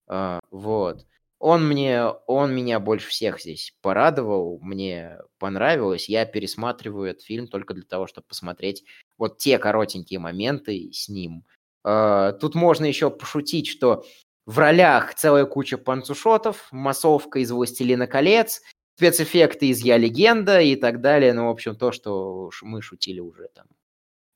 А, 0.09 0.41
вот. 0.51 1.07
Он 1.41 1.67
мне, 1.69 2.05
он 2.27 2.55
меня 2.55 2.81
больше 2.81 3.09
всех 3.09 3.41
здесь 3.41 3.77
порадовал, 3.83 4.59
мне 4.63 5.19
понравилось. 5.39 6.09
Я 6.09 6.25
пересматриваю 6.25 7.11
этот 7.11 7.23
фильм 7.23 7.49
только 7.49 7.75
для 7.75 7.83
того, 7.85 8.07
чтобы 8.07 8.27
посмотреть 8.29 8.85
вот 9.19 9.39
те 9.39 9.59
коротенькие 9.59 10.21
моменты 10.21 10.91
с 10.93 11.09
ним. 11.09 11.45
А, 11.85 12.33
тут 12.33 12.55
можно 12.55 12.87
еще 12.87 13.11
пошутить, 13.11 13.67
что 13.69 14.05
в 14.47 14.59
ролях 14.59 15.15
целая 15.15 15.47
куча 15.47 15.79
панцушотов, 15.79 16.69
массовка 16.71 17.39
из 17.39 17.51
«Властелина 17.51 18.07
колец», 18.07 18.63
спецэффекты 18.97 19.69
из 19.69 19.81
«Я 19.81 19.97
легенда» 19.97 20.61
и 20.61 20.77
так 20.77 21.01
далее. 21.01 21.33
Ну, 21.33 21.47
в 21.47 21.51
общем, 21.51 21.77
то, 21.77 21.93
что 21.93 22.51
мы 22.63 22.83
шутили 22.83 23.21
уже 23.21 23.49
там 23.55 23.67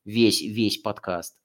весь, 0.04 0.40
весь 0.40 0.78
подкаст. 0.78 1.38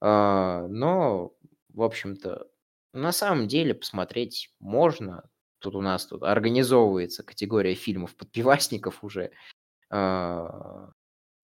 А, 0.00 0.66
но, 0.68 1.32
в 1.68 1.82
общем-то, 1.82 2.46
на 2.92 3.12
самом 3.12 3.48
деле 3.48 3.74
посмотреть 3.74 4.54
можно. 4.60 5.28
Тут 5.58 5.74
у 5.74 5.80
нас 5.80 6.06
тут 6.06 6.22
организовывается 6.22 7.22
категория 7.22 7.74
фильмов 7.74 8.16
подпивасников 8.16 9.02
уже. 9.02 9.32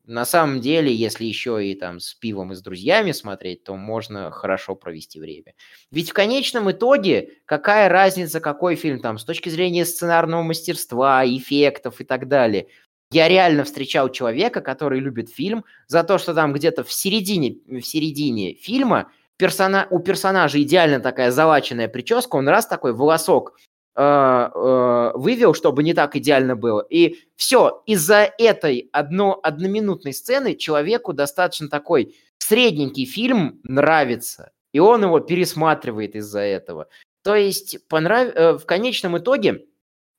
На 0.04 0.24
самом 0.24 0.60
деле, 0.60 0.92
если 0.92 1.24
еще 1.24 1.64
и 1.64 1.76
там 1.76 2.00
с 2.00 2.14
пивом 2.14 2.52
и 2.52 2.56
с 2.56 2.60
друзьями 2.60 3.12
смотреть, 3.12 3.62
то 3.62 3.76
можно 3.76 4.32
хорошо 4.32 4.74
провести 4.74 5.20
время. 5.20 5.54
Ведь 5.92 6.10
в 6.10 6.12
конечном 6.12 6.70
итоге, 6.72 7.34
какая 7.44 7.88
разница, 7.88 8.40
какой 8.40 8.74
фильм 8.74 8.98
там, 8.98 9.18
с 9.18 9.24
точки 9.24 9.48
зрения 9.48 9.84
сценарного 9.84 10.42
мастерства, 10.42 11.24
эффектов 11.24 12.00
и 12.00 12.04
так 12.04 12.26
далее. 12.26 12.66
Я 13.12 13.28
реально 13.28 13.62
встречал 13.62 14.08
человека, 14.08 14.60
который 14.60 14.98
любит 14.98 15.30
фильм 15.30 15.64
за 15.86 16.02
то, 16.02 16.18
что 16.18 16.34
там 16.34 16.52
где-то 16.52 16.82
в 16.82 16.92
середине, 16.92 17.58
в 17.66 17.82
середине 17.82 18.54
фильма 18.54 19.12
персона... 19.36 19.86
у 19.90 20.00
персонажа 20.00 20.60
идеально 20.62 20.98
такая 20.98 21.30
залаченная 21.30 21.88
прическа, 21.88 22.36
он 22.36 22.48
раз 22.48 22.66
такой 22.66 22.92
волосок 22.92 23.56
вывел, 23.94 25.52
чтобы 25.54 25.82
не 25.82 25.92
так 25.92 26.16
идеально 26.16 26.56
было. 26.56 26.80
И 26.88 27.18
все, 27.36 27.82
из-за 27.86 28.30
этой 28.38 28.88
одно, 28.92 29.38
одноминутной 29.42 30.14
сцены 30.14 30.54
человеку 30.54 31.12
достаточно 31.12 31.68
такой 31.68 32.14
средненький 32.38 33.04
фильм 33.04 33.60
нравится. 33.64 34.52
И 34.72 34.78
он 34.78 35.04
его 35.04 35.20
пересматривает 35.20 36.16
из-за 36.16 36.40
этого. 36.40 36.88
То 37.22 37.34
есть 37.34 37.86
понрав... 37.88 38.28
Э, 38.34 38.52
в 38.58 38.66
конечном 38.66 39.18
итоге 39.18 39.66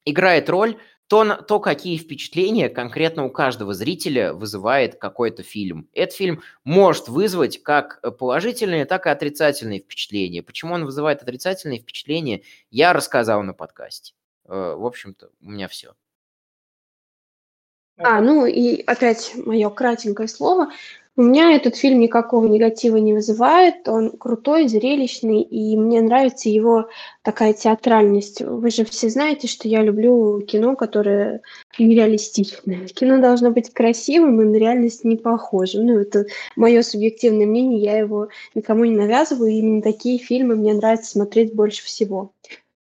играет 0.06 0.50
роль 0.50 0.78
то, 1.14 1.36
то, 1.36 1.60
какие 1.60 1.98
впечатления 1.98 2.70
конкретно 2.70 3.24
у 3.24 3.30
каждого 3.30 3.76
зрителя 3.76 4.34
вызывает 4.34 4.96
какой-то 4.96 5.44
фильм. 5.44 5.88
Этот 5.94 6.16
фильм 6.16 6.42
может 6.64 7.08
вызвать 7.08 7.62
как 7.62 8.02
положительные, 8.18 8.86
так 8.86 9.06
и 9.06 9.12
отрицательные 9.12 9.80
впечатления. 9.80 10.42
Почему 10.42 10.74
он 10.74 10.86
вызывает 10.86 11.22
отрицательные 11.22 11.82
впечатления, 11.82 12.42
я 12.72 12.94
рассказал 12.94 13.44
на 13.44 13.54
подкасте. 13.54 14.16
Э, 14.46 14.74
в 14.76 14.84
общем-то, 14.84 15.30
у 15.40 15.52
меня 15.52 15.68
все. 15.68 15.94
А, 17.98 18.20
ну 18.20 18.48
и 18.48 18.82
опять 18.82 19.34
мое 19.36 19.70
кратенькое 19.70 20.28
слово. 20.28 20.72
У 21.16 21.22
меня 21.22 21.56
этот 21.56 21.76
фильм 21.76 22.00
никакого 22.00 22.48
негатива 22.48 22.98
не 22.98 23.14
вызывает, 23.14 23.88
он 23.88 24.18
крутой, 24.18 24.68
зрелищный, 24.68 25.44
и 25.44 25.78
мне 25.78 26.02
нравится 26.02 26.50
его 26.50 26.90
такая 27.22 27.54
театральность. 27.54 28.42
Вы 28.42 28.72
же 28.72 28.84
все 28.84 29.10
знаете, 29.10 29.48
что 29.48 29.68
я 29.68 29.84
люблю 29.84 30.42
кино, 30.42 30.76
которое 30.76 31.42
нереалистичное. 31.78 32.88
Кино 32.88 33.22
должно 33.22 33.52
быть 33.52 33.72
красивым 33.72 34.42
и 34.42 34.46
на 34.46 34.56
реальность 34.56 35.04
не 35.04 35.16
похожим. 35.16 35.86
Ну, 35.86 36.00
это 36.00 36.26
мое 36.56 36.82
субъективное 36.82 37.46
мнение, 37.46 37.80
я 37.80 38.00
его 38.00 38.30
никому 38.56 38.86
не 38.86 38.96
навязываю, 38.96 39.52
и 39.52 39.58
именно 39.58 39.84
такие 39.84 40.18
фильмы 40.18 40.56
мне 40.56 40.74
нравится 40.74 41.12
смотреть 41.12 41.54
больше 41.54 41.84
всего. 41.86 42.32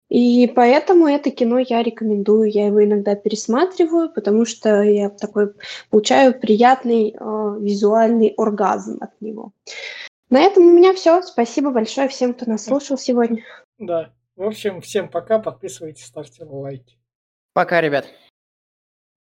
И 0.10 0.52
поэтому 0.56 1.08
это 1.08 1.30
кино 1.30 1.60
я 1.60 1.84
рекомендую. 1.84 2.50
Я 2.50 2.68
его 2.68 2.84
иногда 2.84 3.16
пересматриваю, 3.16 4.12
потому 4.12 4.46
что 4.46 4.82
я 4.82 5.10
такой 5.10 5.54
получаю 5.92 6.38
приятный 6.38 7.12
э, 7.12 7.58
визуальный 7.62 8.34
оргазм 8.36 8.98
от 9.02 9.12
него. 9.22 9.54
На 10.30 10.42
этом 10.42 10.64
у 10.64 10.72
меня 10.72 10.94
все. 10.94 11.22
Спасибо 11.22 11.70
большое 11.72 12.08
всем, 12.08 12.34
кто 12.34 12.50
нас 12.50 12.66
слушал 12.66 12.98
сегодня. 12.98 13.44
Да. 13.78 14.12
В 14.36 14.44
общем, 14.44 14.82
всем 14.82 15.10
пока. 15.10 15.38
Подписывайтесь, 15.38 16.06
ставьте 16.06 16.44
лайки. 16.44 16.98
Пока, 17.54 17.80
ребят. 17.82 18.06